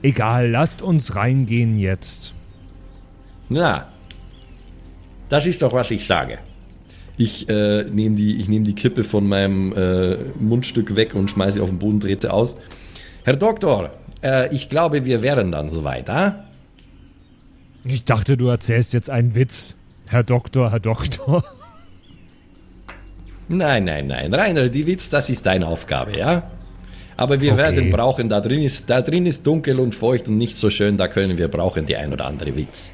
Egal, 0.00 0.48
lasst 0.50 0.80
uns 0.80 1.16
reingehen 1.16 1.78
jetzt. 1.78 2.32
Na, 3.50 3.88
das 5.28 5.46
ist 5.46 5.62
doch, 5.62 5.72
was 5.72 5.90
ich 5.90 6.06
sage. 6.06 6.38
Ich 7.16 7.48
äh, 7.48 7.84
nehme 7.84 8.14
die, 8.16 8.40
ich 8.40 8.48
nehm 8.48 8.64
die 8.64 8.74
Kippe 8.74 9.02
von 9.04 9.26
meinem 9.28 9.72
äh, 9.72 10.16
Mundstück 10.38 10.94
weg 10.94 11.14
und 11.14 11.30
schmeiße 11.30 11.54
sie 11.54 11.60
auf 11.60 11.68
den 11.68 11.78
Boden, 11.78 12.00
trete 12.00 12.32
aus. 12.32 12.56
Herr 13.24 13.36
Doktor, 13.36 13.90
äh, 14.22 14.54
ich 14.54 14.68
glaube, 14.68 15.04
wir 15.04 15.20
wären 15.22 15.50
dann 15.50 15.68
soweit, 15.68 16.08
ah? 16.10 16.44
Ich 17.84 18.04
dachte, 18.04 18.36
du 18.36 18.46
erzählst 18.48 18.92
jetzt 18.92 19.10
einen 19.10 19.34
Witz. 19.34 19.74
Herr 20.06 20.22
Doktor, 20.22 20.70
Herr 20.70 20.80
Doktor. 20.80 21.44
Nein, 23.48 23.84
nein, 23.84 24.06
nein. 24.06 24.32
Rainer, 24.34 24.68
die 24.68 24.86
Witz, 24.86 25.08
das 25.08 25.30
ist 25.30 25.44
deine 25.46 25.66
Aufgabe, 25.66 26.16
ja? 26.16 26.50
Aber 27.16 27.40
wir 27.40 27.52
Okay. 27.54 27.62
werden 27.62 27.90
brauchen, 27.90 28.28
da 28.28 28.40
drin, 28.40 28.62
ist, 28.62 28.88
da 28.90 29.00
drin 29.02 29.26
ist 29.26 29.44
dunkel 29.46 29.80
und 29.80 29.94
feucht 29.94 30.28
und 30.28 30.38
nicht 30.38 30.56
so 30.56 30.70
schön, 30.70 30.96
da 30.96 31.08
können 31.08 31.36
wir 31.38 31.48
brauchen 31.48 31.84
die 31.86 31.96
ein 31.96 32.12
oder 32.12 32.26
andere 32.26 32.56
Witz. 32.56 32.92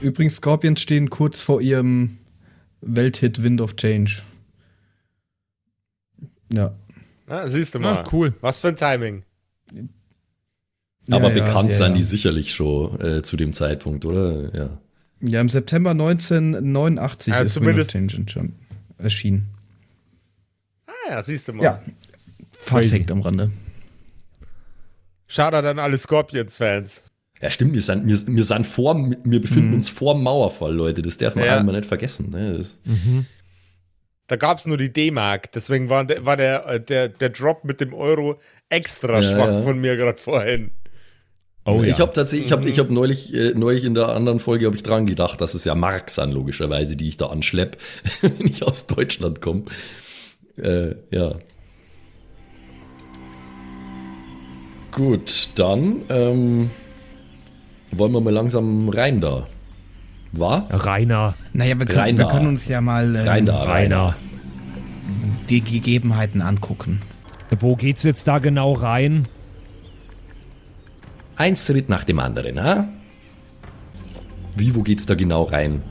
Übrigens, 0.00 0.36
Scorpions 0.36 0.80
stehen 0.80 1.10
kurz 1.10 1.40
vor 1.40 1.60
ihrem 1.60 2.18
Welthit 2.80 3.42
Wind 3.42 3.60
of 3.60 3.76
Change. 3.76 4.22
Ja. 6.52 6.74
Na, 7.26 7.48
siehst 7.48 7.74
du 7.74 7.80
mal. 7.80 7.98
Ah, 7.98 8.04
cool. 8.12 8.34
Was 8.40 8.60
für 8.60 8.68
ein 8.68 8.76
Timing. 8.76 9.24
Aber 11.10 11.32
Ja, 11.34 11.44
bekannt 11.44 11.70
ja, 11.70 11.76
seien 11.76 11.92
ja. 11.92 11.96
die 11.96 12.02
sicherlich 12.02 12.52
schon 12.54 13.00
äh, 13.00 13.22
zu 13.22 13.36
dem 13.36 13.52
Zeitpunkt, 13.52 14.04
oder? 14.04 14.54
Ja. 14.54 14.78
Ja, 15.20 15.40
im 15.40 15.48
September 15.48 15.90
1989 15.90 17.32
Ja, 17.32 17.40
ist 17.40 17.60
Wind 17.60 17.80
of 17.80 17.88
Change 17.88 18.24
schon 18.28 18.52
erschienen. 18.98 19.48
Ah 20.86 20.92
ja, 21.10 21.22
siehst 21.22 21.48
du 21.48 21.54
mal. 21.54 21.64
Ja. 21.64 21.82
Fun 22.58 23.06
am 23.10 23.20
Rande. 23.22 23.50
Shoutout 25.28 25.66
an 25.66 25.78
alle 25.78 25.98
Scorpions-Fans. 25.98 27.02
Ja, 27.42 27.50
stimmt, 27.50 27.74
wir 27.74 27.82
sind, 27.82 28.06
wir, 28.06 28.34
wir 28.34 28.44
sind 28.44 28.66
vor, 28.66 28.96
wir 29.24 29.40
befinden 29.40 29.74
uns 29.74 29.88
vor 29.90 30.14
dem 30.14 30.22
Mauerfall, 30.22 30.74
Leute. 30.74 31.02
Das 31.02 31.18
darf 31.18 31.34
man 31.34 31.44
Ja. 31.44 31.58
einmal 31.58 31.76
nicht 31.76 31.86
vergessen. 31.86 32.30
Ne? 32.30 32.56
Das, 32.56 32.78
Da 34.26 34.36
gab 34.36 34.58
es 34.58 34.66
nur 34.66 34.76
die 34.78 34.92
D-Mark, 34.92 35.52
deswegen 35.52 35.88
war, 35.88 36.04
der, 36.04 36.24
war 36.24 36.36
der, 36.36 36.66
äh, 36.66 36.80
der, 36.80 37.08
der 37.08 37.28
Drop 37.30 37.64
mit 37.64 37.80
dem 37.80 37.92
Euro 37.94 38.40
extra 38.70 39.20
Ja, 39.20 39.22
schwach 39.22 39.52
ja. 39.52 39.62
von 39.62 39.78
mir 39.80 39.96
gerade 39.96 40.18
vorhin. 40.18 40.70
Oh 41.68 41.82
ich 41.82 41.88
ja. 41.90 41.98
habe 41.98 42.12
tatsächlich, 42.12 42.46
ich 42.46 42.52
habe 42.52 42.68
ich 42.68 42.78
hab 42.78 42.90
neulich, 42.90 43.34
äh, 43.34 43.52
neulich 43.54 43.84
in 43.84 43.94
der 43.94 44.08
anderen 44.08 44.38
Folge 44.38 44.66
habe 44.66 44.76
ich 44.76 44.82
dran 44.84 45.04
gedacht, 45.04 45.40
dass 45.40 45.54
es 45.54 45.64
ja 45.64 45.74
Mark 45.74 46.10
sind, 46.10 46.30
logischerweise, 46.32 46.96
die 46.96 47.08
ich 47.08 47.16
da 47.16 47.26
anschlepp, 47.26 47.76
wenn 48.22 48.46
ich 48.46 48.62
aus 48.62 48.86
Deutschland 48.86 49.40
komme. 49.42 49.64
Äh, 50.56 50.94
ja. 51.10 51.34
Gut, 54.92 55.48
dann 55.56 56.02
ähm, 56.08 56.70
wollen 57.98 58.12
wir 58.12 58.20
mal 58.20 58.32
langsam 58.32 58.88
rein 58.88 59.20
da. 59.20 59.46
War? 60.32 60.66
Rainer, 60.70 61.34
Naja, 61.52 61.78
wir 61.78 61.86
können, 61.86 61.96
wir 62.18 62.24
Rainer. 62.24 62.28
können 62.28 62.46
uns 62.48 62.68
ja 62.68 62.80
mal 62.80 63.14
ähm, 63.16 63.26
Rein 63.28 63.46
da, 63.46 63.62
Rainer. 63.62 64.14
die 65.48 65.62
Gegebenheiten 65.62 66.42
angucken. 66.42 67.00
Wo 67.60 67.76
geht's 67.76 68.02
jetzt 68.02 68.26
da 68.28 68.38
genau 68.38 68.72
rein? 68.72 69.26
Ein 71.36 71.56
Schritt 71.56 71.88
nach 71.88 72.04
dem 72.04 72.18
anderen, 72.18 72.62
ha? 72.62 72.88
Wie, 74.56 74.74
wo 74.74 74.82
geht's 74.82 75.06
da 75.06 75.14
genau 75.14 75.44
rein? 75.44 75.82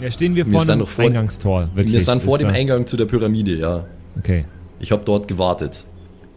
Ja, 0.00 0.10
stehen 0.10 0.34
wir 0.34 0.46
Wir 0.50 0.60
vor 0.60 0.76
noch 0.76 0.88
vor- 0.88 1.04
Eingangstor. 1.04 1.70
Wirklich. 1.74 1.92
wir 1.94 2.00
sind 2.00 2.22
vor 2.22 2.34
Ist 2.34 2.42
dem 2.42 2.48
da- 2.48 2.54
Eingang 2.54 2.86
zu 2.86 2.96
der 2.96 3.06
Pyramide, 3.06 3.54
ja. 3.56 3.84
Okay. 4.18 4.44
Ich 4.78 4.92
habe 4.92 5.02
dort 5.04 5.26
gewartet. 5.28 5.84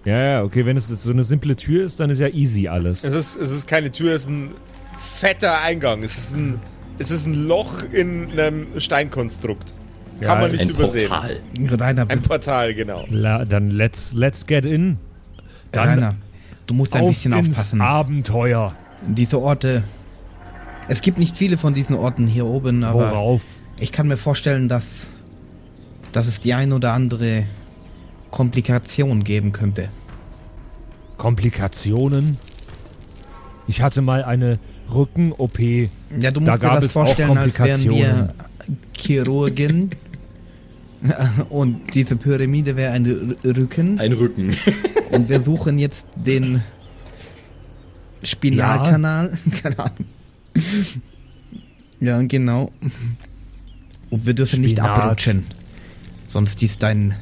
Ja, 0.06 0.18
ja, 0.24 0.44
okay, 0.44 0.66
wenn 0.66 0.78
es 0.78 0.88
so 0.88 1.12
eine 1.12 1.24
simple 1.24 1.56
Tür 1.58 1.86
ist, 1.86 2.00
dann 2.00 2.10
ist 2.10 2.20
ja 2.20 2.30
easy 2.30 2.68
alles. 2.70 3.04
Es 3.04 3.14
ist, 3.14 3.36
es 3.36 3.52
ist 3.52 3.68
keine 3.68 3.92
Tür, 3.92 4.14
es 4.16 4.22
ist 4.24 4.30
ein 4.30 4.52
fetter 5.18 5.62
Eingang. 5.62 6.04
Es 6.04 6.18
ist 6.18 6.36
ein, 6.36 6.60
es 7.00 7.12
ist 7.12 7.26
ein 7.26 7.34
Loch 7.34 7.82
in 7.92 8.30
einem 8.32 8.80
Steinkonstrukt. 8.80 9.74
Ja, 10.20 10.28
Kann 10.30 10.42
man 10.42 10.52
nicht 10.52 10.62
Ein 10.62 10.70
übersehen. 10.70 11.10
Portal. 11.10 11.40
Rainer, 11.80 12.10
Ein 12.10 12.22
Portal, 12.22 12.74
genau. 12.74 13.06
La, 13.10 13.46
dann 13.46 13.70
let's, 13.70 14.14
let's 14.14 14.46
get 14.48 14.66
in. 14.66 14.98
Dann 15.72 15.90
Rainer, 15.90 16.16
du 16.66 16.74
musst 16.74 16.96
ein 16.96 17.04
auf 17.04 17.10
bisschen 17.10 17.34
ins 17.34 17.50
aufpassen. 17.50 17.82
Abenteuer. 17.82 18.74
Diese 19.08 19.40
Orte. 19.40 19.84
Es 20.88 21.02
gibt 21.02 21.18
nicht 21.20 21.38
viele 21.38 21.58
von 21.58 21.74
diesen 21.74 21.96
Orten 21.96 22.26
hier 22.28 22.46
oben, 22.46 22.84
aber 22.84 23.12
Worauf? 23.12 23.42
ich 23.80 23.92
kann 23.92 24.08
mir 24.08 24.18
vorstellen, 24.18 24.70
dass, 24.70 24.84
dass 26.14 26.26
es 26.28 26.40
die 26.42 26.54
ein 26.54 26.72
oder 26.74 26.94
andere 26.94 27.44
Komplikation 28.32 29.24
geben 29.24 29.52
könnte. 29.52 29.90
Komplikationen? 31.18 32.38
Ich 33.68 33.82
hatte 33.82 34.02
mal 34.02 34.24
eine 34.24 34.60
Rücken-OP. 34.94 35.60
Ja, 35.60 36.32
du 36.32 36.40
Da 36.40 36.52
musst 36.52 36.64
dir 36.64 36.68
gab 36.68 36.82
das 36.82 36.92
vorstellen, 36.92 37.38
als 37.38 37.60
wären 37.60 37.84
wir. 37.84 38.34
Chirurgen. 38.96 39.92
Und 41.50 41.94
diese 41.94 42.16
Pyramide 42.16 42.76
wäre 42.76 42.94
ein 42.94 43.38
Rücken. 43.44 44.00
Ein 44.00 44.14
Rücken. 44.14 44.56
Und 45.12 45.30
wir 45.30 45.42
suchen 45.42 45.78
jetzt 45.78 46.06
den 46.16 46.64
Spinalkanal. 48.24 49.34
Keine 49.62 49.80
Ahnung. 49.80 50.06
Ja, 52.00 52.22
genau. 52.24 52.72
Und 54.10 54.26
wir 54.26 54.34
dürfen 54.34 54.62
nicht 54.62 54.78
Spinat. 54.78 54.98
abrutschen. 54.98 55.46
Sonst 56.28 56.62
ist 56.64 56.84
dein 56.84 57.14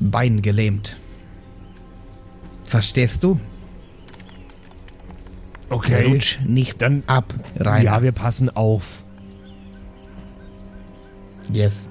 Bein 0.00 0.42
gelähmt. 0.42 0.96
Verstehst 2.64 3.22
du? 3.22 3.38
Okay. 5.72 6.04
Rutsch 6.06 6.38
nicht 6.46 6.82
Dann- 6.82 7.02
ab, 7.06 7.32
Rainer. 7.56 7.82
Ja, 7.84 8.02
wir 8.02 8.12
passen 8.12 8.48
auf. 8.50 9.02
yes. 11.52 11.88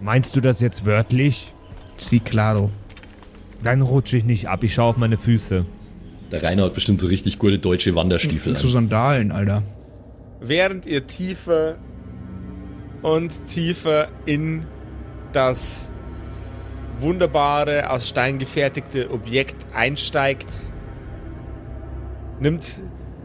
Meinst 0.00 0.34
du 0.36 0.40
das 0.40 0.60
jetzt 0.60 0.86
wörtlich? 0.86 1.52
Sí, 1.98 2.20
claro. 2.20 2.70
Dann 3.62 3.82
rutsche 3.82 4.16
ich 4.16 4.24
nicht 4.24 4.48
ab. 4.48 4.64
Ich 4.64 4.72
schaue 4.74 4.86
auf 4.90 4.96
meine 4.96 5.18
Füße. 5.18 5.66
Der 6.32 6.42
Rainer 6.42 6.64
hat 6.64 6.74
bestimmt 6.74 7.00
so 7.00 7.06
richtig 7.08 7.38
gute 7.38 7.58
deutsche 7.58 7.94
Wanderstiefel 7.94 8.56
Zu 8.56 8.66
an. 8.68 8.72
Sandalen, 8.72 9.32
Alter. 9.32 9.62
Während 10.40 10.86
ihr 10.86 11.06
tiefer 11.06 11.76
und 13.02 13.44
tiefer 13.46 14.08
in 14.24 14.64
das 15.32 15.90
wunderbare, 16.98 17.90
aus 17.90 18.08
Stein 18.08 18.38
gefertigte 18.38 19.10
Objekt 19.10 19.66
einsteigt, 19.74 20.48
nimmt 22.40 22.82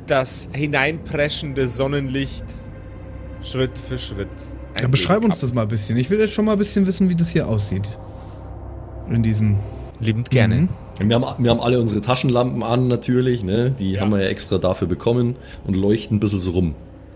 das 0.07 0.49
hineinpreschende 0.53 1.67
Sonnenlicht 1.67 2.45
Schritt 3.41 3.77
für 3.77 3.97
Schritt. 3.97 4.27
ein 4.75 4.83
Ja, 4.83 4.87
beschreib 4.87 5.23
uns 5.23 5.35
ab. 5.35 5.41
das 5.41 5.53
mal 5.53 5.63
ein 5.63 5.67
bisschen. 5.67 5.97
Ich 5.97 6.09
will 6.09 6.19
jetzt 6.19 6.33
schon 6.33 6.45
mal 6.45 6.53
ein 6.53 6.57
bisschen 6.57 6.85
wissen, 6.85 7.09
wie 7.09 7.15
das 7.15 7.29
hier 7.29 7.47
aussieht. 7.47 7.97
In 9.09 9.23
diesem. 9.23 9.57
Liebend 10.01 10.29
gerne. 10.29 10.67
Mhm. 10.99 11.09
Wir 11.09 11.15
haben, 11.19 11.43
wir 11.43 11.51
haben 11.51 11.59
alle 11.61 11.79
unsere 11.79 12.01
Taschenlampen 12.01 12.63
an 12.63 12.87
natürlich, 12.87 13.43
ne? 13.43 13.71
Die 13.79 13.93
Ja. 13.93 14.01
haben 14.01 14.11
wir 14.11 14.21
ja 14.21 14.27
extra 14.27 14.57
dafür 14.57 14.87
bekommen 14.87 15.35
und 15.65 15.75
leuchten 15.75 16.17
ein 16.17 16.19
bisschen 16.19 16.39
so 16.39 16.51
rum. 16.51 16.75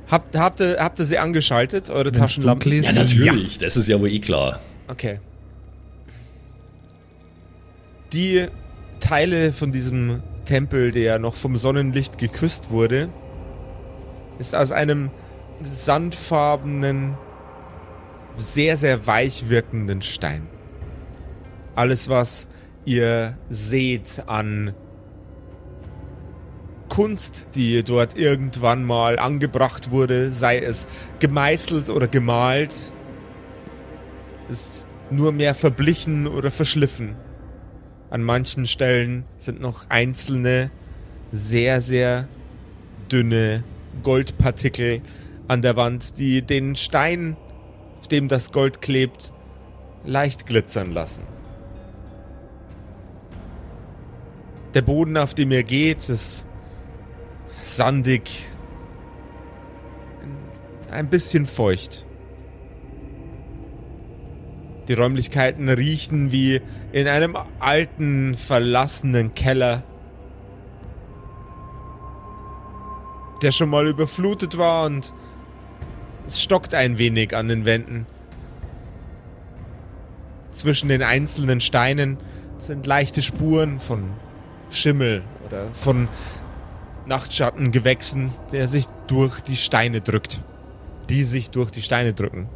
Habt, 0.10 0.36
habt, 0.38 0.60
ihr, 0.62 0.78
habt 0.80 0.98
ihr 1.00 1.06
sie 1.06 1.18
angeschaltet, 1.20 1.90
eure 1.90 2.06
Wenn's 2.06 2.18
Taschenlampen? 2.18 2.84
Ja, 2.84 2.94
natürlich, 2.94 3.58
das 3.58 3.76
ist 3.78 3.88
ja 3.88 4.00
wohl 4.00 4.10
eh 4.10 4.20
klar. 4.20 4.60
Okay. 4.88 5.20
Die 8.14 8.48
Teile 9.00 9.52
von 9.52 9.72
diesem 9.72 10.22
Tempel, 10.50 10.92
der 10.92 11.20
noch 11.20 11.36
vom 11.36 11.58
Sonnenlicht 11.58 12.18
geküsst 12.18 12.72
wurde, 12.72 13.10
ist 14.40 14.56
aus 14.56 14.72
einem 14.72 15.12
sandfarbenen, 15.62 17.16
sehr, 18.36 18.76
sehr 18.76 19.06
weich 19.06 19.50
wirkenden 19.50 20.02
Stein. 20.02 20.48
Alles, 21.76 22.10
was 22.10 22.48
ihr 22.84 23.38
seht 23.50 24.24
an 24.26 24.74
Kunst, 26.90 27.50
die 27.54 27.84
dort 27.84 28.18
irgendwann 28.18 28.84
mal 28.84 29.20
angebracht 29.20 29.92
wurde, 29.92 30.34
sei 30.34 30.58
es 30.58 30.88
gemeißelt 31.20 31.92
oder 31.92 32.08
gemalt, 32.08 32.74
ist 34.50 34.88
nur 35.12 35.32
mehr 35.32 35.54
verblichen 35.54 36.26
oder 36.26 36.50
verschliffen. 36.50 37.16
An 38.10 38.24
manchen 38.24 38.66
Stellen 38.66 39.24
sind 39.38 39.62
noch 39.62 39.90
einzelne, 39.90 40.72
sehr, 41.32 41.82
sehr 41.82 42.28
dünne 43.12 43.64
Goldpartikel 44.02 45.02
an 45.48 45.62
der 45.62 45.76
Wand, 45.76 46.18
die 46.18 46.42
den 46.42 46.76
Stein, 46.76 47.38
auf 48.00 48.08
dem 48.08 48.28
das 48.28 48.52
Gold 48.52 48.82
klebt, 48.82 49.32
leicht 50.06 50.48
glitzern 50.48 50.92
lassen. 50.92 51.24
Der 54.74 54.82
Boden, 54.82 55.18
auf 55.18 55.34
dem 55.34 55.52
ihr 55.52 55.64
geht, 55.64 56.10
ist 56.10 56.46
sandig, 57.64 58.30
ein 60.90 61.10
bisschen 61.10 61.46
feucht. 61.46 62.06
Die 64.90 64.96
Räumlichkeiten 64.96 65.70
riechen 65.70 66.32
wie 66.32 66.62
in 66.92 67.08
einem 67.08 67.38
alten, 67.60 68.34
verlassenen 68.34 69.36
Keller, 69.36 69.84
der 73.44 73.52
schon 73.52 73.70
mal 73.70 73.88
überflutet 73.88 74.58
war 74.58 74.88
und 74.88 75.14
es 76.26 76.42
stockt 76.42 76.74
ein 76.74 76.98
wenig 76.98 77.36
an 77.36 77.48
den 77.48 77.66
Wänden. 77.66 78.08
Zwischen 80.54 80.90
den 80.90 81.04
einzelnen 81.04 81.62
Steinen 81.62 82.18
sind 82.58 82.88
leichte 82.88 83.22
Spuren 83.22 83.80
von 83.80 84.10
Schimmel 84.72 85.22
oder 85.46 85.68
von 85.74 86.08
Nachtschattengewächsen, 87.06 88.34
der 88.52 88.68
sich 88.68 88.88
durch 89.06 89.40
die 89.42 89.56
Steine 89.56 90.02
drückt. 90.02 90.42
Die 91.12 91.24
sich 91.24 91.52
durch 91.52 91.70
die 91.70 91.84
Steine 91.84 92.14
drücken. 92.14 92.50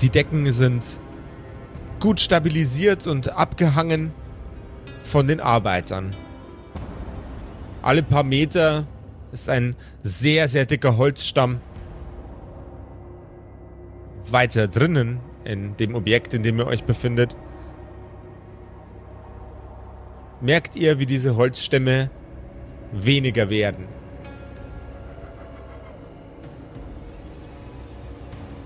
Die 0.00 0.10
Decken 0.10 0.50
sind 0.50 1.00
gut 2.00 2.18
stabilisiert 2.18 3.06
und 3.06 3.30
abgehangen 3.30 4.12
von 5.02 5.26
den 5.28 5.40
Arbeitern. 5.40 6.10
Alle 7.82 8.02
paar 8.02 8.22
Meter 8.22 8.86
ist 9.32 9.48
ein 9.48 9.76
sehr, 10.02 10.48
sehr 10.48 10.66
dicker 10.66 10.96
Holzstamm. 10.96 11.60
Weiter 14.30 14.68
drinnen, 14.68 15.20
in 15.44 15.76
dem 15.76 15.94
Objekt, 15.94 16.32
in 16.32 16.42
dem 16.42 16.58
ihr 16.58 16.66
euch 16.66 16.84
befindet, 16.84 17.36
merkt 20.40 20.76
ihr, 20.76 20.98
wie 20.98 21.06
diese 21.06 21.36
Holzstämme 21.36 22.10
weniger 22.92 23.50
werden. 23.50 23.86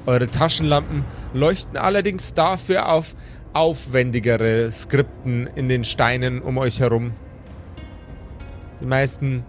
Eure 0.06 0.30
Taschenlampen 0.30 1.04
leuchten 1.34 1.76
allerdings 1.76 2.32
dafür 2.32 2.88
auf 2.88 3.16
aufwendigere 3.52 4.70
Skripten 4.70 5.48
in 5.54 5.68
den 5.68 5.82
Steinen 5.82 6.42
um 6.42 6.58
euch 6.58 6.80
herum. 6.80 7.12
Die 8.80 8.86
meisten 8.86 9.44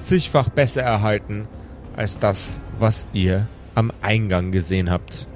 zigfach 0.00 0.48
besser 0.48 0.82
erhalten 0.82 1.48
als 1.96 2.18
das, 2.18 2.60
was 2.78 3.06
ihr 3.12 3.48
am 3.74 3.92
Eingang 4.00 4.52
gesehen 4.52 4.90
habt. 4.90 5.26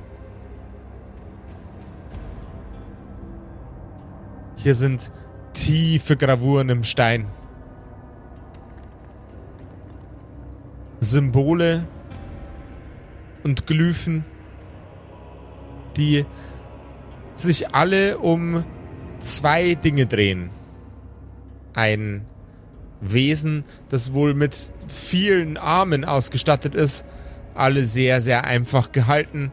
Hier 4.56 4.74
sind 4.74 5.10
tiefe 5.52 6.16
Gravuren 6.16 6.68
im 6.68 6.84
Stein. 6.84 7.26
Symbole 11.00 11.86
und 13.44 13.66
Glyphen, 13.66 14.24
die 15.96 16.24
sich 17.34 17.74
alle 17.74 18.18
um 18.18 18.64
zwei 19.20 19.74
Dinge 19.74 20.06
drehen. 20.06 20.50
Ein 21.74 22.24
Wesen, 23.00 23.64
das 23.88 24.12
wohl 24.12 24.34
mit 24.34 24.72
vielen 24.88 25.56
Armen 25.56 26.04
ausgestattet 26.04 26.74
ist, 26.74 27.04
alle 27.54 27.86
sehr, 27.86 28.20
sehr 28.20 28.44
einfach 28.44 28.92
gehalten. 28.92 29.52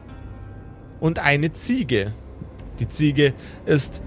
Und 1.00 1.18
eine 1.18 1.52
Ziege. 1.52 2.12
Die 2.80 2.88
Ziege 2.88 3.34
ist 3.64 4.02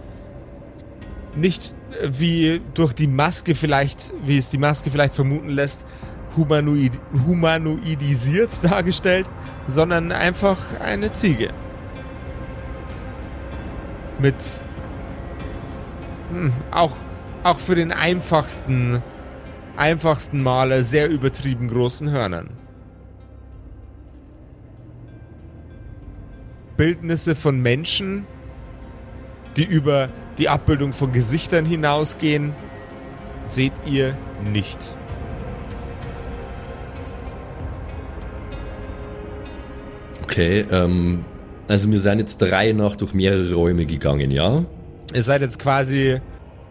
nicht 1.35 1.75
wie 2.03 2.61
durch 2.73 2.93
die 2.93 3.07
Maske 3.07 3.55
vielleicht, 3.55 4.13
wie 4.25 4.37
es 4.37 4.49
die 4.49 4.57
Maske 4.57 4.91
vielleicht 4.91 5.15
vermuten 5.15 5.49
lässt, 5.49 5.85
humanoid, 6.35 6.91
humanoidisiert 7.25 8.51
dargestellt, 8.63 9.27
sondern 9.67 10.11
einfach 10.11 10.57
eine 10.79 11.11
Ziege. 11.13 11.53
Mit 14.19 14.35
hm, 16.31 16.53
auch, 16.71 16.91
auch 17.43 17.59
für 17.59 17.75
den 17.75 17.91
einfachsten, 17.91 19.01
einfachsten 19.77 20.43
Maler 20.43 20.83
sehr 20.83 21.09
übertrieben 21.09 21.67
großen 21.67 22.09
Hörnern. 22.09 22.49
Bildnisse 26.77 27.35
von 27.35 27.59
Menschen, 27.61 28.25
die 29.57 29.65
über 29.65 30.09
die 30.37 30.47
Abbildung 30.47 30.93
von 30.93 31.11
Gesichtern 31.11 31.65
hinausgehen, 31.65 32.53
seht 33.43 33.73
ihr 33.85 34.15
nicht. 34.49 34.98
Okay, 40.39 40.65
ähm, 40.71 41.25
also 41.67 41.91
wir 41.91 41.99
sind 41.99 42.19
jetzt 42.19 42.37
drei 42.37 42.71
nach 42.71 42.95
durch 42.95 43.13
mehrere 43.13 43.53
Räume 43.53 43.85
gegangen, 43.85 44.31
ja? 44.31 44.63
Ihr 45.13 45.23
seid 45.23 45.41
jetzt 45.41 45.59
quasi 45.59 46.21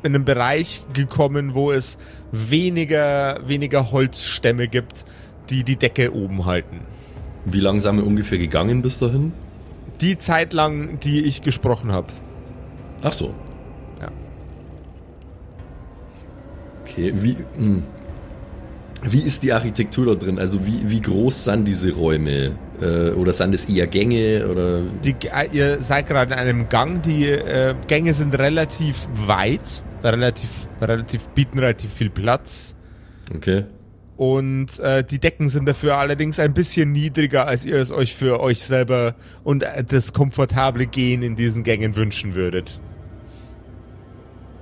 in 0.03 0.15
einem 0.15 0.25
Bereich 0.25 0.87
gekommen, 0.95 1.53
wo 1.53 1.71
es 1.71 1.99
weniger, 2.33 3.47
weniger 3.47 3.93
Holzstämme 3.93 4.69
gibt, 4.69 5.05
die 5.51 5.65
die 5.65 5.77
Decke 5.77 6.15
oben 6.15 6.47
halten. 6.47 6.81
Wie 7.45 7.61
lang 7.61 7.81
sind 7.81 7.97
wir 7.97 8.07
ungefähr 8.07 8.39
gegangen 8.39 8.81
bis 8.81 9.01
dahin? 9.01 9.33
Die 10.01 10.17
Zeit 10.17 10.55
lang, 10.55 10.99
die 11.01 11.25
ich 11.25 11.43
gesprochen 11.43 11.93
habe. 11.93 12.07
Ach 13.03 13.13
so. 13.13 13.35
Ja. 14.01 14.09
Okay, 16.85 17.13
wie, 17.17 17.37
hm. 17.55 17.83
wie 19.03 19.21
ist 19.21 19.43
die 19.43 19.53
Architektur 19.53 20.07
da 20.07 20.15
drin? 20.15 20.39
Also 20.39 20.65
wie, 20.65 20.89
wie 20.89 21.03
groß 21.03 21.45
sind 21.45 21.69
diese 21.69 21.93
Räume? 21.93 22.57
Äh, 22.81 23.11
oder 23.13 23.33
sind 23.33 23.55
es 23.55 23.65
eher 23.65 23.87
Gänge? 23.87 24.49
Oder 24.49 24.83
Die, 25.05 25.15
äh, 25.27 25.49
ihr 25.53 25.83
seid 25.83 26.07
gerade 26.07 26.33
in 26.33 26.39
einem 26.39 26.69
Gang. 26.69 27.03
Die 27.03 27.29
äh, 27.29 27.75
Gänge 27.87 28.15
sind 28.15 28.39
relativ 28.39 29.09
weit, 29.27 29.83
relativ, 30.03 30.49
relativ 30.81 31.29
bieten 31.29 31.59
relativ 31.59 31.93
viel 31.93 32.11
Platz. 32.11 32.75
okay. 33.35 33.65
Und 34.17 34.81
äh, 34.81 35.05
die 35.05 35.21
Decken 35.21 35.49
sind 35.49 35.69
dafür 35.69 35.97
allerdings 35.97 36.41
ein 36.41 36.53
bisschen 36.53 36.91
niedriger, 36.91 37.47
als 37.47 37.65
ihr 37.65 37.77
es 37.77 37.93
euch 37.93 38.17
für 38.17 38.41
euch 38.41 38.65
selber 38.65 39.15
und 39.45 39.63
äh, 39.63 39.85
das 39.85 40.13
komfortable 40.13 40.87
Gehen 40.87 41.23
in 41.23 41.37
diesen 41.37 41.63
Gängen 41.63 41.95
wünschen 41.95 42.35
würdet. 42.35 42.81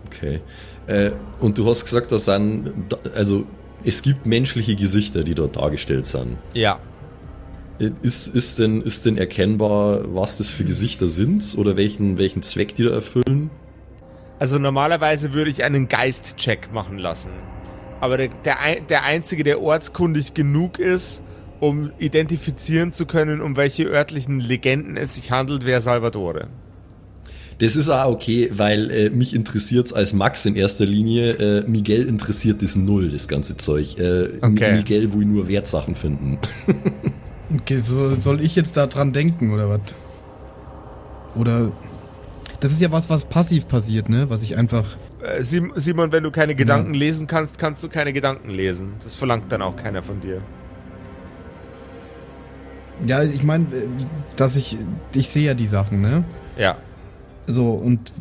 Okay. 0.07 0.41
Äh, 0.87 1.13
und 1.41 1.57
du 1.57 1.67
hast 1.67 1.85
gesagt, 1.85 2.13
da 2.13 2.19
sind, 2.19 2.73
also 3.15 3.47
es 3.83 4.03
gibt 4.03 4.27
menschliche 4.27 4.77
Gesichter, 4.77 5.25
die 5.25 5.35
dort 5.35 5.57
dargestellt 5.57 6.07
sind. 6.07 6.37
Ja. 6.53 6.79
Ist, 8.03 8.29
ist, 8.29 8.59
denn, 8.59 8.81
ist 8.81 9.05
denn 9.05 9.19
erkennbar, 9.19 10.15
was 10.15 10.39
das 10.39 10.55
für 10.55 10.65
Gesichter 10.65 11.07
sind 11.07 11.57
oder 11.59 11.77
welchen, 11.77 12.17
welchen 12.17 12.43
Zweck 12.43 12.75
die 12.75 12.85
da 12.85 12.91
erfüllen? 12.91 13.51
Also 14.39 14.59
normalerweise 14.59 15.33
würde 15.33 15.51
ich 15.51 15.63
einen 15.65 15.89
Geist-Check 15.89 16.73
machen 16.73 16.99
lassen. 16.99 17.31
Aber 18.01 18.17
der, 18.17 18.29
der, 18.45 18.57
der 18.89 19.05
Einzige, 19.05 19.45
der 19.45 19.61
ortskundig 19.63 20.35
genug 20.35 20.79
ist, 20.79 21.23
um 21.61 21.91
identifizieren 21.99 22.93
zu 22.93 23.07
können, 23.07 23.41
um 23.41 23.57
welche 23.57 23.85
örtlichen 23.85 24.41
Legenden 24.41 24.97
es 24.97 25.15
sich 25.15 25.31
handelt, 25.31 25.65
wer 25.65 25.81
Salvatore. 25.81 26.49
Das 27.59 27.75
ist 27.75 27.89
auch 27.89 28.11
okay, 28.11 28.51
weil 28.53 28.91
äh, 28.91 29.11
mich 29.11 29.35
es 29.35 29.93
als 29.95 30.13
Max 30.13 30.45
in 30.45 30.57
erster 30.57 30.85
Linie. 30.85 31.63
Äh, 31.63 31.65
Miguel 31.67 32.07
interessiert 32.07 32.63
das 32.63 32.77
null, 32.77 33.11
das 33.11 33.29
ganze 33.29 33.57
Zeug. 33.57 33.99
Äh, 33.99 34.39
okay. 34.43 34.77
Miguel 34.77 35.15
will 35.15 35.25
nur 35.25 35.49
Wertsachen 35.49 35.95
finden. 35.95 36.39
okay, 37.55 37.79
so, 37.79 38.15
soll 38.17 38.41
ich 38.41 38.57
jetzt 38.57 38.77
da 38.77 38.87
dran 38.87 39.13
denken 39.13 39.53
oder 39.53 39.69
was? 39.69 39.81
Oder 41.35 41.73
das 42.61 42.73
ist 42.73 42.81
ja 42.81 42.91
was, 42.91 43.11
was 43.11 43.25
passiv 43.25 43.69
passiert, 43.69 44.09
ne? 44.09 44.31
Was 44.31 44.43
ich 44.43 44.57
einfach. 44.57 44.97
Äh, 45.23 45.43
Simon, 45.43 46.13
wenn 46.13 46.25
du 46.25 46.31
keine 46.31 46.55
Gedanken 46.55 46.95
ja. 46.95 47.01
lesen 47.01 47.27
kannst, 47.27 47.59
kannst 47.59 47.83
du 47.83 47.89
keine 47.89 48.13
Gedanken 48.13 48.51
lesen. 48.51 48.95
Das 49.03 49.15
verlangt 49.15 49.53
dann 49.53 49.63
auch 49.63 49.77
keiner 49.77 50.03
von 50.03 50.21
dir. 50.21 50.41
Ja, 53.07 53.23
ich 53.23 53.43
meine, 53.43 53.65
äh, 53.67 53.89
dass 54.37 54.57
ich. 54.57 54.79
Ich 55.13 55.29
sehe 55.29 55.47
ja 55.47 55.55
die 55.55 55.67
Sachen, 55.67 56.01
ne? 56.01 56.25
Ja. 56.57 56.79
So, 57.47 57.71
und 57.73 58.13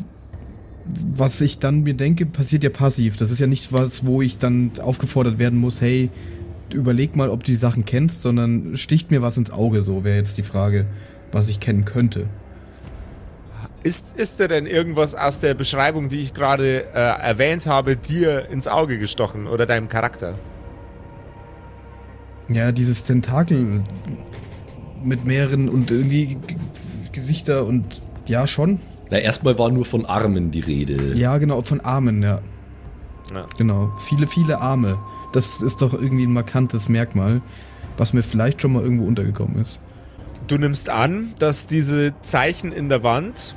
was 1.14 1.40
ich 1.40 1.58
dann 1.58 1.82
mir 1.82 1.94
denke, 1.94 2.26
passiert 2.26 2.62
ja 2.62 2.70
passiv. 2.70 3.16
Das 3.16 3.30
ist 3.30 3.40
ja 3.40 3.46
nicht 3.46 3.72
was, 3.72 4.06
wo 4.06 4.22
ich 4.22 4.38
dann 4.38 4.72
aufgefordert 4.80 5.38
werden 5.38 5.58
muss, 5.58 5.80
hey, 5.80 6.10
überleg 6.74 7.16
mal, 7.16 7.30
ob 7.30 7.44
du 7.44 7.52
die 7.52 7.56
Sachen 7.56 7.84
kennst, 7.84 8.22
sondern 8.22 8.76
sticht 8.76 9.10
mir 9.10 9.22
was 9.22 9.36
ins 9.36 9.50
Auge, 9.50 9.82
so 9.82 10.04
wäre 10.04 10.16
jetzt 10.16 10.38
die 10.38 10.42
Frage, 10.42 10.86
was 11.32 11.48
ich 11.48 11.60
kennen 11.60 11.84
könnte. 11.84 12.26
Ist, 13.82 14.16
ist 14.16 14.40
dir 14.40 14.48
denn 14.48 14.66
irgendwas 14.66 15.14
aus 15.14 15.38
der 15.38 15.54
Beschreibung, 15.54 16.08
die 16.08 16.20
ich 16.20 16.34
gerade 16.34 16.86
äh, 16.92 16.98
erwähnt 16.98 17.66
habe, 17.66 17.96
dir 17.96 18.48
ins 18.50 18.66
Auge 18.66 18.98
gestochen 18.98 19.46
oder 19.46 19.64
deinem 19.64 19.88
Charakter? 19.88 20.34
Ja, 22.48 22.72
dieses 22.72 23.04
Tentakel 23.04 23.84
mit 25.04 25.24
mehreren 25.24 25.68
und 25.68 25.90
irgendwie 25.90 26.36
Gesichter 27.12 27.64
und 27.64 28.02
ja, 28.26 28.46
schon. 28.46 28.80
Na, 29.10 29.18
erstmal 29.18 29.58
war 29.58 29.70
nur 29.70 29.84
von 29.84 30.04
Armen 30.04 30.50
die 30.50 30.60
Rede. 30.60 31.14
Ja, 31.14 31.38
genau, 31.38 31.62
von 31.62 31.80
Armen, 31.80 32.22
ja. 32.22 32.40
ja. 33.32 33.46
Genau, 33.56 33.92
viele, 34.08 34.26
viele 34.26 34.60
Arme. 34.60 34.98
Das 35.32 35.62
ist 35.62 35.82
doch 35.82 35.92
irgendwie 35.92 36.26
ein 36.26 36.32
markantes 36.32 36.88
Merkmal, 36.88 37.42
was 37.96 38.12
mir 38.12 38.22
vielleicht 38.22 38.62
schon 38.62 38.72
mal 38.72 38.82
irgendwo 38.82 39.06
untergekommen 39.06 39.56
ist. 39.60 39.80
Du 40.46 40.58
nimmst 40.58 40.88
an, 40.88 41.34
dass 41.38 41.66
diese 41.66 42.14
Zeichen 42.22 42.72
in 42.72 42.88
der 42.88 43.02
Wand. 43.02 43.56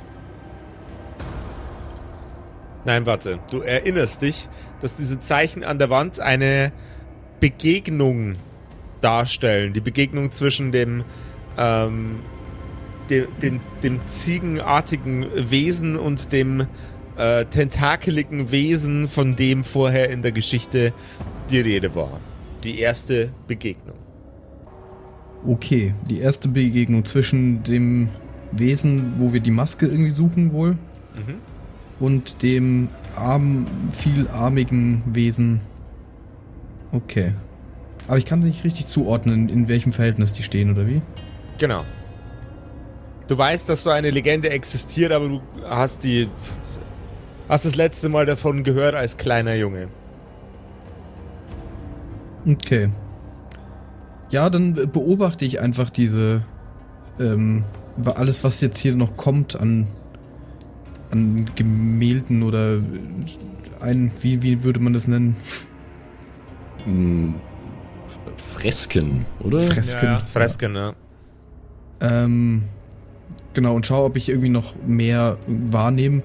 Nein, 2.84 3.06
warte. 3.06 3.38
Du 3.50 3.60
erinnerst 3.60 4.22
dich, 4.22 4.48
dass 4.80 4.96
diese 4.96 5.20
Zeichen 5.20 5.64
an 5.64 5.78
der 5.78 5.90
Wand 5.90 6.18
eine 6.18 6.72
Begegnung 7.38 8.36
darstellen. 9.00 9.72
Die 9.72 9.80
Begegnung 9.80 10.32
zwischen 10.32 10.72
dem 10.72 11.04
ähm, 11.56 12.20
dem, 13.10 13.26
dem, 13.42 13.60
dem 13.82 14.06
ziegenartigen 14.06 15.26
Wesen 15.50 15.96
und 15.96 16.32
dem 16.32 16.66
äh, 17.16 17.44
tentakeligen 17.46 18.50
Wesen, 18.50 19.08
von 19.08 19.36
dem 19.36 19.64
vorher 19.64 20.10
in 20.10 20.22
der 20.22 20.32
Geschichte 20.32 20.92
die 21.50 21.60
Rede 21.60 21.94
war. 21.94 22.20
Die 22.64 22.78
erste 22.78 23.30
Begegnung. 23.46 23.96
Okay, 25.46 25.94
die 26.08 26.18
erste 26.18 26.48
Begegnung 26.48 27.04
zwischen 27.04 27.62
dem 27.62 28.08
Wesen, 28.52 29.14
wo 29.18 29.32
wir 29.32 29.40
die 29.40 29.50
Maske 29.50 29.86
irgendwie 29.86 30.10
suchen 30.10 30.52
wohl, 30.52 30.72
mhm. 30.72 31.36
und 31.98 32.42
dem 32.42 32.88
arm, 33.14 33.66
vielarmigen 33.90 35.02
Wesen. 35.06 35.60
Okay. 36.92 37.32
Aber 38.06 38.18
ich 38.18 38.24
kann 38.24 38.40
nicht 38.40 38.64
richtig 38.64 38.86
zuordnen, 38.88 39.48
in 39.48 39.68
welchem 39.68 39.92
Verhältnis 39.92 40.32
die 40.32 40.42
stehen, 40.42 40.70
oder 40.70 40.86
wie? 40.86 41.00
Genau. 41.58 41.84
Du 43.28 43.38
weißt, 43.38 43.68
dass 43.68 43.84
so 43.84 43.90
eine 43.90 44.10
Legende 44.10 44.50
existiert, 44.50 45.12
aber 45.12 45.28
du 45.28 45.40
hast 45.64 46.02
die. 46.02 46.28
Hast 47.48 47.64
das 47.64 47.76
letzte 47.76 48.08
Mal 48.08 48.26
davon 48.26 48.64
gehört 48.64 48.94
als 48.94 49.16
kleiner 49.16 49.54
Junge. 49.54 49.88
Okay. 52.46 52.90
Ja, 54.30 54.48
dann 54.50 54.74
beobachte 54.74 55.44
ich 55.44 55.60
einfach 55.60 55.90
diese. 55.90 56.44
Ähm, 57.18 57.64
alles, 58.04 58.44
was 58.44 58.60
jetzt 58.60 58.78
hier 58.78 58.94
noch 58.94 59.16
kommt 59.16 59.60
an. 59.60 59.86
an 61.10 61.50
Gemälden 61.54 62.42
oder. 62.42 62.78
ein. 63.80 64.12
Wie, 64.20 64.42
wie 64.42 64.62
würde 64.62 64.80
man 64.80 64.92
das 64.92 65.08
nennen? 65.08 65.36
Hm, 66.84 67.34
Fresken, 68.36 69.26
oder? 69.40 69.60
Fresken. 69.60 70.06
Ja, 70.06 70.12
ja. 70.12 70.20
Fresken, 70.20 70.74
ja. 70.74 70.94
Ähm, 72.00 72.62
Genau, 73.52 73.74
und 73.74 73.84
schaue, 73.84 74.04
ob 74.04 74.16
ich 74.16 74.28
irgendwie 74.28 74.48
noch 74.48 74.74
mehr 74.86 75.36
wahrnehme. 75.46 76.22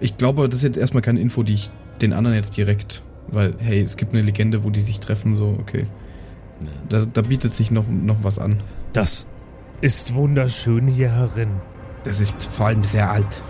Ich 0.00 0.18
glaube, 0.18 0.48
das 0.48 0.58
ist 0.58 0.64
jetzt 0.64 0.76
erstmal 0.76 1.02
keine 1.02 1.20
Info, 1.20 1.42
die 1.42 1.54
ich 1.54 1.70
den 2.02 2.12
anderen 2.12 2.36
jetzt 2.36 2.56
direkt, 2.56 3.02
weil, 3.28 3.54
hey, 3.58 3.80
es 3.80 3.96
gibt 3.96 4.12
eine 4.12 4.22
Legende, 4.22 4.64
wo 4.64 4.70
die 4.70 4.80
sich 4.80 5.00
treffen, 5.00 5.36
so, 5.36 5.56
okay. 5.60 5.84
Da, 6.88 7.04
da 7.04 7.22
bietet 7.22 7.54
sich 7.54 7.70
noch, 7.70 7.84
noch 7.88 8.22
was 8.22 8.38
an. 8.38 8.58
Das 8.92 9.26
ist 9.80 10.14
wunderschön 10.14 10.86
hier 10.86 11.12
herin. 11.12 11.50
Das 12.04 12.20
ist 12.20 12.46
vor 12.46 12.66
allem 12.66 12.84
sehr 12.84 13.10
alt. 13.10 13.42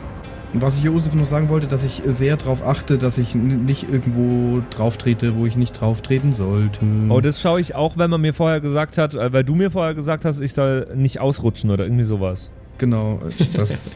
Was 0.54 0.78
ich 0.78 0.84
Josef 0.84 1.14
noch 1.14 1.26
sagen 1.26 1.48
wollte, 1.48 1.66
dass 1.66 1.84
ich 1.84 2.02
sehr 2.04 2.36
darauf 2.36 2.66
achte, 2.66 2.98
dass 2.98 3.18
ich 3.18 3.34
nicht 3.34 3.90
irgendwo 3.90 4.62
drauf 4.70 4.96
trete, 4.96 5.36
wo 5.36 5.44
ich 5.44 5.56
nicht 5.56 5.78
drauf 5.78 6.00
treten 6.00 6.32
sollte. 6.32 6.80
Oh, 7.10 7.20
das 7.20 7.40
schaue 7.40 7.60
ich 7.60 7.74
auch, 7.74 7.98
wenn 7.98 8.08
man 8.08 8.20
mir 8.20 8.32
vorher 8.32 8.60
gesagt 8.60 8.96
hat, 8.96 9.14
äh, 9.14 9.32
weil 9.32 9.44
du 9.44 9.54
mir 9.54 9.70
vorher 9.70 9.94
gesagt 9.94 10.24
hast, 10.24 10.40
ich 10.40 10.54
soll 10.54 10.88
nicht 10.94 11.20
ausrutschen 11.20 11.70
oder 11.70 11.84
irgendwie 11.84 12.04
sowas. 12.04 12.50
Genau, 12.78 13.20
das. 13.54 13.94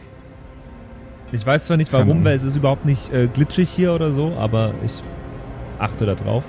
ich 1.32 1.46
weiß 1.46 1.66
zwar 1.66 1.76
nicht 1.76 1.92
warum, 1.92 2.24
weil 2.24 2.34
es 2.34 2.44
ist 2.44 2.56
überhaupt 2.56 2.84
nicht 2.84 3.10
äh, 3.10 3.28
glitschig 3.32 3.70
hier 3.70 3.94
oder 3.94 4.12
so, 4.12 4.34
aber 4.36 4.74
ich 4.84 4.92
achte 5.80 6.06
da 6.06 6.14
drauf. 6.14 6.44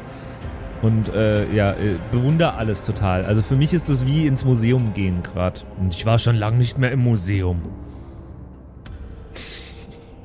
Und 0.82 1.13
äh, 1.13 1.51
ja, 1.53 1.73
äh, 1.73 1.97
bewundere 2.11 2.55
alles 2.55 2.84
total. 2.84 3.23
Also 3.23 3.43
für 3.43 3.55
mich 3.55 3.73
ist 3.73 3.89
das 3.89 4.05
wie 4.05 4.25
ins 4.25 4.45
Museum 4.45 4.93
gehen 4.93 5.21
gerade. 5.21 5.61
Und 5.79 5.93
ich 5.93 6.05
war 6.05 6.17
schon 6.17 6.36
lange 6.36 6.57
nicht 6.57 6.77
mehr 6.77 6.91
im 6.91 6.99
Museum. 6.99 7.61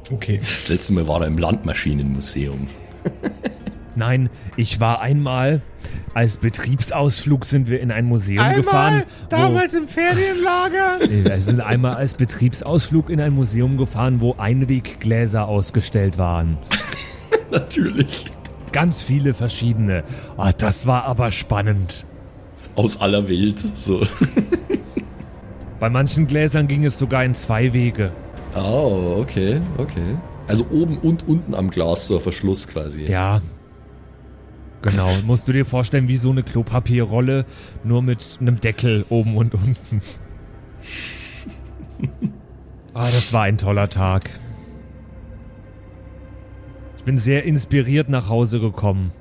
Okay. 0.09 0.38
Das 0.40 0.68
letzte 0.68 0.92
Mal 0.92 1.09
war 1.09 1.20
er 1.22 1.26
im 1.26 1.36
Landmaschinenmuseum. 1.36 2.68
Nein, 3.96 4.30
ich 4.57 4.78
war 4.78 5.00
einmal 5.00 5.62
als 6.16 6.38
Betriebsausflug 6.38 7.44
sind 7.44 7.68
wir 7.68 7.80
in 7.80 7.90
ein 7.90 8.07
Museum 8.07 8.38
einmal, 8.38 8.62
gefahren. 8.62 9.02
Damals 9.28 9.74
im 9.74 9.86
Ferienlager. 9.86 10.98
Wir 11.11 11.40
sind 11.42 11.61
einmal 11.61 11.96
als 11.96 12.14
Betriebsausflug 12.14 13.11
in 13.11 13.20
ein 13.20 13.34
Museum 13.34 13.76
gefahren, 13.76 14.20
wo 14.20 14.34
Einweggläser 14.38 15.46
ausgestellt 15.46 16.16
waren. 16.16 16.57
Natürlich. 17.50 18.26
Ganz 18.73 19.03
viele 19.03 19.35
verschiedene. 19.35 20.05
Oh, 20.37 20.51
das 20.57 20.87
war 20.87 21.05
aber 21.05 21.31
spannend. 21.33 22.05
Aus 22.75 23.01
aller 23.01 23.29
Welt, 23.29 23.59
so. 23.59 24.03
Bei 25.81 25.89
manchen 25.89 26.27
Gläsern 26.27 26.69
ging 26.69 26.85
es 26.85 26.99
sogar 26.99 27.25
in 27.25 27.35
zwei 27.35 27.73
Wege. 27.73 28.12
Oh, 28.55 29.17
okay, 29.21 29.61
okay. 29.79 30.17
Also 30.47 30.67
oben 30.71 30.99
und 30.99 31.27
unten 31.29 31.55
am 31.55 31.71
Glas 31.71 32.09
so 32.09 32.17
ein 32.17 32.23
Verschluss 32.23 32.69
quasi. 32.69 33.05
Ja, 33.05 33.41
Genau, 34.83 35.09
musst 35.27 35.49
du 35.49 35.53
dir 35.53 35.64
vorstellen, 35.67 36.09
wie 36.09 36.17
so 36.17 36.31
eine 36.31 36.43
Klopapierrolle, 36.43 37.45
nur 37.83 38.03
mit 38.03 38.39
einem 38.41 38.61
Deckel 38.61 39.05
oben 39.09 39.37
und 39.37 39.55
unten. 39.55 40.01
Ah, 42.93 43.11
das 43.11 43.31
war 43.35 43.43
ein 43.43 43.59
toller 43.59 43.91
Tag. 43.91 44.31
Ich 47.07 47.09
bin 47.09 47.18
sehr 47.18 47.44
inspiriert 47.44 48.09
nach 48.09 48.28
Hause 48.28 48.59
gekommen. 48.59 49.12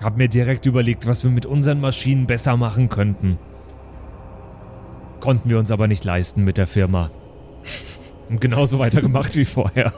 Hab 0.00 0.16
mir 0.16 0.28
direkt 0.28 0.64
überlegt, 0.64 1.06
was 1.06 1.24
wir 1.24 1.30
mit 1.30 1.44
unseren 1.44 1.78
Maschinen 1.78 2.26
besser 2.26 2.56
machen 2.56 2.88
könnten. 2.88 3.38
Konnten 5.20 5.50
wir 5.50 5.58
uns 5.58 5.70
aber 5.70 5.86
nicht 5.86 6.02
leisten 6.02 6.42
mit 6.42 6.56
der 6.56 6.66
Firma. 6.66 7.10
Und 8.30 8.40
genauso 8.40 8.78
weitergemacht 8.78 9.36
wie 9.36 9.44
vorher. 9.44 9.92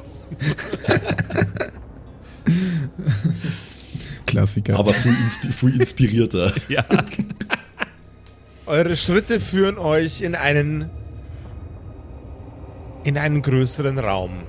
Klassiker. 4.27 4.81
Aber 4.81 4.93
viel, 4.93 5.15
inspi 5.23 5.53
viel 5.53 5.81
inspirierter. 5.81 6.53
ja. 6.69 6.85
Eure 8.67 8.97
Schritte 8.97 9.39
führen 9.39 9.79
euch 9.79 10.23
in 10.23 10.35
einen 10.35 10.91
in 13.05 13.17
einen 13.17 13.41
größeren 13.41 14.01
Raum. 14.01 14.49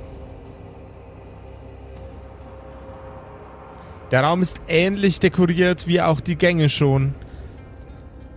Der 4.11 4.23
Raum 4.23 4.41
ist 4.41 4.61
ähnlich 4.67 5.19
dekoriert 5.19 5.87
wie 5.87 6.01
auch 6.01 6.21
die 6.21 6.37
Gänge 6.37 6.69
schon. 6.69 7.13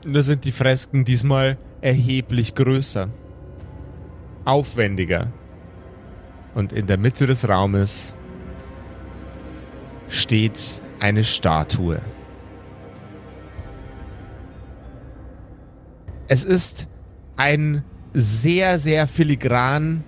Nur 0.04 0.22
sind 0.22 0.44
die 0.44 0.52
Fresken 0.52 1.04
diesmal 1.04 1.58
erheblich 1.80 2.54
größer, 2.54 3.08
aufwendiger. 4.44 5.32
Und 6.54 6.72
in 6.72 6.86
der 6.86 6.98
Mitte 6.98 7.26
des 7.28 7.48
Raumes 7.48 8.14
steht 10.08 10.82
eine 10.98 11.22
Statue. 11.22 12.00
Es 16.26 16.42
ist 16.44 16.88
ein 17.36 17.84
sehr, 18.12 18.78
sehr 18.78 19.06
filigran 19.06 20.02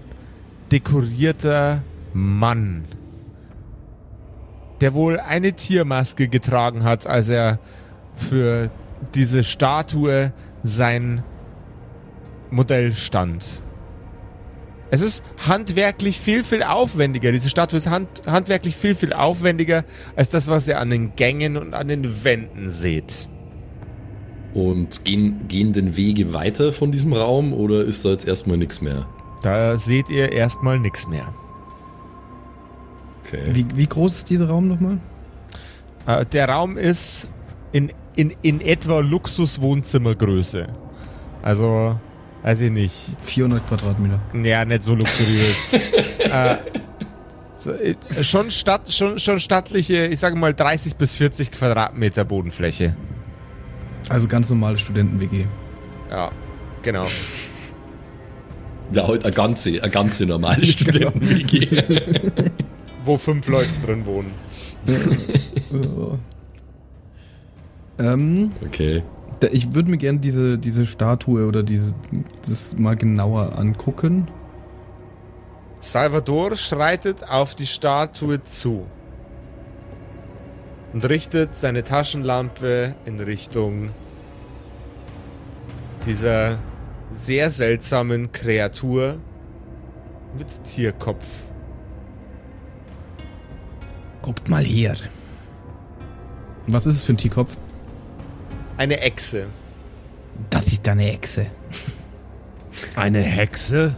dekorierter 0.73 1.83
Mann, 2.13 2.85
der 4.83 4.95
wohl 4.95 5.20
eine 5.20 5.53
Tiermaske 5.53 6.26
getragen 6.26 6.83
hat, 6.83 7.07
als 7.07 7.28
er 7.28 7.61
für 8.16 8.70
diese 9.14 9.45
Statue 9.45 10.33
sein 10.64 11.22
Modell 12.51 12.93
stand. 12.93 13.62
Es 14.91 15.01
ist 15.01 15.24
handwerklich 15.47 16.20
viel, 16.20 16.45
viel 16.45 16.62
aufwendiger. 16.62 17.33
Diese 17.33 17.49
Statue 17.49 17.78
ist 17.78 17.89
hand, 17.89 18.09
handwerklich 18.26 18.76
viel, 18.76 18.95
viel 18.95 19.12
aufwendiger 19.12 19.85
als 20.16 20.28
das, 20.28 20.49
was 20.49 20.68
ihr 20.68 20.78
an 20.78 20.91
den 20.91 21.14
Gängen 21.16 21.57
und 21.57 21.74
an 21.74 21.89
den 21.89 22.24
Wänden 22.24 22.68
seht. 22.68 23.28
Und 24.53 25.05
gehen, 25.05 25.49
gehen 25.49 25.72
denn 25.72 25.97
Wege 25.97 26.35
weiter 26.35 26.72
von 26.72 26.93
diesem 26.93 27.14
Raum 27.14 27.55
oder 27.55 27.85
ist 27.85 28.05
da 28.05 28.11
jetzt 28.11 28.28
erstmal 28.28 28.59
nichts 28.59 28.83
mehr? 28.83 29.07
Da 29.43 29.78
seht 29.78 30.11
ihr 30.11 30.33
erstmal 30.33 30.78
nichts 30.78 31.09
mehr. 31.09 31.33
Okay. 33.33 33.43
Wie, 33.53 33.66
wie 33.74 33.87
groß 33.87 34.16
ist 34.16 34.30
dieser 34.30 34.49
Raum 34.49 34.68
nochmal? 34.68 34.99
Äh, 36.07 36.24
der 36.26 36.49
Raum 36.49 36.76
ist 36.76 37.28
in, 37.72 37.91
in, 38.14 38.35
in 38.43 38.61
etwa 38.61 39.01
Luxus-Wohnzimmergröße. 39.01 40.66
Also, 41.43 41.99
weiß 42.43 42.61
ich 42.62 42.70
nicht. 42.70 42.95
400 43.22 43.66
Quadratmeter. 43.66 44.20
Ja, 44.43 44.64
nicht 44.64 44.83
so 44.83 44.95
luxuriös. 44.95 45.68
äh, 46.18 46.57
so, 47.57 47.72
äh, 47.72 47.95
schon, 48.22 48.51
stadt, 48.51 48.93
schon, 48.93 49.18
schon 49.18 49.41
stattliche, 49.41 50.07
ich 50.07 50.20
sage 50.20 50.37
mal 50.37 50.53
30 50.53 50.97
bis 50.97 51.14
40 51.14 51.51
Quadratmeter 51.51 52.24
Bodenfläche. 52.24 52.97
Also 54.09 54.28
ganz 54.28 54.51
normale 54.51 54.76
Studenten-WG. 54.78 55.47
Ja, 56.11 56.30
genau. 56.83 57.07
Ja, 58.93 59.07
heute 59.07 59.24
eine 59.24 59.33
ganze, 59.33 59.83
eine 59.83 59.91
ganze 59.91 60.26
normale 60.26 60.66
Studenten-WG. 60.66 61.83
Wo 63.05 63.19
fünf 63.19 63.49
Leute 63.49 63.71
drin 63.85 64.07
wohnen. 64.07 64.33
Oh. 65.73 66.19
ähm, 68.03 68.53
Okay. 68.65 69.03
da, 69.41 69.49
ich 69.49 69.75
würde 69.75 69.91
mir 69.91 69.99
gerne 69.99 70.19
diese, 70.19 70.59
diese 70.59 70.87
Statue 70.87 71.47
oder 71.47 71.63
diese, 71.63 71.95
das 72.47 72.77
mal 72.77 72.97
genauer 72.97 73.59
angucken. 73.59 74.29
Salvador 75.81 76.57
schreitet 76.57 77.29
auf 77.29 77.55
die 77.57 77.67
Statue 77.67 78.45
zu 78.45 78.87
und 80.93 81.09
richtet 81.09 81.57
seine 81.57 81.83
Taschenlampe 81.83 82.95
in 83.05 83.19
Richtung 83.19 83.91
dieser 86.07 86.59
sehr 87.11 87.51
seltsamen 87.51 88.33
Kreatur 88.33 89.19
mit 90.37 90.65
Tierkopf. 90.65 91.27
Guckt 94.23 94.49
mal 94.49 94.64
hier. 94.64 94.97
Was 96.68 96.87
ist 96.87 96.97
es 96.97 97.05
für 97.05 97.12
ein 97.12 97.18
Tierkopf? 97.18 97.57
Eine 98.77 99.01
Echse. 99.01 99.49
Das 100.49 100.66
ist 100.68 100.89
eine 100.89 101.12
Echse. 101.12 101.47
Eine 102.97 103.20
Hexe? 103.20 103.97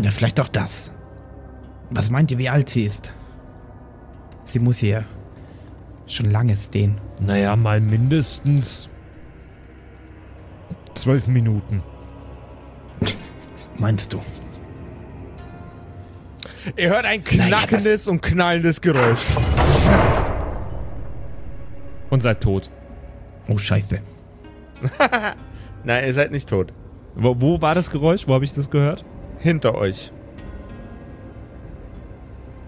Ja, 0.00 0.10
vielleicht 0.10 0.38
doch 0.38 0.48
das. 0.48 0.90
Was 1.90 2.10
meint 2.10 2.30
ihr, 2.30 2.38
wie 2.38 2.48
alt 2.48 2.68
sie 2.68 2.84
ist? 2.84 3.12
Sie 4.44 4.58
muss 4.58 4.78
hier 4.78 5.04
schon 6.06 6.30
lange 6.30 6.56
stehen. 6.56 7.00
Naja, 7.20 7.56
mal 7.56 7.80
mindestens 7.80 8.88
zwölf 10.94 11.26
Minuten. 11.26 11.82
Meinst 13.78 14.12
du? 14.12 14.20
Ihr 16.76 16.90
hört 16.90 17.04
ein 17.04 17.24
knackendes 17.24 18.08
und 18.08 18.20
knallendes 18.20 18.80
Geräusch. 18.80 19.24
Und 22.10 22.22
seid 22.22 22.42
tot. 22.42 22.70
Oh, 23.48 23.58
scheiße. 23.58 23.98
Nein, 25.84 26.04
ihr 26.06 26.14
seid 26.14 26.32
nicht 26.32 26.48
tot. 26.48 26.72
Wo, 27.14 27.40
wo 27.40 27.60
war 27.60 27.74
das 27.74 27.90
Geräusch? 27.90 28.26
Wo 28.26 28.34
habe 28.34 28.44
ich 28.44 28.52
das 28.52 28.70
gehört? 28.70 29.04
Hinter 29.38 29.74
euch. 29.74 30.12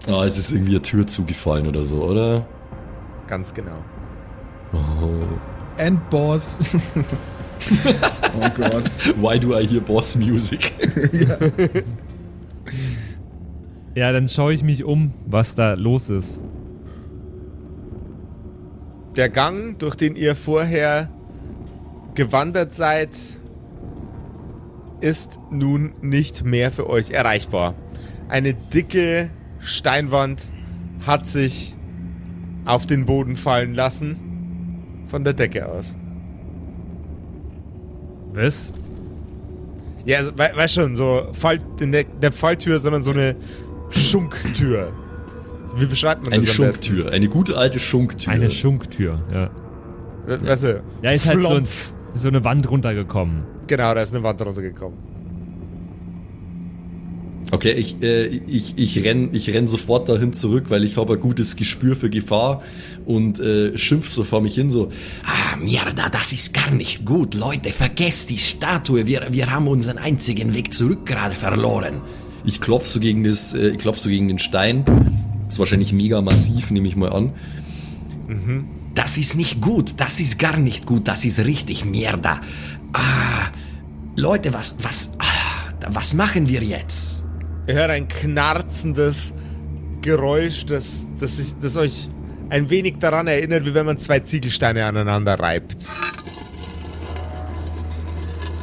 Ah, 0.07 0.25
es 0.25 0.37
ist 0.37 0.51
irgendwie 0.51 0.71
eine 0.71 0.81
Tür 0.81 1.07
zugefallen 1.07 1.67
oder 1.67 1.83
so, 1.83 2.03
oder? 2.03 2.45
Ganz 3.27 3.53
genau. 3.53 3.77
Endboss. 5.77 6.57
oh 8.39 8.49
Gott. 8.57 8.83
Why 9.17 9.39
do 9.39 9.57
I 9.57 9.65
hear 9.65 9.81
Boss 9.81 10.15
Music? 10.15 10.73
Ja, 11.13 11.37
dann 14.11 14.27
schaue 14.27 14.53
ich 14.53 14.63
mich 14.63 14.83
um, 14.83 15.13
was 15.25 15.55
da 15.55 15.73
los 15.73 16.09
ist. 16.09 16.41
Der 19.15 19.29
Gang, 19.29 19.77
durch 19.77 19.95
den 19.95 20.15
ihr 20.15 20.35
vorher 20.35 21.09
gewandert 22.15 22.73
seid, 22.73 23.09
ist 25.01 25.39
nun 25.51 25.93
nicht 26.01 26.43
mehr 26.43 26.71
für 26.71 26.89
euch 26.89 27.11
erreichbar. 27.11 27.75
Eine 28.29 28.53
dicke 28.53 29.29
Steinwand 29.59 30.47
hat 31.05 31.27
sich 31.27 31.75
auf 32.65 32.85
den 32.85 33.05
Boden 33.05 33.35
fallen 33.35 33.73
lassen. 33.73 34.17
Von 35.07 35.23
der 35.23 35.33
Decke 35.33 35.67
aus. 35.67 35.95
Was? 38.33 38.73
Ja, 40.05 40.17
also, 40.17 40.31
we 40.35 40.51
weißt 40.55 40.73
schon, 40.73 40.95
so 40.95 41.27
Fall, 41.33 41.59
der, 41.79 42.03
der 42.03 42.31
Falltür, 42.31 42.79
sondern 42.79 43.03
so 43.03 43.11
eine 43.11 43.35
Schunktür. 43.95 44.91
Wie 45.75 45.85
beschreibt 45.85 46.23
man 46.25 46.33
Eine 46.33 46.43
das 46.45 46.59
am 46.59 46.65
besten? 46.67 46.85
Schunktür, 46.85 47.11
eine 47.11 47.27
gute 47.27 47.57
alte 47.57 47.79
Schunktür. 47.79 48.31
Eine 48.31 48.49
Schunktür, 48.49 49.21
ja. 49.31 49.49
We- 50.27 50.45
Weißt 50.47 50.63
du? 50.63 50.83
Ja, 51.01 51.11
ist 51.11 51.25
halt 51.25 51.41
so, 51.43 51.49
ein, 51.55 51.67
so 52.13 52.27
eine 52.27 52.43
Wand 52.43 52.69
runtergekommen. 52.69 53.43
Genau, 53.67 53.93
da 53.93 54.01
ist 54.01 54.13
eine 54.13 54.23
Wand 54.23 54.41
runtergekommen. 54.41 54.97
Okay, 57.51 57.71
ich, 57.71 58.01
äh, 58.01 58.25
ich, 58.25 58.73
ich 58.77 59.03
renn, 59.05 59.29
ich 59.33 59.53
renn 59.53 59.67
sofort 59.67 60.09
dahin 60.09 60.33
zurück, 60.33 60.65
weil 60.69 60.83
ich 60.83 60.97
habe 60.97 61.13
ein 61.13 61.19
gutes 61.19 61.55
Gespür 61.55 61.95
für 61.95 62.09
Gefahr 62.09 62.63
und 63.05 63.39
äh, 63.39 63.77
schimpf 63.77 64.07
so 64.09 64.23
vor 64.23 64.41
mich 64.41 64.55
hin 64.55 64.71
so, 64.71 64.89
Ah, 65.23 65.55
Mierda, 65.57 66.09
das 66.09 66.33
ist 66.33 66.53
gar 66.55 66.71
nicht 66.71 67.05
gut. 67.05 67.35
Leute, 67.35 67.69
vergesst 67.69 68.31
die 68.31 68.39
Statue. 68.39 69.05
Wir, 69.05 69.27
wir 69.29 69.51
haben 69.51 69.67
unseren 69.67 69.99
einzigen 69.99 70.55
Weg 70.55 70.73
zurück 70.73 71.05
gerade 71.05 71.35
verloren. 71.35 72.01
Ich 72.45 72.61
klopf 72.61 72.85
so 72.85 72.99
gegen 72.99 73.23
das, 73.23 73.53
äh, 73.53 73.69
ich 73.69 73.77
klopf 73.77 73.97
so 73.97 74.09
gegen 74.09 74.27
den 74.27 74.39
Stein. 74.39 74.85
Ist 75.47 75.59
wahrscheinlich 75.59 75.93
mega 75.93 76.21
massiv, 76.21 76.71
nehme 76.71 76.87
ich 76.87 76.95
mal 76.95 77.11
an. 77.11 77.33
Das 78.95 79.17
ist 79.17 79.35
nicht 79.35 79.61
gut. 79.61 79.93
Das 79.97 80.19
ist 80.19 80.39
gar 80.39 80.57
nicht 80.57 80.85
gut. 80.85 81.07
Das 81.07 81.25
ist 81.25 81.39
richtig, 81.39 81.85
Mierda. 81.85 82.41
Ah, 82.93 83.49
Leute, 84.15 84.53
was, 84.53 84.75
was, 84.81 85.13
ah, 85.19 85.73
was 85.89 86.13
machen 86.13 86.47
wir 86.47 86.63
jetzt? 86.63 87.25
Ihr 87.67 87.75
hört 87.75 87.91
ein 87.91 88.07
knarzendes 88.07 89.33
Geräusch, 90.01 90.65
das, 90.65 91.07
das, 91.19 91.37
sich, 91.37 91.55
das 91.61 91.77
euch 91.77 92.09
ein 92.49 92.69
wenig 92.69 92.97
daran 92.99 93.27
erinnert, 93.27 93.65
wie 93.65 93.73
wenn 93.73 93.85
man 93.85 93.97
zwei 93.97 94.19
Ziegelsteine 94.19 94.85
aneinander 94.85 95.39
reibt. 95.39 95.87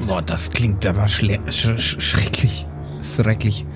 Boah, 0.06 0.22
das 0.22 0.50
klingt 0.50 0.84
aber 0.86 1.08
schle 1.08 1.40
sch 1.50 1.78
sch 1.78 2.00
schrecklich. 2.00 2.66
Schrecklich. 3.02 3.66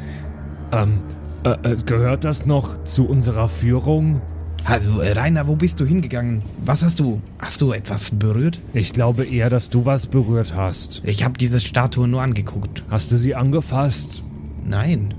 Ähm, 0.72 1.00
äh, 1.44 1.72
äh, 1.72 1.76
gehört 1.84 2.24
das 2.24 2.46
noch 2.46 2.84
zu 2.84 3.06
unserer 3.06 3.48
Führung? 3.48 4.20
Also, 4.64 5.00
äh, 5.00 5.12
Rainer, 5.12 5.46
wo 5.46 5.56
bist 5.56 5.78
du 5.78 5.84
hingegangen? 5.84 6.42
Was 6.64 6.82
hast 6.82 6.98
du? 6.98 7.20
Hast 7.38 7.60
du 7.60 7.72
etwas 7.72 8.10
berührt? 8.12 8.60
Ich 8.72 8.92
glaube 8.92 9.24
eher, 9.24 9.50
dass 9.50 9.68
du 9.68 9.84
was 9.84 10.06
berührt 10.06 10.54
hast. 10.56 11.02
Ich 11.04 11.22
habe 11.22 11.36
diese 11.38 11.60
Statue 11.60 12.08
nur 12.08 12.22
angeguckt. 12.22 12.82
Hast 12.88 13.12
du 13.12 13.18
sie 13.18 13.34
angefasst? 13.34 14.22
Nein. 14.64 15.12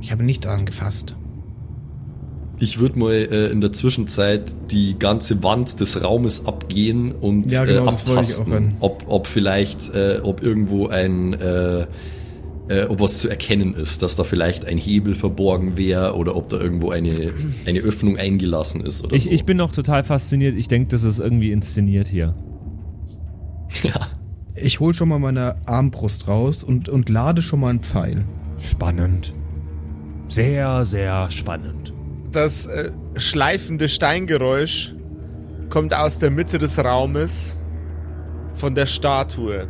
Ich 0.00 0.12
habe 0.12 0.22
nicht 0.22 0.46
angefasst. 0.46 1.14
Ich 2.58 2.78
würde 2.78 2.98
mal 2.98 3.12
äh, 3.12 3.50
in 3.50 3.60
der 3.60 3.72
Zwischenzeit 3.72 4.54
die 4.70 4.98
ganze 4.98 5.42
Wand 5.42 5.80
des 5.80 6.02
Raumes 6.02 6.46
abgehen 6.46 7.12
und 7.12 7.50
Ja, 7.50 7.64
genau, 7.64 7.84
äh, 7.84 7.88
abtasten, 7.88 8.76
ob, 8.80 9.04
ob 9.08 9.26
vielleicht, 9.26 9.92
äh, 9.94 10.20
ob 10.22 10.42
irgendwo 10.42 10.86
ein, 10.86 11.34
äh, 12.68 12.84
ob 12.84 13.00
was 13.00 13.18
zu 13.18 13.28
erkennen 13.28 13.74
ist, 13.74 14.02
dass 14.02 14.16
da 14.16 14.24
vielleicht 14.24 14.64
ein 14.64 14.78
Hebel 14.78 15.14
verborgen 15.14 15.76
wäre 15.76 16.16
oder 16.16 16.34
ob 16.36 16.48
da 16.48 16.58
irgendwo 16.58 16.90
eine, 16.90 17.32
eine 17.66 17.80
Öffnung 17.80 18.16
eingelassen 18.16 18.80
ist 18.80 19.04
oder 19.04 19.14
Ich, 19.14 19.24
so. 19.24 19.30
ich 19.30 19.44
bin 19.44 19.56
noch 19.56 19.72
total 19.72 20.04
fasziniert. 20.04 20.56
Ich 20.56 20.68
denke, 20.68 20.88
das 20.88 21.02
ist 21.02 21.18
irgendwie 21.18 21.52
inszeniert 21.52 22.06
hier. 22.06 22.34
ja. 23.82 24.08
Ich 24.54 24.80
hol 24.80 24.94
schon 24.94 25.08
mal 25.08 25.18
meine 25.18 25.56
Armbrust 25.66 26.28
raus 26.28 26.62
und, 26.64 26.88
und 26.88 27.08
lade 27.08 27.42
schon 27.42 27.60
mal 27.60 27.70
einen 27.70 27.80
Pfeil. 27.80 28.24
Spannend. 28.60 29.34
Sehr, 30.28 30.84
sehr 30.84 31.30
spannend. 31.30 31.92
Das 32.32 32.66
äh, 32.66 32.90
schleifende 33.16 33.88
Steingeräusch 33.88 34.94
kommt 35.68 35.92
aus 35.92 36.18
der 36.18 36.30
Mitte 36.30 36.58
des 36.58 36.78
Raumes 36.78 37.58
von 38.54 38.74
der 38.74 38.86
Statue. 38.86 39.66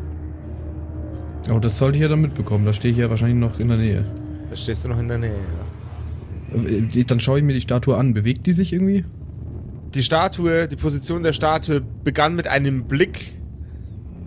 Oh, 1.51 1.59
das 1.59 1.77
sollte 1.77 1.99
ich 1.99 2.03
ja 2.03 2.09
dann 2.09 2.21
mitbekommen. 2.21 2.65
Da 2.65 2.73
stehe 2.73 2.93
ich 2.93 2.99
ja 2.99 3.11
wahrscheinlich 3.11 3.39
noch 3.39 3.59
in 3.59 3.69
der 3.69 3.79
Nähe. 3.79 4.05
Da 4.51 4.57
stehst 4.57 4.85
du 4.85 4.89
noch 4.89 4.99
in 4.99 5.09
der 5.09 5.19
Nähe. 5.19 5.35
Ja. 6.55 6.63
Äh, 6.63 7.05
Dann 7.05 7.21
schaue 7.21 7.39
ich 7.39 7.45
mir 7.45 7.53
die 7.53 7.61
Statue 7.61 7.97
an. 7.97 8.15
Bewegt 8.15 8.47
die 8.47 8.53
sich 8.53 8.73
irgendwie? 8.73 9.05
Die 9.95 10.03
Statue, 10.03 10.67
die 10.69 10.77
Position 10.77 11.23
der 11.23 11.33
Statue 11.33 11.81
begann 11.81 12.35
mit 12.35 12.47
einem 12.47 12.85
Blick 12.85 13.39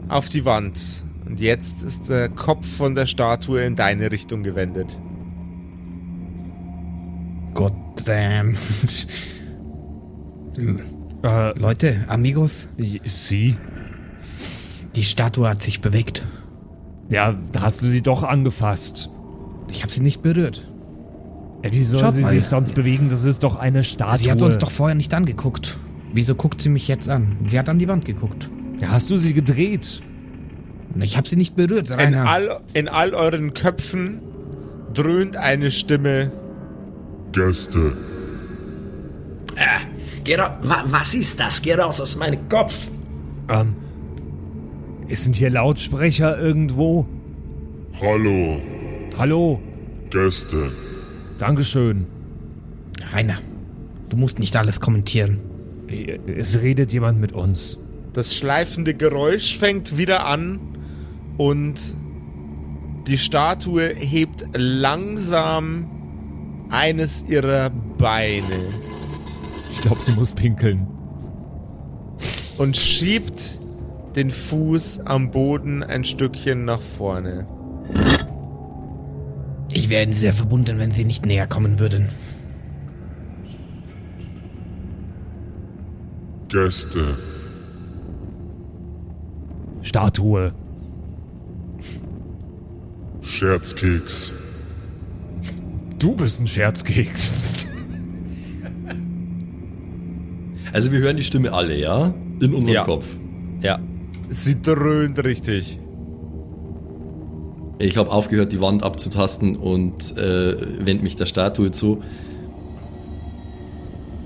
auf 0.07 0.29
die 0.29 0.45
Wand. 0.45 0.79
Und 1.25 1.39
jetzt 1.39 1.83
ist 1.83 2.09
der 2.09 2.29
Kopf 2.29 2.65
von 2.65 2.95
der 2.95 3.05
Statue 3.05 3.61
in 3.61 3.75
deine 3.75 4.11
Richtung 4.11 4.43
gewendet. 4.43 4.99
Gott 7.53 7.73
damn. 8.05 8.55
Äh, 11.23 11.59
Leute, 11.59 12.05
Amigos, 12.07 12.67
sie? 13.05 13.57
die 14.95 15.03
Statue 15.03 15.47
hat 15.47 15.61
sich 15.61 15.81
bewegt. 15.81 16.25
Ja, 17.09 17.35
da 17.51 17.61
hast 17.61 17.81
du 17.81 17.87
sie 17.87 18.01
doch 18.01 18.23
angefasst. 18.23 19.09
Ich 19.69 19.81
habe 19.83 19.91
sie 19.91 20.01
nicht 20.01 20.21
berührt. 20.21 20.65
Ja, 21.63 21.71
wie 21.71 21.83
soll 21.83 21.99
Schaut 21.99 22.13
sie 22.13 22.21
mal. 22.21 22.31
sich 22.31 22.45
sonst 22.45 22.75
bewegen? 22.75 23.09
Das 23.09 23.23
ist 23.23 23.43
doch 23.43 23.55
eine 23.55 23.83
Statue. 23.83 24.17
Sie 24.19 24.31
hat 24.31 24.41
uns 24.41 24.57
doch 24.57 24.71
vorher 24.71 24.95
nicht 24.95 25.13
angeguckt. 25.13 25.77
Wieso 26.13 26.35
guckt 26.35 26.61
sie 26.61 26.69
mich 26.69 26.87
jetzt 26.87 27.09
an? 27.09 27.37
Sie 27.47 27.57
hat 27.57 27.69
an 27.69 27.79
die 27.79 27.87
Wand 27.87 28.05
geguckt. 28.05 28.49
Ja, 28.79 28.89
hast 28.89 29.09
du 29.09 29.17
sie 29.17 29.33
gedreht? 29.33 30.01
Ich 30.99 31.17
habe 31.17 31.27
sie 31.27 31.35
nicht 31.35 31.55
berührt, 31.55 31.89
In 31.89 31.95
Rainer. 31.99 32.27
all, 32.29 32.59
in 32.73 32.87
all 32.87 33.13
euren 33.13 33.53
Köpfen 33.53 34.21
dröhnt 34.93 35.35
eine 35.37 35.69
Stimme. 35.71 36.31
Gäste, 37.33 37.93
Äh, 39.55 39.85
geh 40.23 40.35
ra 40.35 40.57
wa 40.63 40.83
was 40.85 41.13
ist 41.13 41.39
das? 41.39 41.61
Geh 41.61 41.73
raus 41.75 41.99
aus 42.01 42.15
meinem 42.17 42.47
Kopf. 42.49 42.89
Ähm. 43.49 43.75
Sind 45.09 45.35
hier 45.35 45.49
Lautsprecher 45.49 46.37
irgendwo? 46.39 47.05
hallo, 47.99 48.59
Hallo? 49.17 49.59
Gäste, 50.09 50.71
Dankeschön. 51.39 52.05
Rainer, 53.13 53.39
du 54.09 54.17
musst 54.17 54.37
nicht 54.39 54.55
alles 54.55 54.79
kommentieren. 54.79 55.39
Es 56.37 56.61
redet 56.61 56.91
jemand 56.93 57.19
mit 57.19 57.31
uns. 57.33 57.77
Das 58.13 58.35
schleifende 58.35 58.93
Geräusch 58.93 59.57
fängt 59.57 59.97
wieder 59.97 60.25
an 60.25 60.59
und 61.37 61.75
die 63.07 63.17
Statue 63.17 63.93
hebt 63.95 64.45
langsam 64.53 65.87
eines 66.69 67.23
ihrer 67.27 67.69
Beine 67.97 68.43
Ich 69.71 69.81
glaube, 69.81 70.01
sie 70.01 70.11
muss 70.11 70.33
pinkeln. 70.33 70.87
und 72.57 72.75
schiebt 72.77 73.56
den 74.17 74.31
Fuß 74.31 75.01
am 75.05 75.29
Boden 75.29 75.83
ein 75.83 76.03
Stückchen 76.03 76.65
nach 76.65 76.81
vorne. 76.81 77.45
Ich 79.71 79.89
wäre 79.89 80.03
Ihnen 80.03 80.13
sehr 80.13 80.33
verbunden, 80.33 80.79
wenn 80.79 80.91
Sie 80.91 81.05
nicht 81.05 81.23
näher 81.25 81.45
kommen 81.45 81.77
würden. 81.79 82.09
Gäste, 86.49 87.15
Statue. 89.81 90.53
Scherzkeks, 93.21 94.33
Du 95.99 96.15
bist 96.15 96.39
ein 96.39 96.47
Scherzkeks. 96.47 97.67
Also 100.73 100.91
wir 100.91 100.99
hören 100.99 101.17
die 101.17 101.23
Stimme 101.23 101.51
alle, 101.51 101.75
ja? 101.77 102.13
In 102.39 102.53
unserem 102.53 102.73
Ja. 102.75 102.83
Kopf. 102.83 103.17
Ja. 103.61 103.79
Sie 104.29 104.61
dröhnt 104.61 105.23
richtig. 105.23 105.79
Ich 107.79 107.97
habe 107.97 108.11
aufgehört, 108.11 108.51
die 108.51 108.61
Wand 108.61 108.83
abzutasten 108.83 109.55
und 109.55 110.17
äh, 110.17 110.85
wend 110.85 111.03
mich 111.03 111.15
der 111.15 111.25
Statue 111.25 111.71
zu. 111.71 112.01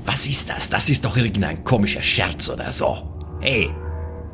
Was 0.05 0.27
ist 0.27 0.49
das? 0.49 0.69
Das 0.69 0.89
ist 0.89 1.05
doch 1.05 1.17
irgendein 1.17 1.63
komischer 1.63 2.01
Scherz 2.01 2.49
oder 2.49 2.71
so. 2.71 2.97
Hey, 3.41 3.69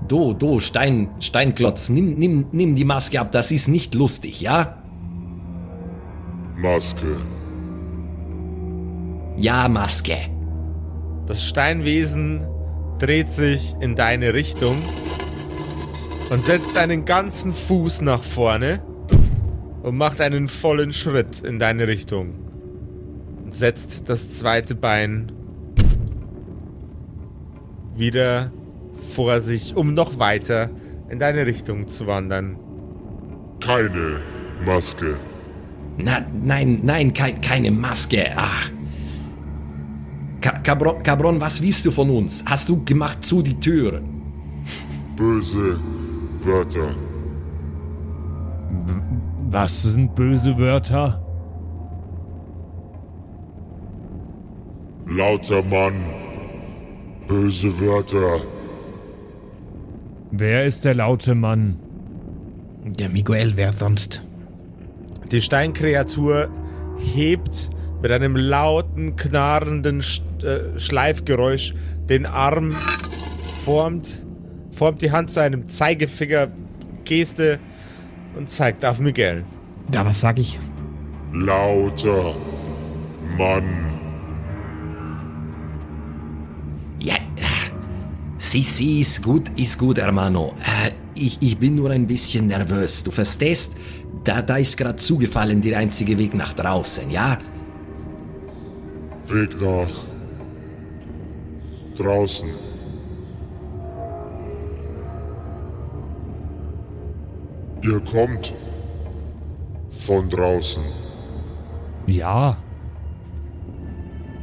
Do, 0.07 0.33
do, 0.33 0.61
Stein, 0.61 1.09
Steinklotz, 1.19 1.89
nimm, 1.89 2.17
nimm, 2.17 2.45
nimm 2.51 2.75
die 2.75 2.85
Maske 2.85 3.19
ab, 3.19 3.33
das 3.33 3.51
ist 3.51 3.67
nicht 3.67 3.93
lustig, 3.93 4.39
ja? 4.39 4.81
Maske, 6.55 7.17
ja, 9.35 9.67
Maske. 9.67 10.17
Das 11.27 11.43
Steinwesen 11.43 12.47
dreht 12.99 13.29
sich 13.29 13.75
in 13.81 13.95
deine 13.95 14.33
Richtung 14.33 14.77
und 16.29 16.43
setzt 16.45 16.77
einen 16.77 17.05
ganzen 17.05 17.53
Fuß 17.53 18.01
nach 18.01 18.23
vorne 18.23 18.81
und 19.83 19.97
macht 19.97 20.19
einen 20.21 20.49
vollen 20.49 20.91
Schritt 20.93 21.41
in 21.41 21.59
deine 21.59 21.87
Richtung. 21.87 22.35
Und 23.43 23.55
setzt 23.55 24.09
das 24.09 24.33
zweite 24.37 24.75
Bein 24.75 25.31
wieder 27.95 28.51
vor 29.15 29.39
sich, 29.39 29.75
um 29.75 29.93
noch 29.93 30.19
weiter 30.19 30.69
in 31.09 31.19
deine 31.19 31.45
Richtung 31.45 31.87
zu 31.87 32.07
wandern. 32.07 32.57
keine 33.59 34.19
Maske, 34.65 35.15
Na, 35.97 36.25
nein, 36.43 36.79
nein, 36.83 37.13
kein, 37.13 37.39
keine 37.41 37.71
Maske. 37.71 38.35
Ah. 38.35 38.69
Ka 40.41 40.51
Cabron, 40.59 41.01
Cabron, 41.03 41.39
was 41.41 41.61
willst 41.61 41.85
du 41.85 41.91
von 41.91 42.09
uns? 42.09 42.43
Hast 42.45 42.69
du 42.69 42.83
gemacht 42.83 43.23
zu 43.23 43.41
die 43.41 43.59
Tür? 43.59 44.01
böse 45.15 45.79
Wörter, 46.47 46.95
Was 49.49 49.83
sind 49.83 50.15
böse 50.15 50.57
Wörter? 50.57 51.21
lauter 55.09 55.61
Mann, 55.63 55.93
böse 57.27 57.79
Wörter, 57.79 58.39
Wer 60.31 60.65
ist 60.65 60.85
der 60.85 60.95
laute 60.95 61.35
Mann? 61.35 61.77
Der 62.85 63.09
Miguel 63.09 63.57
wäre 63.57 63.73
sonst. 63.73 64.21
Die 65.31 65.41
Steinkreatur 65.41 66.49
hebt 66.97 67.69
mit 68.01 68.11
einem 68.11 68.35
lauten, 68.37 69.15
knarrenden 69.15 70.01
Sch 70.01 70.21
äh, 70.43 70.79
Schleifgeräusch 70.79 71.73
den 72.09 72.25
Arm, 72.25 72.75
formt, 73.65 74.23
formt 74.77 75.01
die 75.01 75.11
Hand 75.11 75.31
zu 75.31 75.41
einem 75.41 75.67
Zeigefinger, 75.67 76.49
Geste 77.03 77.59
und 78.35 78.49
zeigt 78.49 78.85
auf 78.85 78.99
Miguel. 78.99 79.43
Da, 79.89 80.05
was 80.05 80.19
sag 80.21 80.39
ich? 80.39 80.59
lauter 81.33 82.35
Mann, 83.37 83.85
Ja, 86.99 87.15
sie, 88.37 88.63
sie 88.63 89.01
ist 89.01 89.21
gut, 89.21 89.49
ist 89.57 89.77
gut, 89.77 89.99
Hermano. 89.99 90.53
Äh, 90.59 90.91
ich, 91.13 91.37
ich 91.41 91.57
bin 91.57 91.75
nur 91.75 91.91
ein 91.91 92.07
bisschen 92.07 92.47
nervös. 92.47 93.03
Du 93.03 93.11
verstehst? 93.11 93.75
Da, 94.23 94.41
da 94.41 94.57
ist 94.57 94.77
gerade 94.77 94.95
zugefallen 94.95 95.61
der 95.61 95.77
einzige 95.77 96.17
Weg 96.17 96.33
nach 96.33 96.53
draußen, 96.53 97.11
ja? 97.11 97.37
Weg 99.27 99.61
nach 99.61 99.89
draußen. 101.97 102.66
Ihr 107.87 107.99
kommt 108.01 108.53
von 109.89 110.29
draußen. 110.29 110.83
Ja, 112.07 112.57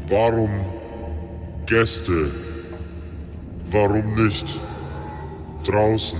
Warum 0.09 0.51
Gäste? 1.67 2.31
Warum 3.71 4.15
nicht 4.27 4.61
draußen? 5.65 6.19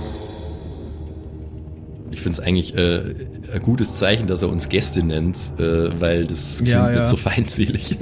Ich 2.09 2.21
finde 2.21 2.39
es 2.39 2.45
eigentlich 2.45 2.75
äh, 2.75 3.13
ein 3.53 3.61
gutes 3.61 3.95
Zeichen, 3.95 4.25
dass 4.25 4.41
er 4.41 4.49
uns 4.49 4.69
Gäste 4.69 5.03
nennt, 5.05 5.53
äh, 5.59 5.99
weil 6.01 6.25
das 6.25 6.57
klingt 6.57 6.71
Ja, 6.71 6.91
ja. 6.91 6.99
nicht 7.01 7.09
so 7.09 7.17
feindselig. 7.17 7.97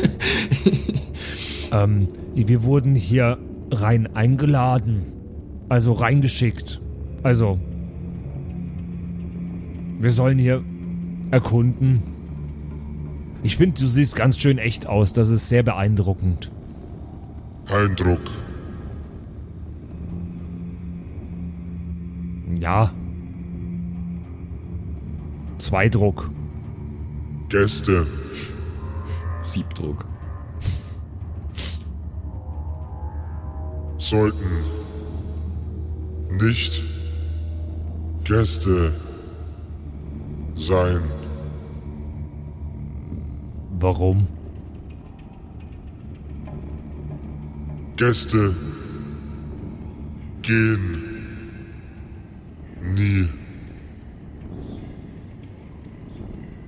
ähm, 1.71 2.07
wir 2.33 2.63
wurden 2.63 2.95
hier 2.95 3.37
rein 3.71 4.15
eingeladen. 4.15 5.11
Also 5.67 5.91
reingeschickt. 5.91 6.79
Also, 7.23 7.59
wir 10.03 10.11
sollen 10.11 10.37
hier 10.37 10.63
erkunden. 11.31 12.03
Ich 13.41 13.57
finde, 13.57 13.79
du 13.79 13.87
siehst 13.87 14.15
ganz 14.15 14.37
schön 14.37 14.57
echt 14.57 14.87
aus. 14.87 15.13
Das 15.13 15.29
ist 15.29 15.49
sehr 15.49 15.63
beeindruckend. 15.63 16.51
Eindruck. 17.69 18.21
Ja. 22.59 22.93
Zweidruck. 25.57 26.29
Gäste. 27.49 28.05
Siebdruck. 29.41 30.05
sollten 34.03 34.63
nicht 36.29 36.83
Gäste 38.25 38.93
sein. 40.67 41.01
Warum? 43.79 44.27
Gäste 47.95 48.55
gehen 50.41 51.03
nie. 52.95 53.29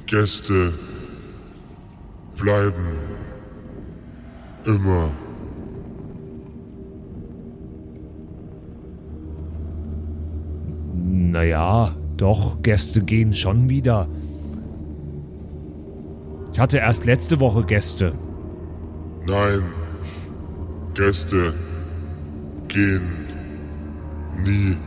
Gäste 0.06 0.74
bleiben 2.38 2.98
immer. 4.66 5.10
Naja, 10.94 11.94
doch, 12.18 12.62
Gäste 12.62 13.02
gehen 13.02 13.34
schon 13.34 13.70
wieder. 13.70 14.08
Ich 16.54 16.60
hatte 16.60 16.78
erst 16.78 17.06
letzte 17.06 17.40
Woche 17.40 17.64
Gäste. 17.64 18.14
Nein, 19.28 19.64
Gäste 20.94 21.54
gehen 22.68 23.28
nie. 24.44 24.78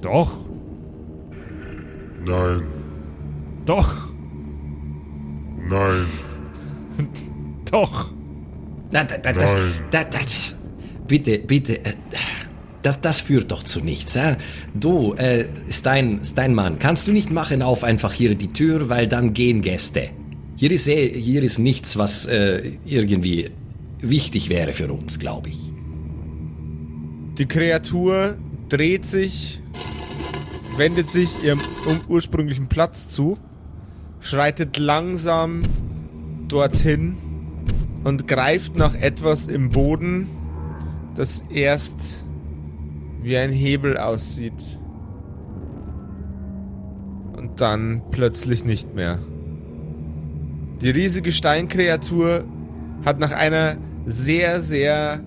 Doch, 0.00 0.32
Nein, 2.24 2.62
doch, 3.66 3.94
nein, 5.68 6.06
doch. 7.68 8.12
Na, 8.92 9.02
da, 9.02 9.18
da, 9.18 9.32
das, 9.32 9.54
Nein. 9.54 9.72
da, 9.90 10.04
das 10.04 10.38
ist, 10.38 10.56
bitte, 11.08 11.38
bitte, 11.40 11.84
äh, 11.84 11.94
das, 12.82 13.00
das 13.00 13.20
führt 13.20 13.50
doch 13.50 13.62
zu 13.62 13.80
nichts. 13.80 14.16
Äh? 14.16 14.36
Du, 14.74 15.14
äh, 15.14 15.46
Stein, 15.70 16.20
Steinmann, 16.24 16.78
kannst 16.78 17.08
du 17.08 17.12
nicht 17.12 17.30
machen 17.30 17.62
auf 17.62 17.84
einfach 17.84 18.12
hier 18.12 18.34
die 18.34 18.52
Tür, 18.52 18.88
weil 18.88 19.06
dann 19.06 19.32
gehen 19.32 19.62
Gäste. 19.62 20.10
Hier 20.56 20.70
ist, 20.70 20.88
eh, 20.88 21.08
hier 21.08 21.42
ist 21.42 21.58
nichts, 21.58 21.96
was 21.96 22.26
äh, 22.26 22.72
irgendwie 22.84 23.50
wichtig 24.00 24.48
wäre 24.48 24.72
für 24.72 24.92
uns, 24.92 25.18
glaube 25.18 25.48
ich. 25.48 25.58
Die 27.38 27.46
Kreatur 27.46 28.36
dreht 28.68 29.06
sich, 29.06 29.60
wendet 30.76 31.10
sich 31.10 31.42
ihrem 31.42 31.60
ursprünglichen 32.08 32.68
Platz 32.68 33.08
zu, 33.08 33.36
schreitet 34.20 34.78
langsam 34.78 35.62
dorthin 36.48 37.16
und 38.04 38.28
greift 38.28 38.76
nach 38.76 38.94
etwas 38.94 39.46
im 39.46 39.70
Boden, 39.70 40.28
das 41.14 41.42
erst 41.50 42.24
wie 43.22 43.36
ein 43.36 43.52
Hebel 43.52 43.96
aussieht. 43.96 44.78
Und 47.36 47.60
dann 47.60 48.02
plötzlich 48.10 48.64
nicht 48.64 48.94
mehr. 48.94 49.18
Die 50.80 50.90
riesige 50.90 51.32
Steinkreatur 51.32 52.44
hat 53.04 53.18
nach 53.18 53.32
einer 53.32 53.76
sehr, 54.04 54.60
sehr 54.60 55.20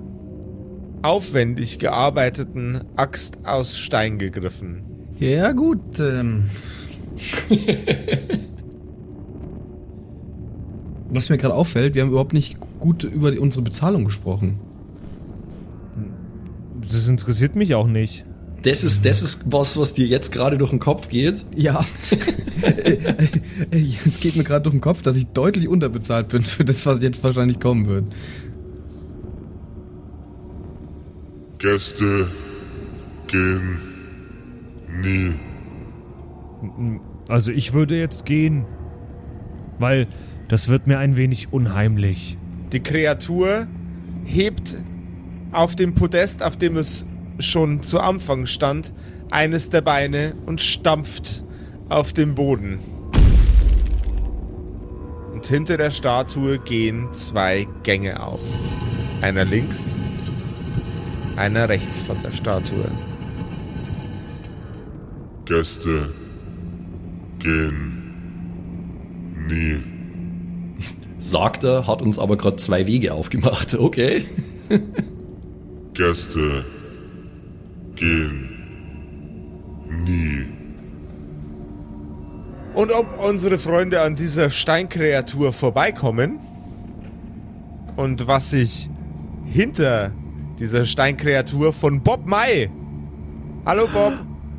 aufwendig 1.01 1.79
gearbeiteten 1.79 2.83
Axt 2.95 3.39
aus 3.45 3.77
Stein 3.77 4.17
gegriffen. 4.17 4.83
Ja, 5.19 5.51
gut. 5.51 5.99
Ähm. 5.99 6.49
Was 11.09 11.29
mir 11.29 11.37
gerade 11.37 11.53
auffällt, 11.53 11.93
wir 11.95 12.01
haben 12.01 12.09
überhaupt 12.09 12.33
nicht 12.33 12.57
gut 12.79 13.03
über 13.03 13.31
unsere 13.39 13.63
Bezahlung 13.63 14.03
gesprochen. 14.05 14.59
Das 16.95 17.07
interessiert 17.07 17.55
mich 17.55 17.75
auch 17.75 17.87
nicht. 17.87 18.25
Das 18.63 18.83
ist, 18.83 19.05
das 19.05 19.21
ist 19.21 19.51
was, 19.51 19.77
was 19.77 19.93
dir 19.93 20.07
jetzt 20.07 20.31
gerade 20.31 20.57
durch 20.57 20.71
den 20.71 20.79
Kopf 20.79 21.07
geht. 21.07 21.45
Ja. 21.55 21.85
es 23.71 24.19
geht 24.19 24.35
mir 24.35 24.43
gerade 24.43 24.63
durch 24.63 24.73
den 24.73 24.81
Kopf, 24.81 25.03
dass 25.03 25.15
ich 25.15 25.27
deutlich 25.27 25.67
unterbezahlt 25.67 26.29
bin 26.29 26.41
für 26.41 26.65
das, 26.65 26.83
was 26.85 27.03
jetzt 27.03 27.23
wahrscheinlich 27.23 27.59
kommen 27.59 27.87
wird. 27.87 28.05
Gäste 31.59 32.27
gehen 33.27 33.77
nie. 35.01 35.33
Also 37.27 37.51
ich 37.51 37.73
würde 37.73 37.97
jetzt 37.97 38.25
gehen, 38.25 38.65
weil 39.77 40.07
das 40.47 40.67
wird 40.67 40.87
mir 40.87 40.97
ein 40.97 41.17
wenig 41.17 41.53
unheimlich. 41.53 42.37
Die 42.71 42.81
Kreatur 42.81 43.67
hebt 44.23 44.75
auf 45.55 45.75
dem 45.75 45.95
Podest, 45.95 46.43
auf 46.43 46.57
dem 46.57 46.77
es 46.77 47.05
schon 47.39 47.81
zu 47.83 47.99
Anfang 47.99 48.45
stand, 48.45 48.93
eines 49.31 49.69
der 49.69 49.81
Beine 49.81 50.35
und 50.45 50.61
stampft 50.61 51.43
auf 51.89 52.13
den 52.13 52.35
Boden. 52.35 52.79
Und 55.33 55.45
hinter 55.47 55.77
der 55.77 55.91
Statue 55.91 56.59
gehen 56.59 57.07
zwei 57.13 57.67
Gänge 57.83 58.21
auf. 58.21 58.41
Einer 59.21 59.45
links, 59.45 59.95
einer 61.35 61.69
rechts 61.69 62.01
von 62.01 62.17
der 62.23 62.31
Statue. 62.31 62.89
Gäste 65.45 66.09
gehen 67.39 67.95
nie. 69.47 69.83
Sagt 71.19 71.63
er, 71.63 71.87
hat 71.87 72.01
uns 72.01 72.19
aber 72.19 72.37
gerade 72.37 72.57
zwei 72.57 72.87
Wege 72.87 73.13
aufgemacht. 73.13 73.73
Okay. 73.75 74.25
Gäste 75.95 76.65
gehen 77.95 78.49
nie. 80.05 80.45
Und 82.73 82.91
ob 82.91 83.19
unsere 83.23 83.57
Freunde 83.57 84.01
an 84.01 84.15
dieser 84.15 84.49
Steinkreatur 84.49 85.53
vorbeikommen 85.53 86.39
und 87.95 88.27
was 88.27 88.49
sich 88.49 88.89
hinter 89.45 90.11
dieser 90.59 90.85
Steinkreatur 90.85 91.71
von 91.71 92.03
Bob 92.03 92.25
Mai. 92.25 92.69
Hallo 93.65 93.87
Bob. 93.87 94.13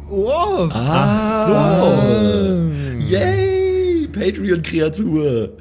Wow. 0.09 0.70
Ach 0.72 1.47
so. 1.47 3.07
Yay! 3.07 4.09
Patreon-Kreatur. 4.09 5.59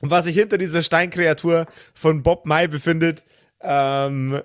Und 0.00 0.10
was 0.10 0.26
sich 0.26 0.36
hinter 0.36 0.58
dieser 0.58 0.82
Steinkreatur 0.82 1.66
von 1.94 2.22
Bob 2.22 2.46
Mai 2.46 2.68
befindet, 2.68 3.24
ähm, 3.60 4.40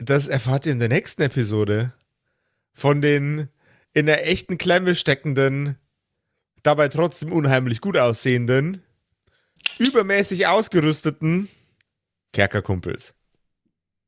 das 0.00 0.28
erfahrt 0.28 0.66
ihr 0.66 0.72
in 0.72 0.78
der 0.78 0.88
nächsten 0.88 1.22
Episode. 1.22 1.92
Von 2.72 3.00
den 3.00 3.48
in 3.92 4.06
der 4.06 4.28
echten 4.30 4.58
Klemme 4.58 4.94
steckenden, 4.94 5.76
dabei 6.62 6.88
trotzdem 6.88 7.32
unheimlich 7.32 7.80
gut 7.80 7.96
aussehenden, 7.96 8.82
übermäßig 9.78 10.46
ausgerüsteten 10.46 11.48
Kerkerkumpels. 12.32 13.14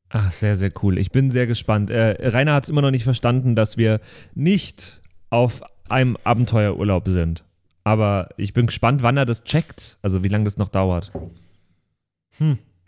Ach, 0.09 0.31
sehr, 0.31 0.55
sehr 0.55 0.71
cool. 0.81 0.97
Ich 0.97 1.11
bin 1.11 1.31
sehr 1.31 1.47
gespannt. 1.47 1.89
Äh, 1.89 2.29
Rainer 2.29 2.53
hat 2.53 2.63
es 2.65 2.69
immer 2.69 2.81
noch 2.81 2.91
nicht 2.91 3.03
verstanden, 3.03 3.55
dass 3.55 3.77
wir 3.77 3.99
nicht 4.35 5.01
auf 5.29 5.61
einem 5.89 6.17
Abenteuerurlaub 6.23 7.07
sind. 7.07 7.43
Aber 7.83 8.29
ich 8.37 8.53
bin 8.53 8.67
gespannt, 8.67 9.03
wann 9.03 9.17
er 9.17 9.25
das 9.25 9.43
checkt. 9.43 9.97
Also 10.01 10.23
wie 10.23 10.27
lange 10.29 10.45
das 10.45 10.57
noch 10.57 10.69
dauert. 10.69 11.11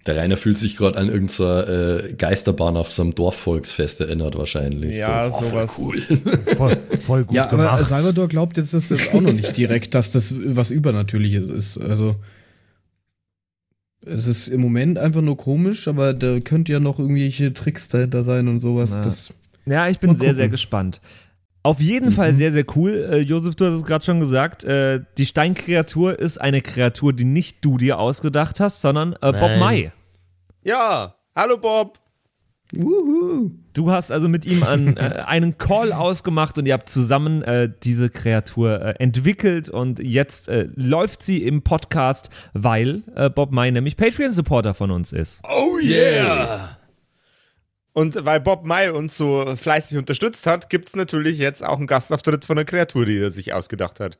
Der 0.06 0.18
Rainer 0.18 0.38
fühlt 0.38 0.60
sich 0.60 0.78
gerade 0.78 0.97
an 0.97 1.08
irgendeiner 1.08 1.68
äh, 1.68 2.14
Geisterbahn 2.14 2.78
auf 2.78 2.91
so 2.91 3.01
einem 3.01 3.16
Dorfvolksfest 3.16 4.01
erinnert 4.01 4.38
wahrscheinlich. 4.38 4.97
Ja, 4.97 5.32
so, 5.32 5.38
oh, 5.38 5.39
voll 5.39 5.49
sowas. 5.49 5.72
cool. 5.80 6.01
Voll, 6.58 6.78
voll 7.06 7.24
gut 7.26 7.36
ja, 7.36 7.47
gemacht. 7.47 7.70
aber 7.70 7.84
Salvador 7.84 8.28
glaubt 8.28 8.58
jetzt, 8.58 8.74
dass 8.76 8.89
das 8.89 9.10
auch 9.14 9.22
noch 9.22 9.34
nicht 9.34 9.58
direkt, 9.58 9.95
dass 9.95 10.12
das 10.12 10.34
was 10.38 10.70
Übernatürliches 10.70 11.49
ist. 11.49 11.80
Also 11.80 12.16
es 14.06 14.28
ist 14.28 14.47
im 14.47 14.62
Moment 14.62 14.99
einfach 14.99 15.22
nur 15.22 15.38
komisch, 15.38 15.88
aber 15.88 16.14
da 16.14 16.39
könnte 16.39 16.72
ja 16.72 16.80
noch 16.80 16.99
irgendwelche 16.99 17.53
Tricks 17.53 17.88
dahinter 17.88 18.24
sein 18.24 18.47
und 18.47 18.60
sowas. 18.60 18.91
Na. 18.93 19.01
Das, 19.01 19.34
Ja, 19.66 19.88
ich 19.88 19.99
bin 19.99 20.12
sehr, 20.12 20.28
gucken. 20.28 20.36
sehr 20.36 20.49
gespannt. 20.49 21.01
Auf 21.64 21.80
jeden 21.80 22.12
Fall 22.12 22.32
sehr, 22.34 22.51
sehr 22.51 22.66
cool. 22.76 23.10
Äh, 23.12 23.20
Josef, 23.22 23.56
du 23.56 23.66
hast 23.66 23.74
es 23.74 23.84
gerade 23.84 24.06
schon 24.06 24.20
gesagt. 24.20 24.64
Äh, 24.64 25.01
die 25.18 25.26
Steinkreatur 25.26 26.20
ist 26.20 26.39
eine 26.39 26.62
Kreatur, 26.62 27.12
die 27.12 27.24
nicht 27.24 27.66
du 27.66 27.80
dir 27.80 27.97
ausgedacht 27.97 28.60
hast, 28.60 28.82
sondern 28.82 29.14
äh, 29.14 29.32
Bob 29.32 29.49
Nein. 29.58 29.91
Ja, 30.66 31.13
hallo 31.36 31.59
Bob. 31.59 31.99
Wuhu. 32.74 33.51
Du 33.74 33.91
hast 33.91 34.11
also 34.11 34.28
mit 34.28 34.47
ihm 34.47 34.63
an, 34.63 34.97
äh, 34.97 35.24
einen 35.28 35.59
Call 35.59 35.93
ausgemacht 35.93 36.57
und 36.57 36.66
ihr 36.66 36.74
habt 36.74 36.89
zusammen 36.89 37.43
äh, 37.43 37.70
diese 37.84 38.09
Kreatur 38.09 38.82
äh, 38.82 38.95
entwickelt 38.97 39.70
und 39.70 39.99
jetzt 39.99 40.49
äh, 40.49 40.68
läuft 40.74 41.22
sie 41.22 41.43
im 41.43 41.61
Podcast, 41.61 42.32
weil 42.53 43.03
äh, 43.16 43.30
Bob 43.30 43.51
Mai 43.51 43.70
nämlich 43.70 43.95
Patreon-Supporter 43.95 44.74
von 44.74 44.89
uns 44.89 45.13
ist. 45.13 45.43
Oh 45.47 45.78
yeah! 45.84 46.80
Und 47.93 48.26
weil 48.26 48.41
Bob 48.41 48.66
Mai 48.66 48.91
uns 48.91 49.16
so 49.16 49.55
fleißig 49.55 49.99
unterstützt 49.99 50.47
hat, 50.47 50.72
gibt 50.72 50.88
es 50.88 50.95
natürlich 50.95 51.38
jetzt 51.38 51.63
auch 51.63 51.78
einen 51.78 51.86
Gastauftritt 51.86 52.43
von 52.43 52.57
einer 52.57 52.66
Kreatur, 52.66 53.05
die 53.05 53.20
er 53.20 53.30
sich 53.30 53.53
ausgedacht 53.53 53.99
hat. 53.99 54.18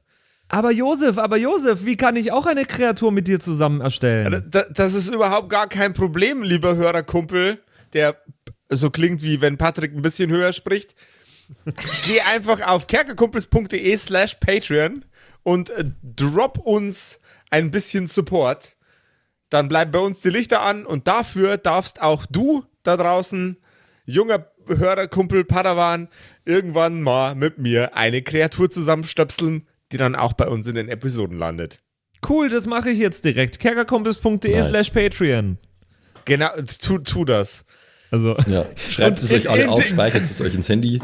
Aber 0.48 0.72
Josef, 0.72 1.18
aber 1.18 1.38
Josef, 1.38 1.86
wie 1.86 1.98
kann 1.98 2.16
ich 2.16 2.32
auch 2.32 2.46
eine 2.46 2.66
Kreatur 2.66 3.12
mit 3.12 3.28
dir 3.28 3.39
zusammen 3.39 3.82
erstellen? 3.82 4.46
Da- 4.50 4.66
Das 4.70 4.93
ist 4.93 5.10
überhaupt 5.14 5.50
gar 5.50 5.68
kein 5.68 5.93
Problem, 5.93 6.43
lieber 6.43 6.76
Hörerkumpel, 6.76 7.60
der 7.93 8.22
so 8.70 8.89
klingt 8.89 9.22
wie 9.24 9.41
wenn 9.41 9.58
Patrick 9.58 9.93
ein 9.96 10.02
bisschen 10.02 10.30
höher 10.32 10.54
spricht, 10.54 10.96
geh 12.08 12.22
einfach 12.22 12.62
auf 12.68 12.88
kerkerkumpels.de 12.88 13.98
slash 13.98 14.36
Patreon 14.36 15.06
und 15.43 15.70
äh, 15.72 15.86
drop 16.04 16.58
uns 16.60 17.20
ein 17.52 17.72
bisschen 17.72 18.08
Support. 18.08 18.76
Dann 19.50 19.68
bleiben 19.68 19.91
bei 19.91 20.00
uns 20.00 20.22
die 20.22 20.30
Lichter 20.30 20.62
an 20.62 20.86
und 20.86 21.08
dafür 21.08 21.58
darfst 21.58 22.02
auch 22.02 22.26
du 22.26 22.66
da 22.84 22.98
draußen, 22.98 23.58
junger 24.06 24.48
Hörerkumpel 24.68 25.46
Padawan, 25.46 26.10
irgendwann 26.46 27.02
mal 27.02 27.36
mit 27.36 27.60
mir 27.60 27.96
eine 27.96 28.24
Kreatur 28.24 28.70
zusammenstöpseln, 28.70 29.68
die 29.96 30.00
dann 30.00 30.14
auch 30.16 30.34
bei 30.34 30.48
uns 30.48 30.68
in 30.68 30.76
den 30.76 30.89
Episoden 30.89 31.38
landet. 31.38 31.80
Cool, 32.28 32.50
das 32.50 32.66
mache 32.66 32.89
ich 32.89 33.00
jetzt 33.00 33.24
direkt. 33.24 33.60
kerkerkompis.de 33.60 34.54
Nice. 34.56 34.66
slash 34.68 34.89
Patreon. 34.89 35.58
Genau, 36.26 36.50
tu, 36.82 36.98
tu 36.98 37.24
das. 37.24 37.64
Also, 38.12 38.36
Ja, 38.48 38.66
schreibt 38.89 39.20
es 39.20 39.32
euch 39.32 39.50
alle 39.50 39.70
auf, 39.70 39.86
speichert 39.86 40.24
es 40.24 40.41
euch 40.41 40.54
ins 40.54 40.68
Handy. 40.68 41.02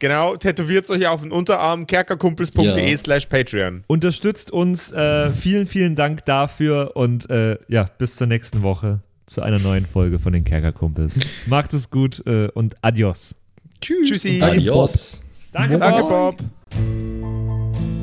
Genau, 0.00 0.36
tätowiert 0.36 0.90
euch 0.90 1.06
auf 1.06 1.22
den 1.22 1.32
Unterarm 1.32 1.86
kerkerkumpels.de 1.86 2.90
Ja. 2.90 2.98
slash 2.98 3.26
Patreon. 3.26 3.84
unterstützt 3.86 4.50
uns. 4.50 4.92
Äh, 4.92 5.30
vielen, 5.30 5.66
vielen 5.66 5.96
Dank 5.96 6.24
dafür 6.26 6.92
und 6.94 7.30
äh, 7.30 7.56
ja, 7.68 7.84
bis 7.98 8.16
zur 8.16 8.26
nächsten 8.26 8.60
Woche 8.62 9.00
zu 9.24 9.40
einer 9.40 9.58
neuen 9.58 9.86
Folge 9.86 10.18
von 10.18 10.34
den 10.34 10.44
Kerkerkumpels. 10.44 11.18
Macht 11.46 11.72
es 11.72 11.88
gut 11.90 12.22
äh, 12.26 12.48
und 12.48 12.74
adios. 12.82 13.34
Tschüss. 13.80 14.08
Tschüssi. 14.10 14.42
Adios. 14.42 15.22
Danke, 15.52 15.78
Danke, 15.78 16.02
Bob. 16.02 16.36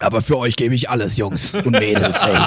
Aber 0.00 0.22
für 0.22 0.38
euch 0.38 0.56
gebe 0.56 0.74
ich 0.74 0.90
alles, 0.90 1.16
Jungs 1.16 1.54
und 1.54 1.72
Mädels, 1.72 2.24
hey. 2.24 2.36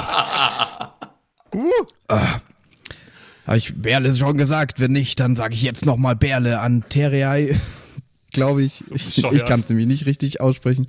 Habe 3.46 3.58
ich 3.58 3.74
Berle 3.80 4.14
schon 4.14 4.36
gesagt? 4.36 4.80
Wenn 4.80 4.92
nicht, 4.92 5.20
dann 5.20 5.36
sage 5.36 5.54
ich 5.54 5.62
jetzt 5.62 5.86
nochmal 5.86 6.16
Berle 6.16 6.60
an 6.60 6.84
Terrei. 6.88 7.58
Glaube 8.32 8.62
ich. 8.62 8.80
ich 8.92 9.04
bescheuert. 9.04 9.34
ich 9.34 9.44
kann 9.44 9.60
es 9.60 9.68
nämlich 9.68 9.86
nicht 9.86 10.06
richtig 10.06 10.40
aussprechen. 10.40 10.88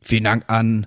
Vielen 0.00 0.24
Dank 0.24 0.44
an 0.48 0.86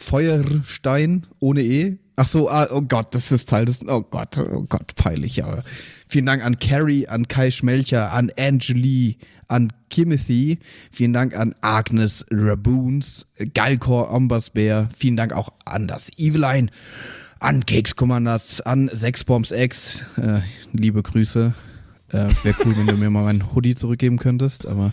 Feuerstein 0.00 1.26
ohne 1.40 1.62
E. 1.62 1.98
Ach 2.16 2.26
so, 2.26 2.48
ah, 2.50 2.68
oh 2.70 2.82
Gott, 2.82 3.14
das 3.14 3.30
ist 3.32 3.48
Teil 3.48 3.66
des. 3.66 3.86
Oh 3.86 4.02
Gott, 4.02 4.38
oh 4.38 4.64
Gott, 4.68 4.94
peinlich, 4.94 5.44
aber. 5.44 5.62
Vielen 6.08 6.26
Dank 6.26 6.42
an 6.42 6.58
Carrie, 6.58 7.06
an 7.06 7.28
Kai 7.28 7.50
Schmelcher, 7.50 8.12
an 8.12 8.32
Angeli, 8.36 9.18
an 9.46 9.72
Kimothy. 9.90 10.58
Vielen 10.90 11.12
Dank 11.12 11.36
an 11.36 11.54
Agnes 11.60 12.24
Raboons, 12.30 13.26
Galkor 13.54 14.10
Ombasbär. 14.10 14.88
Vielen 14.96 15.16
Dank 15.16 15.32
auch 15.32 15.50
an 15.64 15.86
das 15.86 16.08
Eveline, 16.16 16.68
an 17.38 17.64
Keks 17.64 17.94
Commanders, 17.94 18.60
an 18.62 18.90
Sexbombs 18.92 19.52
X. 19.52 20.04
Äh, 20.16 20.40
liebe 20.72 21.02
Grüße. 21.02 21.54
Äh, 22.08 22.28
Wäre 22.42 22.56
cool, 22.64 22.76
wenn 22.76 22.86
du 22.86 22.96
mir 22.96 23.10
mal 23.10 23.22
meinen 23.22 23.42
Hoodie 23.54 23.76
zurückgeben 23.76 24.18
könntest, 24.18 24.66
aber 24.66 24.92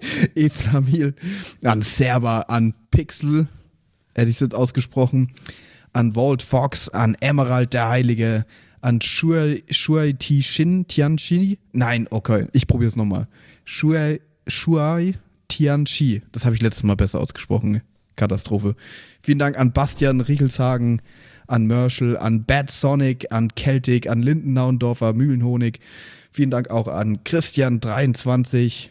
Eflamil, 0.34 1.14
an 1.62 1.82
Server, 1.82 2.48
an 2.50 2.74
Pixel, 2.90 3.48
hätte 4.14 4.30
ich 4.30 4.36
es 4.36 4.40
jetzt 4.40 4.54
ausgesprochen, 4.54 5.32
an 5.92 6.14
Walt 6.14 6.42
Fox, 6.42 6.88
an 6.88 7.16
Emerald 7.20 7.72
der 7.72 7.88
Heilige, 7.88 8.46
an 8.80 9.00
Shuai, 9.00 9.62
Shuai 9.70 10.14
Tianchi. 10.14 11.58
Nein, 11.72 12.06
okay, 12.10 12.46
ich 12.52 12.66
probiere 12.66 12.88
es 12.88 12.96
nochmal. 12.96 13.28
Shuai, 13.64 14.20
Shuai 14.46 15.14
Tianchi. 15.48 16.22
Das 16.32 16.44
habe 16.44 16.54
ich 16.54 16.62
letztes 16.62 16.82
Mal 16.84 16.96
besser 16.96 17.20
ausgesprochen. 17.20 17.82
Katastrophe. 18.16 18.74
Vielen 19.22 19.38
Dank 19.38 19.58
an 19.58 19.72
Bastian 19.72 20.20
Riechelshagen, 20.20 21.00
an 21.46 21.66
Merschel, 21.66 22.16
an 22.16 22.44
Bad 22.44 22.70
Sonic, 22.70 23.32
an 23.32 23.48
Celtic, 23.56 24.08
an 24.08 24.22
Lindennaundorfer, 24.22 25.14
Mühlenhonig. 25.14 25.80
Vielen 26.32 26.50
Dank 26.50 26.70
auch 26.70 26.86
an 26.86 27.18
Christian23. 27.24 28.90